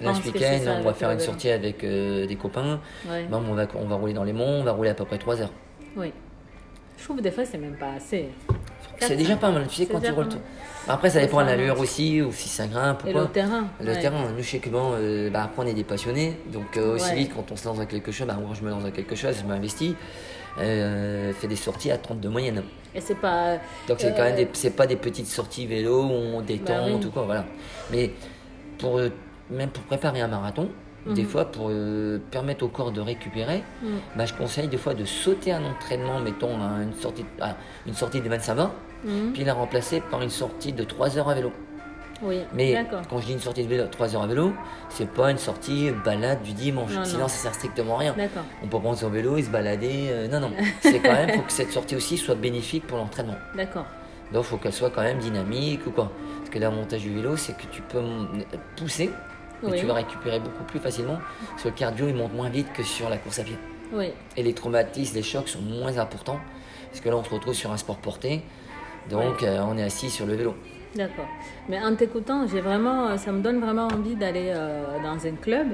Là, 0.00 0.12
ce 0.12 0.26
week-end, 0.26 0.58
on 0.80 0.82
va 0.82 0.92
faire 0.92 1.12
une 1.12 1.20
sortie 1.20 1.50
avec 1.50 1.84
euh, 1.84 2.26
des 2.26 2.34
copains. 2.34 2.80
Ouais. 3.08 3.26
Bon, 3.30 3.44
on, 3.48 3.54
va, 3.54 3.68
on 3.76 3.86
va 3.86 3.94
rouler 3.94 4.12
dans 4.12 4.24
les 4.24 4.32
monts, 4.32 4.58
on 4.58 4.64
va 4.64 4.72
rouler 4.72 4.90
à 4.90 4.94
peu 4.94 5.04
près 5.04 5.18
3 5.18 5.40
heures. 5.42 5.52
Oui. 5.96 6.12
Je 6.98 7.04
trouve 7.04 7.18
que 7.18 7.22
des 7.22 7.30
fois, 7.30 7.44
c'est 7.44 7.58
même 7.58 7.76
pas 7.76 7.92
assez. 7.92 8.28
C'est 8.98 9.16
déjà 9.16 9.36
pas 9.36 9.50
mal, 9.50 9.66
tu 9.68 9.76
sais, 9.76 9.86
quand 9.86 10.00
tu 10.00 10.10
roules. 10.12 10.28
tout- 10.28 10.36
mal. 10.36 10.44
Après, 10.88 11.10
ça 11.10 11.20
dépend 11.20 11.42
de 11.42 11.46
l'allure 11.46 11.78
aussi, 11.78 12.20
ou 12.22 12.32
si 12.32 12.48
ça 12.48 12.66
grimpe 12.66 13.04
ou 13.04 13.08
Et 13.08 13.12
le 13.12 13.26
terrain. 13.26 13.66
Le 13.80 13.92
ouais. 13.92 14.00
terrain, 14.00 14.24
nous, 14.36 14.42
que 14.58 14.68
bon, 14.70 14.92
euh, 14.94 15.30
bah, 15.30 15.42
après, 15.44 15.62
on 15.62 15.66
est 15.66 15.74
des 15.74 15.84
passionnés, 15.84 16.36
donc 16.52 16.76
euh, 16.76 16.94
aussi 16.94 17.10
Ouais. 17.10 17.16
vite, 17.16 17.32
quand 17.34 17.50
on 17.52 17.56
se 17.56 17.66
lance 17.68 17.78
dans 17.78 17.86
quelque 17.86 18.10
chose, 18.12 18.26
bah, 18.26 18.34
moi, 18.40 18.54
je 18.58 18.64
me 18.64 18.70
lance 18.70 18.82
dans 18.84 18.90
quelque 18.90 19.14
chose, 19.14 19.36
je 19.40 19.46
m'investis, 19.46 19.94
euh, 20.58 21.32
fais 21.34 21.46
des 21.46 21.56
sorties 21.56 21.90
à 21.90 21.98
30 21.98 22.20
de 22.20 22.28
moyenne. 22.28 22.62
Et 22.94 23.00
c'est 23.00 23.14
pas. 23.14 23.56
Donc, 23.88 23.98
c'est 24.00 24.08
Euh, 24.08 24.16
quand 24.16 24.24
même 24.24 24.36
des, 24.36 24.48
c'est 24.54 24.70
pas 24.74 24.86
des 24.86 24.96
petites 24.96 25.26
sorties 25.28 25.66
vélo 25.66 26.02
où 26.02 26.10
on 26.10 26.40
détend, 26.40 26.86
Bah 26.86 26.92
oui. 26.94 27.00
tout 27.00 27.10
quoi, 27.10 27.22
voilà. 27.24 27.44
Mais 27.92 28.10
pour, 28.78 28.98
euh, 28.98 29.10
même 29.50 29.70
pour 29.70 29.84
préparer 29.84 30.20
un 30.22 30.28
marathon, 30.28 30.68
des 31.06 31.22
Mhm. 31.22 31.28
fois, 31.28 31.44
pour 31.46 31.68
euh, 31.70 32.18
permettre 32.30 32.64
au 32.64 32.68
corps 32.68 32.92
de 32.92 33.00
récupérer, 33.00 33.62
Mm. 33.82 33.86
bah, 34.16 34.26
je 34.26 34.34
conseille 34.34 34.68
des 34.68 34.76
fois 34.76 34.94
de 34.94 35.04
sauter 35.04 35.52
un 35.52 35.64
entraînement, 35.64 36.20
mettons 36.20 36.54
à 36.60 36.82
une 36.82 36.92
sortie, 36.94 37.24
à 37.40 37.56
une 37.86 37.94
sortie 37.94 38.20
de 38.20 38.28
25 38.28 38.58
heures, 38.58 38.72
Mhm. 39.04 39.32
puis 39.32 39.44
la 39.44 39.54
remplacer 39.54 40.00
par 40.10 40.20
une 40.22 40.28
sortie 40.30 40.72
de 40.72 40.84
3 40.84 41.16
heures 41.18 41.28
à 41.30 41.34
vélo. 41.34 41.52
Oui, 42.22 42.40
Mais 42.52 42.84
quand 43.08 43.16
je 43.18 43.24
dis 43.26 43.32
une 43.32 43.38
sortie 43.40 43.64
de 43.64 43.68
vélo, 43.68 43.84
3 43.90 44.14
heures 44.14 44.20
à 44.22 44.26
vélo, 44.26 44.52
c'est 44.90 45.08
pas 45.08 45.30
une 45.30 45.38
sortie 45.38 45.90
balade 46.04 46.42
du 46.42 46.52
dimanche. 46.52 46.92
Non, 46.92 47.02
Sinon, 47.06 47.20
non. 47.20 47.28
ça 47.28 47.36
sert 47.38 47.54
strictement 47.54 47.94
à 47.94 47.98
rien. 48.00 48.14
On 48.62 48.66
peut 48.66 48.78
prendre 48.78 48.98
son 48.98 49.08
vélo 49.08 49.38
et 49.38 49.42
se 49.42 49.48
balader. 49.48 50.08
euh, 50.10 50.28
non, 50.28 50.38
non. 50.40 50.50
C'est 50.82 50.98
quand 51.00 51.12
même, 51.14 51.30
faut 51.30 51.40
que 51.40 51.50
cette 51.52 51.72
sortie 51.72 51.96
aussi 51.96 52.18
soit 52.18 52.34
bénéfique 52.34 52.86
pour 52.86 52.98
l'entraînement. 52.98 53.36
D'accord. 53.56 53.86
Donc, 54.34 54.44
il 54.44 54.48
faut 54.48 54.58
qu'elle 54.58 54.74
soit 54.74 54.90
quand 54.90 55.00
même 55.00 55.18
dynamique 55.18 55.80
ou 55.86 55.92
quoi. 55.92 56.12
Parce 56.40 56.50
que 56.50 56.58
l'avantage 56.58 57.00
du 57.00 57.14
vélo, 57.14 57.38
c'est 57.38 57.56
que 57.56 57.64
tu 57.72 57.80
peux 57.80 58.02
pousser, 58.76 59.10
Oui. 59.62 59.78
tu 59.78 59.86
vas 59.86 59.94
récupérer 59.94 60.40
beaucoup 60.40 60.64
plus 60.64 60.78
facilement. 60.80 61.18
Parce 61.50 61.62
que 61.64 61.68
le 61.68 61.74
cardio, 61.74 62.08
il 62.08 62.14
monte 62.14 62.32
moins 62.34 62.48
vite 62.48 62.72
que 62.72 62.82
sur 62.82 63.08
la 63.08 63.16
course 63.18 63.38
à 63.38 63.44
pied. 63.44 63.56
Oui. 63.92 64.06
Et 64.36 64.42
les 64.42 64.52
traumatismes, 64.54 65.16
les 65.16 65.22
chocs 65.22 65.48
sont 65.48 65.60
moins 65.62 65.98
importants. 65.98 66.40
Parce 66.90 67.00
que 67.00 67.08
là, 67.08 67.16
on 67.16 67.24
se 67.24 67.30
retrouve 67.30 67.54
sur 67.54 67.70
un 67.72 67.76
sport 67.76 67.96
porté. 67.98 68.42
Donc, 69.08 69.42
euh, 69.42 69.60
on 69.66 69.76
est 69.78 69.82
assis 69.82 70.10
sur 70.10 70.26
le 70.26 70.34
vélo. 70.34 70.54
D'accord. 70.94 71.26
Mais 71.68 71.78
en 71.82 71.94
t'écoutant, 71.94 72.46
j'ai 72.46 72.60
vraiment, 72.60 73.16
ça 73.16 73.32
me 73.32 73.40
donne 73.42 73.60
vraiment 73.60 73.86
envie 73.88 74.16
d'aller 74.16 74.52
euh, 74.54 74.98
dans 75.02 75.26
un 75.26 75.34
club. 75.40 75.68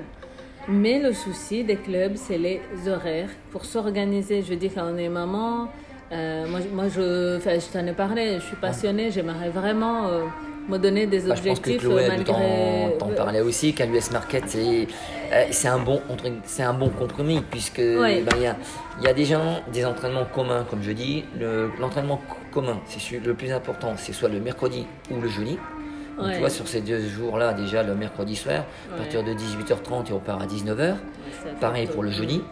Mais 0.68 0.98
le 0.98 1.12
souci 1.12 1.62
des 1.64 1.76
clubs, 1.76 2.16
c'est 2.16 2.38
les 2.38 2.60
horaires 2.88 3.30
pour 3.50 3.64
s'organiser. 3.64 4.42
Je 4.42 4.54
dire, 4.54 4.72
quand 4.74 4.84
on 4.92 4.96
est 4.98 5.08
maman, 5.08 5.68
euh, 6.12 6.46
moi, 6.48 6.60
je- 6.60 6.68
moi 6.74 6.88
je, 6.88 7.38
je 7.42 7.72
t'en 7.72 7.86
ai 7.86 7.92
parlé, 7.92 8.34
je 8.40 8.44
suis 8.46 8.56
passionnée, 8.56 9.10
j'aimerais 9.10 9.48
vraiment 9.50 10.06
euh, 10.08 10.24
me 10.68 10.78
donner 10.78 11.06
des 11.06 11.20
Bah, 11.20 11.34
je 11.34 11.42
pense 11.42 11.60
que 11.60 11.70
objectifs 11.70 11.80
Chloé 11.82 12.04
euh, 12.04 12.08
malgré. 12.08 12.96
t'en 12.98 13.08
parler 13.08 13.40
aussi, 13.40 13.72
qu'à 13.74 13.86
l'US 13.86 14.10
Market, 14.12 14.44
c'est 14.46 14.88
euh, 15.32 15.44
c'est 15.50 15.68
un, 15.68 15.78
bon, 15.78 16.00
c'est 16.44 16.62
un 16.62 16.74
bon 16.74 16.88
compromis, 16.90 17.40
puisque 17.50 17.78
Ouais. 17.78 18.22
bah, 18.22 18.32
il 18.36 18.42
y, 18.42 18.46
a, 18.46 18.56
y 19.02 19.08
a 19.08 19.12
des 19.14 19.24
gens, 19.24 19.60
des 19.72 19.84
entraînements 19.84 20.24
communs, 20.24 20.64
comme 20.68 20.82
je 20.82 20.92
dis. 20.92 21.24
Le- 21.38 21.70
L'entraînement 21.80 22.20
co- 22.28 22.36
commun, 22.52 22.80
c'est 22.86 23.18
le 23.24 23.34
plus 23.34 23.52
important, 23.52 23.94
c'est 23.96 24.12
soit 24.12 24.28
le 24.28 24.40
mercredi 24.40 24.86
ou 25.10 25.20
le 25.20 25.28
jeudi. 25.28 25.58
Donc, 26.16 26.26
Ouais. 26.28 26.32
tu 26.34 26.40
vois, 26.40 26.48
sur 26.50 26.66
ces 26.66 26.80
deux 26.80 27.00
jours-là, 27.06 27.52
déjà 27.52 27.82
le 27.82 27.94
mercredi 27.94 28.36
soir, 28.36 28.64
à 28.94 28.96
partir 28.96 29.22
de 29.22 29.34
18h30 29.34 30.08
et 30.08 30.12
on 30.14 30.18
part 30.18 30.40
à 30.40 30.46
19h. 30.46 30.94
Ça 30.96 30.96
fait 31.50 31.60
Pareil 31.60 31.86
pour 31.88 32.02
le 32.02 32.10
jeudi, 32.10 32.42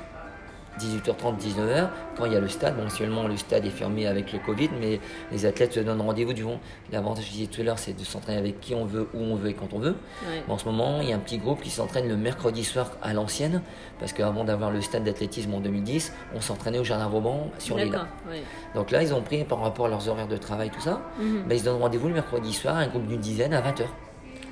18h30, 0.78 1.38
19h, 1.38 1.88
quand 2.16 2.24
il 2.26 2.32
y 2.32 2.37
a 2.37 2.40
le 2.40 2.48
stade. 2.48 2.76
Bon, 2.76 2.84
actuellement, 2.84 3.26
le 3.28 3.37
stade 3.37 3.64
est 3.64 3.70
fermé 3.70 4.06
avec 4.06 4.32
le 4.32 4.38
Covid, 4.38 4.70
mais 4.80 5.00
les 5.32 5.46
athlètes 5.46 5.72
se 5.74 5.80
donnent 5.80 6.00
rendez-vous 6.00 6.32
du 6.32 6.42
vent. 6.42 6.60
L'avantage, 6.92 7.24
je 7.26 7.30
disais 7.32 7.46
tout 7.46 7.60
à 7.60 7.64
l'heure, 7.64 7.78
c'est 7.78 7.92
de 7.92 8.04
s'entraîner 8.04 8.38
avec 8.38 8.60
qui 8.60 8.74
on 8.74 8.84
veut, 8.84 9.08
où 9.14 9.18
on 9.20 9.37
veut 9.37 9.50
et 9.50 9.54
quand 9.54 9.72
on 9.72 9.78
veut. 9.78 9.94
Ouais. 10.28 10.42
En 10.48 10.58
ce 10.58 10.64
moment, 10.64 11.00
il 11.00 11.08
y 11.08 11.12
a 11.12 11.16
un 11.16 11.20
petit 11.20 11.38
groupe 11.38 11.60
qui 11.62 11.70
s'entraîne 11.70 12.08
le 12.08 12.16
mercredi 12.16 12.64
soir 12.64 12.90
à 13.02 13.12
l'ancienne, 13.12 13.62
parce 14.00 14.12
qu'avant 14.12 14.44
d'avoir 14.44 14.70
le 14.70 14.80
stade 14.80 15.04
d'athlétisme 15.04 15.54
en 15.54 15.60
2010, 15.60 16.12
on 16.34 16.40
s'entraînait 16.40 16.78
au 16.78 16.84
Jardin 16.84 17.08
Vauban 17.08 17.50
sur 17.58 17.76
les 17.76 17.87
lacs. 17.87 18.00
ouais. 18.30 18.42
Donc 18.74 18.90
là, 18.90 19.02
ils 19.02 19.14
ont 19.14 19.22
pris 19.22 19.44
par 19.44 19.60
rapport 19.60 19.87
à 19.87 19.88
leurs 19.88 20.08
horaires 20.08 20.28
de 20.28 20.37
travail, 20.37 20.70
tout 20.70 20.80
ça, 20.80 21.00
Mhm. 21.18 21.44
ben, 21.48 21.54
ils 21.54 21.60
se 21.60 21.64
donnent 21.64 21.80
rendez-vous 21.80 22.08
le 22.08 22.14
mercredi 22.14 22.52
soir, 22.52 22.76
un 22.76 22.87
groupe 22.88 23.06
d'une 23.06 23.20
dizaine 23.20 23.54
à 23.54 23.60
20h. 23.60 23.87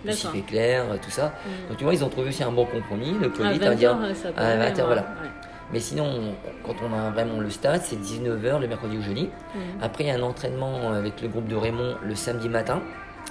Le 0.04 0.11
est 0.11 0.46
clair, 0.46 0.85
tout 1.00 1.11
ça. 1.12 1.26
Mhm. 1.46 1.68
Donc 1.68 1.76
tu 1.78 1.85
vois, 1.85 1.94
ils 1.94 2.02
ont 2.02 2.08
trouvé 2.08 2.28
aussi 2.30 2.42
un 2.42 2.50
bon 2.50 2.64
compromis. 2.64 3.12
Le 3.20 3.26
À 3.26 3.30
Covid, 3.30 3.58
20 3.58 3.64
ça 3.64 3.70
veut 3.70 3.76
dire 3.76 3.90
heures, 3.90 4.16
ça 4.16 4.32
peut 4.32 4.40
à 4.40 4.46
aller, 4.48 4.58
20h, 4.72 4.76
ouais. 4.78 4.85
voilà. 4.87 5.02
Ouais. 5.02 5.28
Mais 5.72 5.80
sinon, 5.80 6.35
quand 6.64 6.74
on 6.87 6.92
a 6.92 7.11
vraiment 7.11 7.40
le 7.40 7.48
stade, 7.50 7.80
c'est 7.82 7.96
19h 7.96 8.61
le 8.61 8.68
mercredi 8.68 8.98
ou 8.98 9.02
jeudi. 9.02 9.30
Mhm. 9.54 9.61
Après, 9.80 10.04
il 10.04 10.06
y 10.08 10.11
a 10.11 10.14
un 10.16 10.22
entraînement 10.22 10.90
avec 10.92 11.22
le 11.22 11.28
groupe 11.28 11.48
de 11.48 11.56
Raymond 11.56 11.96
le 12.04 12.14
samedi 12.14 12.48
matin, 12.48 12.82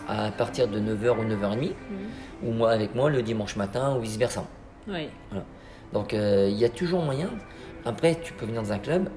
à 0.08 0.32
partir 0.32 0.68
de 0.68 0.80
9h 0.80 1.20
ou 1.20 1.24
9h30, 1.24 1.76
Mhm. 1.90 2.50
ou 2.50 2.52
moi 2.54 2.72
avec 2.72 2.96
moi 2.96 3.10
le 3.10 3.22
dimanche 3.22 3.56
matin, 3.56 3.96
ou 3.96 4.02
vice-versa. 4.02 4.44
Voilà. 5.30 5.46
Donc, 5.94 6.14
euh, 6.14 6.48
il 6.50 6.58
y 6.58 6.66
a 6.66 6.70
toujours 6.70 7.04
moyen. 7.04 7.30
Après, 7.86 8.16
tu 8.22 8.34
peux 8.34 8.46
venir 8.46 8.64
dans 8.64 8.72
un 8.72 8.80
club, 8.80 9.10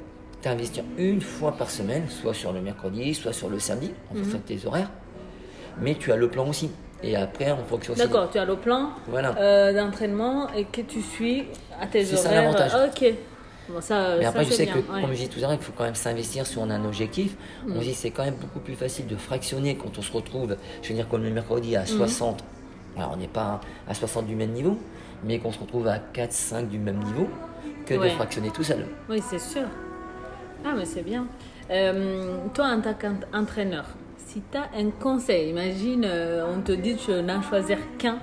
t'investir 0.42 0.84
une 0.98 1.20
fois 1.22 1.52
par 1.52 1.70
semaine, 1.70 2.08
soit 2.08 2.34
sur 2.34 2.52
le 2.52 2.60
mercredi, 2.60 3.14
soit 3.14 3.32
sur 3.32 3.48
le 3.48 3.58
samedi, 3.58 3.92
en 4.10 4.16
fonction 4.16 4.38
de 4.38 4.42
tes 4.42 4.66
horaires. 4.66 4.90
Mais 5.80 5.94
tu 5.94 6.12
as 6.12 6.16
le 6.16 6.28
plan 6.28 6.46
aussi. 6.48 6.70
Et 7.06 7.16
après, 7.16 7.50
en 7.50 7.58
fonction. 7.64 7.94
D'accord, 7.94 8.30
tu 8.30 8.38
as 8.38 8.44
le 8.44 8.56
plan 8.56 8.90
Voilà. 9.08 9.36
euh, 9.38 9.72
d'entraînement 9.72 10.48
et 10.52 10.64
que 10.64 10.80
tu 10.82 11.00
suis 11.02 11.44
à 11.80 11.86
tes 11.86 12.04
C'est 12.04 12.16
ça, 12.16 12.28
horaires. 12.28 12.42
l'avantage. 12.52 12.72
Ok. 12.88 13.14
Bon, 13.68 13.80
ça, 13.80 14.16
Mais 14.18 14.22
ça, 14.24 14.28
après, 14.28 14.44
je 14.44 14.50
c'est 14.50 14.56
sais 14.56 14.64
bien, 14.66 14.74
que, 14.74 14.92
ouais. 14.92 15.00
comme 15.00 15.10
je 15.12 15.16
dis 15.20 15.28
tout 15.28 15.38
à 15.38 15.42
l'heure, 15.42 15.52
il 15.54 15.58
faut 15.58 15.72
quand 15.76 15.84
même 15.84 15.94
s'investir 15.94 16.46
si 16.46 16.58
on 16.58 16.68
a 16.68 16.74
un 16.74 16.84
objectif. 16.84 17.34
Mm. 17.66 17.76
On 17.76 17.80
dit 17.80 17.94
c'est 17.94 18.10
quand 18.10 18.24
même 18.24 18.34
beaucoup 18.34 18.60
plus 18.60 18.74
facile 18.74 19.06
de 19.06 19.16
fractionner 19.16 19.76
quand 19.76 19.96
on 19.98 20.02
se 20.02 20.12
retrouve, 20.12 20.56
je 20.82 20.88
veux 20.90 20.94
dire, 20.94 21.08
comme 21.08 21.22
le 21.22 21.30
mercredi 21.30 21.72
Mm. 21.72 21.76
à 21.80 21.86
60. 21.86 22.44
Alors, 22.96 23.12
on 23.14 23.16
n'est 23.16 23.26
pas 23.26 23.60
à 23.88 23.94
60 23.94 24.26
du 24.26 24.34
même 24.36 24.50
niveau, 24.50 24.78
mais 25.24 25.38
qu'on 25.38 25.50
se 25.50 25.58
retrouve 25.58 25.88
à 25.88 25.98
4, 25.98 26.32
5 26.32 26.68
du 26.68 26.78
même 26.78 26.98
niveau, 27.02 27.26
que 27.86 27.94
Ouais. 27.94 28.08
de 28.10 28.14
fractionner 28.14 28.50
tout 28.50 28.62
seul. 28.62 28.84
Oui, 29.08 29.22
c'est 29.28 29.40
sûr. 29.40 29.62
Ah, 30.64 30.72
mais 30.76 30.84
c'est 30.84 31.02
bien. 31.02 31.26
Euh, 31.70 32.36
toi, 32.52 32.66
en 32.66 32.80
tant 32.82 32.94
qu'entraîneur, 32.94 33.84
si 34.34 34.42
tu 34.50 34.58
as 34.58 34.68
un 34.76 34.90
conseil, 34.90 35.50
imagine, 35.50 36.04
euh, 36.04 36.44
on 36.52 36.60
te 36.60 36.72
dit 36.72 36.96
tu 36.96 37.12
n'en 37.22 37.40
choisir 37.40 37.78
qu'un 37.98 38.18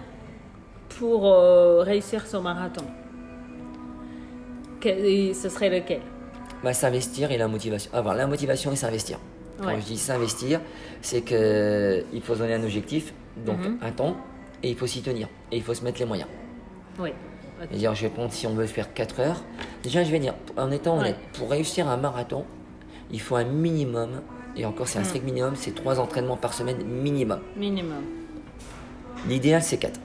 pour 1.00 1.26
euh, 1.26 1.84
réussir 1.84 2.28
ce 2.28 2.36
marathon. 2.36 2.84
Que- 4.82 5.34
ce 5.34 5.48
serait 5.48 5.70
lequel? 5.70 6.02
Bah, 6.64 6.74
s'investir 6.74 7.32
et 7.32 7.38
la 7.38 7.48
motivation. 7.48 7.90
Avoir 7.94 8.16
la 8.16 8.28
motivation 8.28 8.72
et 8.74 8.76
s'investir. 8.76 9.20
Quand 9.62 9.68
Ouais. 9.68 9.80
je 9.80 9.86
dis 9.86 9.98
s'investir, 9.98 10.60
c'est 11.02 11.22
que 11.22 12.04
il 12.12 12.22
faut 12.22 12.34
se 12.34 12.40
donner 12.40 12.56
un 12.56 12.64
objectif, 12.64 13.14
donc 13.46 13.60
Mhm. 13.60 13.78
un 13.82 13.92
temps, 13.92 14.18
et 14.64 14.70
il 14.70 14.76
faut 14.76 14.88
s'y 14.88 15.02
tenir. 15.02 15.28
Et 15.52 15.58
il 15.58 15.64
faut 15.64 15.74
se 15.74 15.84
mettre 15.84 16.00
les 16.00 16.06
moyens. 16.06 16.28
Oui. 17.00 17.12
Ok. 17.62 17.68
Et 17.72 17.78
dire, 17.78 17.96
je 17.96 18.02
vais 18.04 18.10
prendre 18.10 18.34
si 18.34 18.46
on 18.48 18.54
veut 18.56 18.66
faire 18.66 18.94
4 18.94 19.20
heures. 19.22 19.42
Déjà, 19.84 20.04
je 20.04 20.12
vais 20.12 20.20
dire, 20.20 20.34
en 20.58 20.72
étant 20.72 20.98
honnête, 20.98 21.16
pour 21.38 21.50
réussir 21.52 21.88
un 21.88 21.98
marathon, 21.98 22.44
il 23.12 23.22
faut 23.22 23.36
un 23.38 23.44
minimum, 23.46 24.22
et 24.56 24.66
encore 24.66 24.88
c'est 24.88 25.00
un 25.00 25.02
Mm. 25.02 25.06
strict 25.06 25.26
minimum, 25.26 25.54
c'est 25.56 25.74
3 25.76 26.00
entraînements 26.00 26.38
par 26.38 26.54
semaine 26.54 26.84
minimum. 26.86 27.40
Minimum. 27.56 28.04
L'idéal, 29.28 29.62
c'est 29.62 29.78
4. 29.78 30.00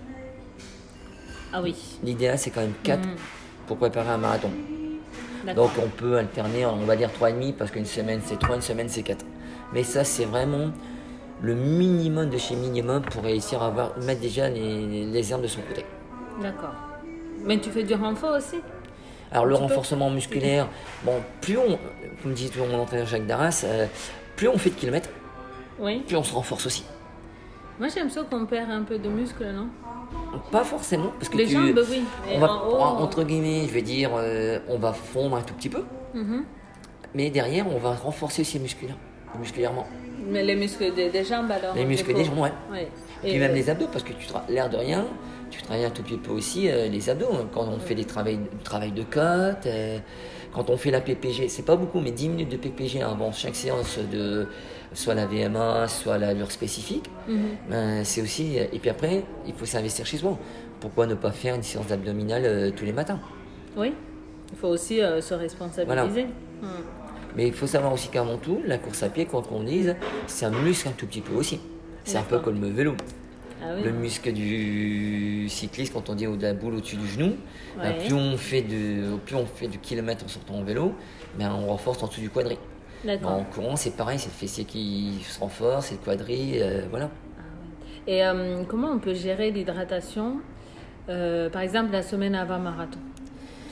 Ah 1.52 1.60
oui. 1.62 1.74
L'idéal, 2.02 2.38
c'est 2.38 2.50
quand 2.50 2.60
même 2.60 2.74
4 2.82 3.06
Mhm. 3.06 3.14
pour 3.66 3.76
préparer 3.78 4.10
un 4.10 4.18
marathon. 4.18 4.50
Donc 5.54 5.70
on 5.82 5.88
peut 5.88 6.16
alterner, 6.18 6.66
on 6.66 6.84
va 6.84 6.96
dire 6.96 7.10
3,5 7.12 7.52
parce 7.56 7.70
qu'une 7.70 7.84
semaine 7.84 8.20
c'est 8.24 8.38
3, 8.38 8.56
une 8.56 8.62
semaine 8.62 8.88
c'est 8.88 9.02
4. 9.04 9.24
Mais 9.72 9.84
ça, 9.84 10.02
c'est 10.02 10.24
vraiment 10.24 10.70
le 11.40 11.54
minimum 11.54 12.30
de 12.30 12.36
chez 12.38 12.56
minimum 12.56 13.02
pour 13.02 13.22
réussir 13.22 13.62
à 13.62 13.66
avoir, 13.68 13.96
mettre 13.98 14.20
déjà 14.20 14.48
les, 14.48 15.06
les 15.06 15.32
herbes 15.32 15.42
de 15.42 15.46
son 15.46 15.60
côté. 15.60 15.84
D'accord. 16.42 16.74
Mais 17.44 17.58
tu 17.60 17.70
fais 17.70 17.84
du 17.84 17.94
renfort 17.94 18.36
aussi? 18.36 18.56
Alors 19.30 19.44
le 19.46 19.54
Tu 19.54 19.58
peux- 19.60 19.66
renforcement 19.68 20.10
musculaire, 20.10 20.68
bon, 21.04 21.20
plus 21.40 21.58
on, 21.58 21.78
comme 22.22 22.32
dit 22.32 22.48
toujours 22.50 22.66
mon 22.68 22.80
entraîneur 22.80 23.06
Jacques 23.06 23.26
Darras, 23.26 23.62
euh, 23.64 23.86
plus 24.36 24.48
on 24.48 24.58
fait 24.58 24.70
de 24.70 24.74
kilomètres, 24.74 25.08
Oui. 25.78 26.00
plus 26.06 26.16
on 26.16 26.22
se 26.22 26.34
renforce 26.34 26.66
aussi. 26.66 26.84
Moi, 27.78 27.88
j'aime 27.88 28.08
ça 28.08 28.22
qu'on 28.22 28.46
perd 28.46 28.70
un 28.70 28.82
peu 28.82 28.98
de 28.98 29.08
muscle, 29.08 29.44
non? 29.52 29.68
Pas 30.50 30.64
forcément, 30.64 31.12
parce 31.18 31.28
que 31.28 31.36
Les 31.36 31.46
tu- 31.46 31.52
jambes, 31.52 31.78
oui. 31.90 32.02
On 32.34 32.38
va, 32.38 32.54
haut, 32.68 32.76
entre 33.02 33.22
guillemets, 33.24 33.66
je 33.66 33.72
vais 33.72 33.82
dire, 33.82 34.10
euh, 34.14 34.58
on 34.68 34.78
va 34.78 34.92
fondre 34.92 35.36
un 35.36 35.42
tout 35.42 35.52
petit 35.54 35.68
peu, 35.68 35.82
Mhm. 36.14 36.44
mais 37.14 37.28
derrière, 37.30 37.66
on 37.70 37.78
va 37.78 37.94
renforcer 37.94 38.42
aussi 38.42 38.58
musculaire, 38.58 38.96
musculairement. 39.38 39.86
Mais 40.28 40.42
les 40.42 40.56
muscles 40.56 40.94
des, 40.94 41.10
des 41.10 41.24
jambes, 41.24 41.50
alors 41.50 41.74
Les 41.74 41.84
muscles 41.84 42.12
des 42.14 42.24
jambes, 42.24 42.38
ouais. 42.38 42.52
Ouais. 42.72 42.88
Et 43.24 43.30
puis 43.30 43.38
même 43.38 43.54
les 43.54 43.68
abdos, 43.70 43.86
parce 43.92 44.02
que 44.04 44.12
tu 44.12 44.26
l'air 44.48 44.68
de 44.70 44.76
rien, 44.76 45.04
tu 45.50 45.62
travailles 45.62 45.84
un 45.84 45.90
tout 45.90 46.02
petit 46.02 46.16
peu 46.16 46.32
aussi 46.32 46.68
euh, 46.70 46.88
les 46.88 47.08
abdos. 47.10 47.28
Quand 47.52 47.66
on 47.68 47.78
fait 47.78 47.94
des 47.94 48.04
travails, 48.04 48.38
du 48.38 48.62
travail 48.64 48.92
de 48.92 49.02
côte, 49.02 49.66
euh, 49.66 49.98
quand 50.52 50.70
on 50.70 50.76
fait 50.76 50.90
la 50.90 51.00
PPG, 51.00 51.48
c'est 51.48 51.64
pas 51.64 51.76
beaucoup, 51.76 52.00
mais 52.00 52.10
10 52.10 52.28
minutes 52.30 52.48
de 52.50 52.56
PPG 52.56 53.02
avant 53.02 53.30
chaque 53.32 53.54
séance 53.54 53.98
de 54.10 54.48
soit 54.94 55.14
la 55.14 55.26
VMA, 55.26 55.86
soit 55.88 56.18
la 56.18 56.32
lure 56.32 56.50
spécifique, 56.50 57.10
Mhm. 57.28 57.38
ben, 57.70 58.04
c'est 58.04 58.22
aussi. 58.22 58.56
Et 58.56 58.78
puis 58.78 58.88
après, 58.90 59.22
il 59.46 59.52
faut 59.52 59.66
s'investir 59.66 60.06
chez 60.06 60.16
soi. 60.16 60.38
Pourquoi 60.80 61.06
ne 61.06 61.14
pas 61.14 61.30
faire 61.30 61.54
une 61.54 61.62
séance 61.62 61.90
abdominale 61.92 62.42
euh, 62.46 62.70
tous 62.74 62.84
les 62.84 62.92
matins? 62.92 63.20
Oui. 63.76 63.92
Il 64.52 64.58
faut 64.58 64.68
aussi 64.68 65.02
euh, 65.02 65.20
se 65.20 65.34
responsabiliser. 65.34 66.24
Mhm. 66.24 66.68
Mais 67.36 67.46
il 67.46 67.52
faut 67.52 67.66
savoir 67.66 67.92
aussi 67.92 68.08
qu'avant 68.08 68.38
tout, 68.38 68.62
la 68.66 68.78
course 68.78 69.02
à 69.02 69.08
pied, 69.10 69.26
quoi 69.26 69.42
qu'on 69.42 69.62
dise, 69.62 69.94
c'est 70.26 70.46
un 70.46 70.50
muscle 70.50 70.88
un 70.88 70.92
tout 70.92 71.06
petit 71.06 71.20
peu 71.20 71.34
aussi. 71.34 71.60
C'est 72.04 72.18
un 72.18 72.22
peu 72.22 72.38
comme 72.38 72.60
le 72.60 72.68
vélo. 72.68 72.94
Ah 73.62 73.68
oui. 73.74 73.84
le 73.84 73.90
muscle 73.90 74.32
du 74.32 75.48
cycliste, 75.48 75.94
quand 75.94 76.10
on 76.10 76.14
dit 76.14 76.26
de 76.26 76.42
la 76.42 76.52
boule 76.52 76.74
au-dessus 76.74 76.96
du 76.96 77.06
genou, 77.06 77.36
ben, 77.78 77.94
plus, 77.94 78.12
on 78.12 78.36
fait 78.36 78.60
de, 78.60 79.16
plus 79.24 79.34
on 79.34 79.46
fait 79.46 79.66
de 79.66 79.76
kilomètres 79.76 80.24
en 80.24 80.28
sortant 80.28 80.56
en 80.56 80.62
vélo, 80.62 80.92
ben, 81.38 81.50
on 81.50 81.66
renforce 81.68 82.02
en 82.02 82.06
dessous 82.06 82.20
du 82.20 82.28
quadri. 82.28 82.58
En 83.24 83.44
courant, 83.44 83.76
c'est 83.76 83.96
pareil, 83.96 84.18
c'est 84.18 84.28
le 84.28 84.34
fessier 84.34 84.64
qui 84.64 85.24
se 85.26 85.40
renforce, 85.40 85.86
c'est 85.86 85.94
le 85.94 86.04
quadri, 86.04 86.60
euh, 86.60 86.82
voilà. 86.90 87.08
Ah 87.38 87.42
ouais. 88.06 88.14
Et 88.14 88.24
euh, 88.24 88.62
comment 88.68 88.90
on 88.90 88.98
peut 88.98 89.14
gérer 89.14 89.50
l'hydratation, 89.50 90.40
euh, 91.08 91.48
par 91.48 91.62
exemple, 91.62 91.92
la 91.92 92.02
semaine 92.02 92.34
avant 92.34 92.58
marathon? 92.58 92.98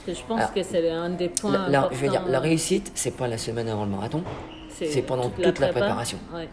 Parce 0.05 0.19
que 0.19 0.23
je 0.23 0.29
pense 0.29 0.39
Alors, 0.41 0.53
que 0.55 0.63
c'est 0.63 0.91
un 0.91 1.11
des 1.11 1.29
points 1.29 1.69
La, 1.69 1.89
je 1.93 1.97
veux 1.97 2.09
dire, 2.09 2.23
la 2.29 2.41
réussite, 2.41 2.93
c'est 2.95 3.17
pas 3.17 3.27
la 3.29 3.39
semaine 3.39 3.69
avant 3.69 3.85
le 3.85 3.91
marathon, 3.91 4.23
c'est 4.71 5.03
pendant 5.03 5.29
toute 5.31 5.45
la 5.45 5.53
prépa. 5.53 5.73
préparation. 5.81 6.19
Ouais. 6.35 6.49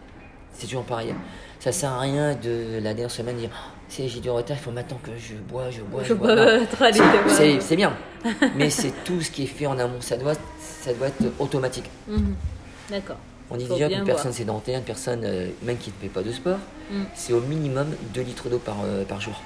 c'est 0.54 0.66
toujours 0.66 0.84
pareil. 0.84 1.14
Ça 1.60 1.70
sert 1.72 1.90
à 1.92 2.00
rien 2.00 2.34
de 2.34 2.74
la 2.82 2.92
dernière 2.94 3.10
semaine 3.10 3.36
dire 3.36 3.50
Oh, 3.52 3.70
si 3.88 4.08
j'ai 4.08 4.20
du 4.20 4.30
retard, 4.30 4.56
il 4.58 4.62
faut 4.62 4.70
maintenant 4.70 4.98
que 5.02 5.10
je 5.16 5.34
bois, 5.34 5.70
je 5.70 5.80
bois, 5.82 6.02
je, 6.02 6.08
Je 6.08 6.14
bois. 6.14 6.34
bois 6.34 6.58
de 6.58 6.60
C'est- 7.60 7.76
bien, 7.76 7.92
mais 8.56 8.68
c'est 8.70 8.92
tout 9.04 9.20
ce 9.20 9.30
qui 9.30 9.44
est 9.44 9.46
fait 9.46 9.66
en 9.66 9.78
amont, 9.78 10.00
ça 10.00 10.16
doit, 10.16 10.34
ça 10.60 10.92
doit 10.94 11.08
être 11.08 11.22
automatique. 11.38 11.88
Mhm. 12.08 12.34
D'accord. 12.90 13.16
On 13.50 13.56
dit 13.56 13.66
déjà 13.66 13.88
qu'une 13.88 14.04
personne 14.04 14.32
sédentaire, 14.32 14.78
une 14.78 14.84
personne 14.84 15.22
euh, 15.24 15.48
même 15.62 15.76
qui 15.76 15.90
ne 15.90 15.94
fait 16.00 16.08
pas 16.12 16.22
de 16.22 16.32
sport, 16.32 16.58
Mm. 16.90 17.04
c'est 17.14 17.32
au 17.32 17.40
minimum 17.40 17.86
2 18.12 18.20
litres 18.22 18.48
d'eau 18.50 18.58
par, 18.58 18.76
euh, 18.84 19.04
par 19.04 19.20
jour. 19.20 19.40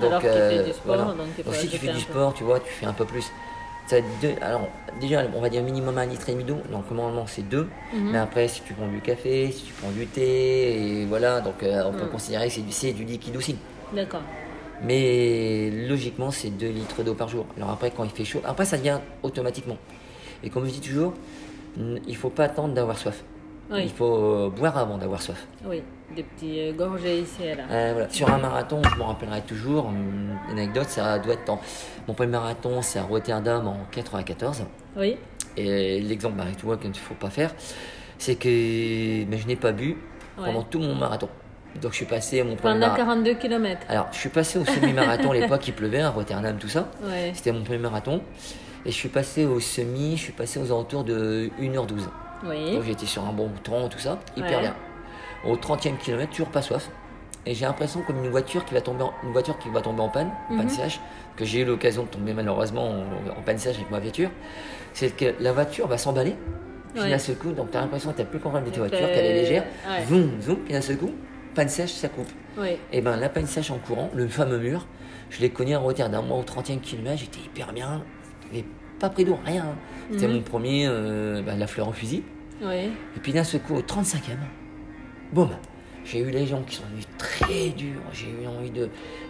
Alors 0.00 0.20
qu'il 0.20 0.30
fait 0.30 0.64
du 0.64 0.72
sport, 0.72 0.96
voilà. 0.96 1.04
donc 1.12 1.26
il 1.38 1.44
faut 1.44 1.52
si 1.52 1.68
tu 1.68 1.78
fais 1.78 1.86
du 1.88 1.92
peu. 1.94 2.12
sport, 2.12 2.34
tu 2.34 2.44
vois, 2.44 2.60
tu 2.60 2.70
fais 2.72 2.86
un 2.86 2.92
peu 2.92 3.04
plus. 3.04 3.30
Ça 3.86 3.96
deux- 4.22 4.34
alors 4.40 4.68
déjà, 5.00 5.24
on 5.34 5.40
va 5.40 5.48
dire 5.48 5.62
minimum 5.64 5.98
un 5.98 6.06
litre 6.06 6.28
et 6.28 6.32
demi 6.32 6.44
d'eau. 6.44 6.58
Donc 6.70 6.88
normalement 6.92 7.26
c'est 7.26 7.42
deux. 7.48 7.68
Mhm. 7.92 8.10
Mais 8.12 8.18
après, 8.18 8.46
si 8.46 8.62
tu 8.62 8.72
prends 8.74 8.86
du 8.86 9.00
café, 9.00 9.50
si 9.50 9.64
tu 9.64 9.72
prends 9.72 9.90
du 9.90 10.06
thé, 10.06 11.00
et 11.02 11.06
voilà, 11.06 11.40
donc 11.40 11.62
euh, 11.62 11.82
on 11.86 11.92
peut 11.92 12.04
Mm. 12.04 12.10
considérer 12.10 12.46
que 12.48 12.54
c'est 12.70 12.92
du, 12.92 13.04
du 13.04 13.12
liquide 13.12 13.36
aussi. 13.36 13.56
D'accord. 13.92 14.22
Mais 14.82 15.70
logiquement, 15.70 16.30
c'est 16.30 16.50
2 16.50 16.68
litres 16.68 17.02
d'eau 17.02 17.14
par 17.14 17.28
jour. 17.28 17.46
Alors 17.56 17.70
après, 17.70 17.90
quand 17.90 18.04
il 18.04 18.10
fait 18.10 18.24
chaud, 18.24 18.40
après 18.46 18.64
ça 18.64 18.76
vient 18.76 19.00
automatiquement. 19.22 19.76
Et 20.42 20.48
comme 20.50 20.64
je 20.66 20.70
dis 20.70 20.80
toujours, 20.80 21.12
il 22.06 22.16
faut 22.16 22.30
pas 22.30 22.44
attendre 22.44 22.74
d'avoir 22.74 22.96
soif. 22.96 23.22
Oui. 23.70 23.82
Il 23.84 23.90
faut 23.90 24.16
euh, 24.16 24.50
boire 24.50 24.76
avant 24.78 24.96
d'avoir 24.98 25.20
soif. 25.22 25.46
Oui, 25.66 25.82
des 26.14 26.22
petits 26.22 26.60
euh, 26.60 26.72
gorgées 26.72 27.20
ici 27.20 27.42
et 27.44 27.54
là. 27.54 27.62
Euh, 27.70 27.90
voilà. 27.94 28.08
Sur 28.10 28.30
un 28.32 28.38
marathon, 28.38 28.82
je 28.82 28.96
me 28.96 29.02
rappellerai 29.02 29.42
toujours, 29.42 29.90
une 29.90 30.36
anecdote, 30.50 30.88
ça 30.88 31.18
doit 31.18 31.34
être 31.34 31.48
en... 31.50 31.60
Mon 32.08 32.14
premier 32.14 32.32
marathon, 32.32 32.82
c'est 32.82 32.98
à 32.98 33.02
Rotterdam 33.04 33.66
en 33.68 33.78
94. 33.92 34.64
Oui. 34.96 35.16
Et 35.56 36.00
l'exemple, 36.00 36.36
bah, 36.36 36.44
tu 36.58 36.64
vois, 36.66 36.76
qu'il 36.76 36.90
ne 36.90 36.94
faut 36.94 37.14
pas 37.14 37.30
faire, 37.30 37.54
c'est 38.18 38.34
que 38.36 38.48
mais 38.48 39.38
je 39.38 39.46
n'ai 39.46 39.56
pas 39.56 39.72
bu 39.72 39.96
Ouais. 40.38 40.46
pendant 40.46 40.62
tout 40.62 40.78
mon 40.78 40.94
marathon. 40.94 41.28
Donc 41.82 41.90
je 41.92 41.96
suis 41.98 42.06
passé 42.06 42.40
à 42.40 42.44
mon 42.44 42.56
premier 42.56 42.74
Pendant 42.74 42.86
marathon. 42.86 43.04
42 43.04 43.34
km. 43.34 43.80
Alors, 43.88 44.06
je 44.12 44.16
suis 44.18 44.28
passé 44.30 44.58
au 44.58 44.64
semi-marathon 44.64 45.32
à 45.32 45.34
l'époque, 45.34 45.66
il 45.68 45.74
pleuvait 45.74 46.00
à 46.00 46.10
Rotterdam, 46.10 46.56
tout 46.58 46.68
ça. 46.68 46.88
Ouais. 47.04 47.32
C'était 47.34 47.52
mon 47.52 47.62
premier 47.62 47.78
marathon. 47.78 48.22
Et 48.86 48.90
je 48.90 48.96
suis 48.96 49.10
passé 49.10 49.44
au 49.44 49.60
semi, 49.60 50.16
je 50.16 50.22
suis 50.22 50.32
passé 50.32 50.58
aux 50.60 50.66
alentours 50.66 51.04
de 51.04 51.50
1h12. 51.60 52.08
Oui. 52.46 52.74
Donc 52.74 52.84
j'étais 52.84 53.04
sur 53.06 53.22
un 53.26 53.32
bon 53.32 53.50
temps, 53.62 53.88
tout 53.88 53.98
ça, 53.98 54.18
hyper 54.36 54.50
Ouais. 54.56 54.60
bien. 54.62 54.74
Au 55.44 55.56
30e 55.56 55.96
kilomètre, 55.96 56.30
toujours 56.32 56.48
pas 56.50 56.62
soif. 56.62 56.90
Et 57.46 57.54
j'ai 57.54 57.64
l'impression 57.64 58.02
comme 58.02 58.22
une 58.22 58.30
voiture 58.30 58.64
qui 58.66 58.74
va 58.74 58.82
tomber 58.82 59.02
en, 59.04 59.14
une 59.24 59.32
voiture 59.32 59.58
qui 59.58 59.70
va 59.70 59.80
tomber 59.80 60.02
en 60.02 60.08
panne, 60.10 60.30
en 60.50 60.56
panne 60.58 60.66
Mhm. 60.66 60.68
sèche, 60.70 61.00
que 61.36 61.44
j'ai 61.46 61.60
eu 61.60 61.64
l'occasion 61.64 62.02
de 62.02 62.08
tomber 62.08 62.34
malheureusement 62.34 62.90
en, 62.90 63.38
en 63.38 63.42
panne 63.42 63.56
sèche 63.58 63.76
avec 63.76 63.90
ma 63.90 63.98
voiture. 63.98 64.30
C'est 64.92 65.16
que 65.16 65.34
la 65.40 65.52
voiture 65.52 65.86
va 65.88 65.96
s'emballer. 65.96 66.34
Puis 66.94 67.08
d'un 67.08 67.18
seul 67.18 67.36
coup, 67.36 67.52
donc 67.52 67.70
tu 67.70 67.76
as 67.76 67.80
l'impression 67.80 68.10
que 68.10 68.16
tu 68.16 68.22
n'as 68.22 68.28
plus 68.28 68.40
contrôle 68.40 68.64
de 68.64 68.70
ta 68.70 68.78
voiture, 68.80 68.98
qu'elle 69.06 69.24
est 69.24 69.34
légère. 69.42 69.64
Ouais. 69.88 70.04
Zoom, 70.06 70.40
zoom, 70.42 70.56
puis 70.56 70.74
d'un 70.74 70.80
seul 70.80 70.98
coup, 70.98 71.12
panne 71.54 71.68
sèche, 71.68 71.92
ça 71.92 72.08
coupe. 72.08 72.28
Oui. 72.58 72.76
Et 72.92 73.00
ben 73.00 73.16
la 73.16 73.28
panne 73.28 73.46
sèche 73.46 73.70
en 73.70 73.78
courant, 73.78 74.10
le 74.14 74.26
fameux 74.28 74.58
mur, 74.58 74.86
je 75.30 75.40
l'ai 75.40 75.50
connu 75.50 75.74
à 75.74 75.78
Rotterdam. 75.78 76.26
Moi, 76.26 76.36
au 76.36 76.42
30e 76.42 76.80
kilomètre, 76.80 77.18
j'étais 77.20 77.38
hyper 77.40 77.72
bien. 77.72 78.02
Mais 78.52 78.64
pas 78.98 79.08
pris 79.08 79.24
d'eau, 79.24 79.38
rien. 79.46 79.64
C'était 80.12 80.26
Mhm. 80.26 80.34
mon 80.34 80.42
premier, 80.42 80.86
euh, 80.88 81.40
bah, 81.42 81.54
la 81.56 81.66
fleur 81.68 81.88
au 81.88 81.92
fusil. 81.92 82.22
Oui. 82.60 82.90
Et 83.16 83.20
puis 83.22 83.32
d'un 83.32 83.44
seul 83.44 83.60
coup, 83.62 83.76
au 83.76 83.82
35e, 83.82 84.36
boum, 85.32 85.50
j'ai 86.04 86.20
eu 86.20 86.30
les 86.30 86.46
jambes 86.46 86.64
qui 86.66 86.76
sont 86.76 86.84
venues 86.92 87.04
très 87.18 87.68
dures. 87.70 88.00
J'ai 88.12 88.26
eu 88.28 88.46
envie 88.46 88.70
de, 88.70 88.88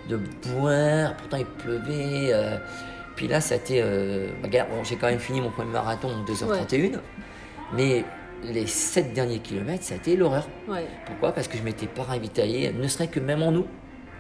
de 0.09 0.19
boire. 0.49 1.17
Pourtant, 1.17 1.37
il 1.39 1.47
pleuvait. 1.47 2.33
euh. 2.33 2.57
Puis 3.17 3.29
là, 3.29 3.41
ça 3.41 3.55
a 3.55 3.57
été. 3.59 3.81
euh, 3.83 4.29
bon, 4.43 4.85
j'ai 4.85 4.97
quand 4.97 5.09
même 5.09 5.19
fini 5.19 5.41
mon 5.41 5.51
premier 5.51 5.73
marathon 5.73 6.09
en 6.09 6.25
2h31. 6.25 7.01
Mais 7.75 8.05
les 8.45 8.67
7 8.67 9.13
derniers 9.13 9.41
kilomètres, 9.41 9.85
ça 9.85 9.95
a 9.95 9.97
été 9.99 10.17
l'horreur. 10.17 10.49
Ouais. 10.69 10.87
Pourquoi? 11.07 11.33
Parce 11.33 11.47
que 11.49 11.59
je 11.59 11.63
m'étais 11.63 11.87
pas 11.87 12.03
ravitaillé, 12.05 12.73
ne 12.73 12.89
serait 12.89 13.09
que 13.09 13.21
même 13.21 13.43
en 13.43 13.55
eau. 13.55 13.67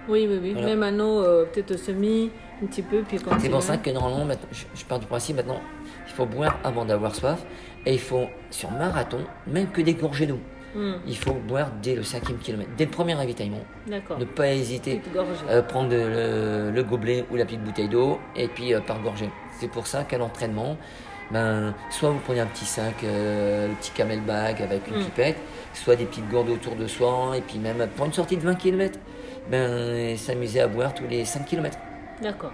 Oui, 0.08 0.26
oui, 0.28 0.38
oui. 0.42 0.52
Voilà. 0.52 0.68
Même 0.68 0.82
à 0.82 0.90
nous, 0.90 1.04
euh, 1.20 1.46
peut-être 1.46 1.72
au 1.72 1.76
semi, 1.78 2.30
un 2.62 2.66
petit 2.66 2.82
peu, 2.82 3.02
puis. 3.02 3.18
C'est 3.38 3.48
pour 3.48 3.62
ça 3.62 3.76
que 3.78 3.90
normalement, 3.90 4.24
maintenant, 4.24 4.48
je, 4.52 4.64
je 4.74 4.84
pars 4.84 4.98
du 4.98 5.06
principe 5.06 5.36
maintenant, 5.36 5.60
il 6.06 6.12
faut 6.12 6.26
boire 6.26 6.58
avant 6.64 6.84
d'avoir 6.84 7.14
soif. 7.14 7.42
Et 7.86 7.94
il 7.94 8.00
faut, 8.00 8.26
sur 8.50 8.70
marathon, 8.70 9.20
même 9.46 9.68
que 9.68 9.80
des 9.80 9.94
gorgées 9.94 10.26
d'eau, 10.26 10.38
Hmm, 10.74 10.92
il 11.06 11.16
faut 11.16 11.32
boire 11.32 11.70
dès 11.82 11.96
le 11.96 12.02
cinquième 12.04 12.38
kilomètre, 12.38 12.70
dès 12.76 12.84
le 12.84 12.90
premier 12.90 13.14
ravitaillement. 13.14 13.58
Ne 13.88 14.24
pas 14.24 14.52
hésiter, 14.52 15.00
euh, 15.48 15.62
prendre 15.62 15.90
le, 15.90 16.70
le 16.70 16.82
gobelet 16.84 17.24
ou 17.30 17.36
la 17.36 17.44
petite 17.44 17.64
bouteille 17.64 17.88
d'eau 17.88 18.18
et 18.36 18.46
puis 18.46 18.72
euh, 18.72 18.80
par 18.80 19.00
gorgée. 19.02 19.30
C'est 19.58 19.68
pour 19.68 19.86
ça 19.88 20.04
qu'à 20.04 20.16
l'entraînement, 20.18 20.76
ben, 21.32 21.74
soit 21.90 22.10
vous 22.10 22.20
prenez 22.24 22.40
un 22.40 22.46
petit 22.46 22.64
sac, 22.64 23.02
euh, 23.02 23.66
le 23.68 23.74
petit 23.74 23.90
camelback 23.92 24.60
avec 24.60 24.86
une 24.88 25.00
Mm. 25.00 25.04
pipette, 25.06 25.36
soit 25.74 25.96
des 25.96 26.04
petites 26.04 26.28
gourdes 26.28 26.50
autour 26.50 26.76
de 26.76 26.86
soi, 26.86 27.32
et 27.36 27.40
puis 27.40 27.58
même 27.58 27.88
pour 27.96 28.06
une 28.06 28.12
sortie 28.12 28.36
de 28.36 28.42
20 28.42 28.54
km, 28.54 28.98
ben, 29.50 30.16
s'amuser 30.16 30.60
à 30.60 30.68
boire 30.68 30.94
tous 30.94 31.06
les 31.08 31.24
5 31.24 31.44
km. 31.46 31.76
D'accord. 32.22 32.52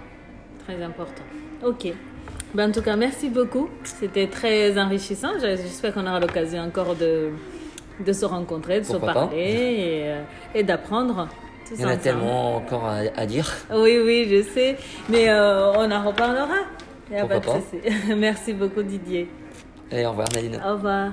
Très 0.65 0.81
important. 0.81 1.23
Ok. 1.63 1.93
Ben, 2.55 2.69
en 2.69 2.71
tout 2.71 2.81
cas, 2.81 2.95
merci 2.95 3.29
beaucoup. 3.29 3.69
C'était 3.83 4.27
très 4.27 4.79
enrichissant. 4.79 5.33
J'espère 5.39 5.93
qu'on 5.93 6.07
aura 6.07 6.19
l'occasion 6.19 6.61
encore 6.61 6.95
de, 6.95 7.29
de 8.05 8.13
se 8.13 8.25
rencontrer, 8.25 8.81
de 8.81 8.85
Pourquoi 8.85 9.09
se 9.09 9.13
parler 9.13 9.37
et, 9.37 10.01
euh, 10.05 10.21
et 10.53 10.63
d'apprendre. 10.63 11.27
Il 11.71 11.81
y 11.81 11.85
en 11.85 11.89
a 11.89 11.97
tellement 11.97 12.55
encore 12.55 12.85
à, 12.85 12.99
à 13.15 13.25
dire. 13.25 13.51
Oui, 13.73 13.99
oui, 14.03 14.27
je 14.29 14.41
sais. 14.53 14.77
Mais 15.09 15.29
euh, 15.29 15.73
on 15.73 15.91
en 15.91 16.07
reparlera. 16.07 16.59
Il 17.09 17.15
n'y 17.15 17.19
a 17.19 17.25
pas 17.25 17.39
Pourquoi 17.39 17.59
de 17.59 17.65
souci. 17.65 18.15
Merci 18.15 18.53
beaucoup, 18.53 18.83
Didier. 18.83 19.29
Et 19.91 20.05
au 20.05 20.11
revoir 20.11 20.27
Nadine. 20.33 20.61
Au 20.65 20.73
revoir. 20.73 21.11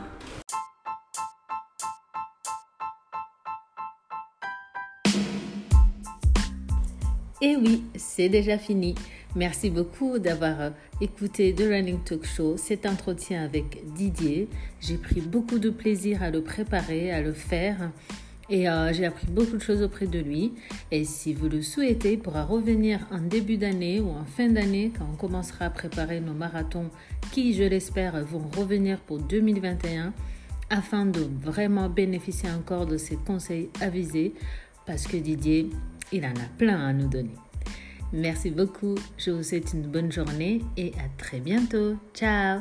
Et 7.41 7.57
oui, 7.57 7.85
c'est 7.97 8.29
déjà 8.29 8.59
fini. 8.59 8.95
Merci 9.37 9.69
beaucoup 9.69 10.21
d'avoir 10.21 10.61
euh, 10.61 10.71
écouté 11.01 11.53
The 11.53 11.65
Running 11.69 12.05
Talk 12.05 12.25
Show, 12.25 12.57
cet 12.57 12.87
entretien 12.87 13.43
avec 13.43 13.83
Didier. 13.93 14.49
J'ai 14.81 14.97
pris 14.97 15.21
beaucoup 15.21 15.59
de 15.59 15.71
plaisir 15.71 16.23
à 16.23 16.31
le 16.31 16.41
préparer, 16.41 17.11
à 17.11 17.21
le 17.21 17.33
faire. 17.33 17.91
Et 18.49 18.69
euh, 18.69 18.93
j'ai 18.93 19.05
appris 19.07 19.27
beaucoup 19.27 19.57
de 19.57 19.63
choses 19.63 19.83
auprès 19.83 20.07
de 20.07 20.21
lui. 20.21 20.53
Et 20.93 21.05
si 21.05 21.35
vous 21.35 21.49
le 21.49 21.63
souhaitez, 21.63 22.13
il 22.13 22.21
pourra 22.21 22.45
revenir 22.45 23.01
en 23.11 23.19
début 23.19 23.57
d'année 23.57 24.01
ou 24.01 24.11
en 24.11 24.25
fin 24.25 24.49
d'année 24.49 24.93
quand 24.97 25.07
on 25.13 25.17
commencera 25.17 25.65
à 25.65 25.71
préparer 25.71 26.21
nos 26.21 26.35
marathons 26.35 26.91
qui, 27.33 27.55
je 27.55 27.65
l'espère, 27.65 28.25
vont 28.25 28.47
revenir 28.57 29.01
pour 29.01 29.19
2021 29.19 30.13
afin 30.71 31.07
de 31.07 31.27
vraiment 31.43 31.89
bénéficier 31.89 32.51
encore 32.51 32.87
de 32.87 32.99
ses 32.99 33.17
conseils 33.17 33.69
avisés 33.81 34.33
parce 34.87 35.09
que 35.09 35.17
Didier, 35.17 35.71
il 36.13 36.25
en 36.25 36.31
a 36.31 36.49
plein 36.57 36.87
à 36.87 36.93
nous 36.93 37.09
donner. 37.09 37.35
Merci 38.15 38.53
beaucoup, 38.53 38.95
je 39.19 39.33
vous 39.33 39.43
souhaite 39.43 39.73
une 39.75 39.83
bonne 39.83 40.13
journée 40.13 40.63
et 40.77 40.93
à 40.99 41.09
très 41.19 41.41
bientôt. 41.41 41.97
Ciao 42.15 42.61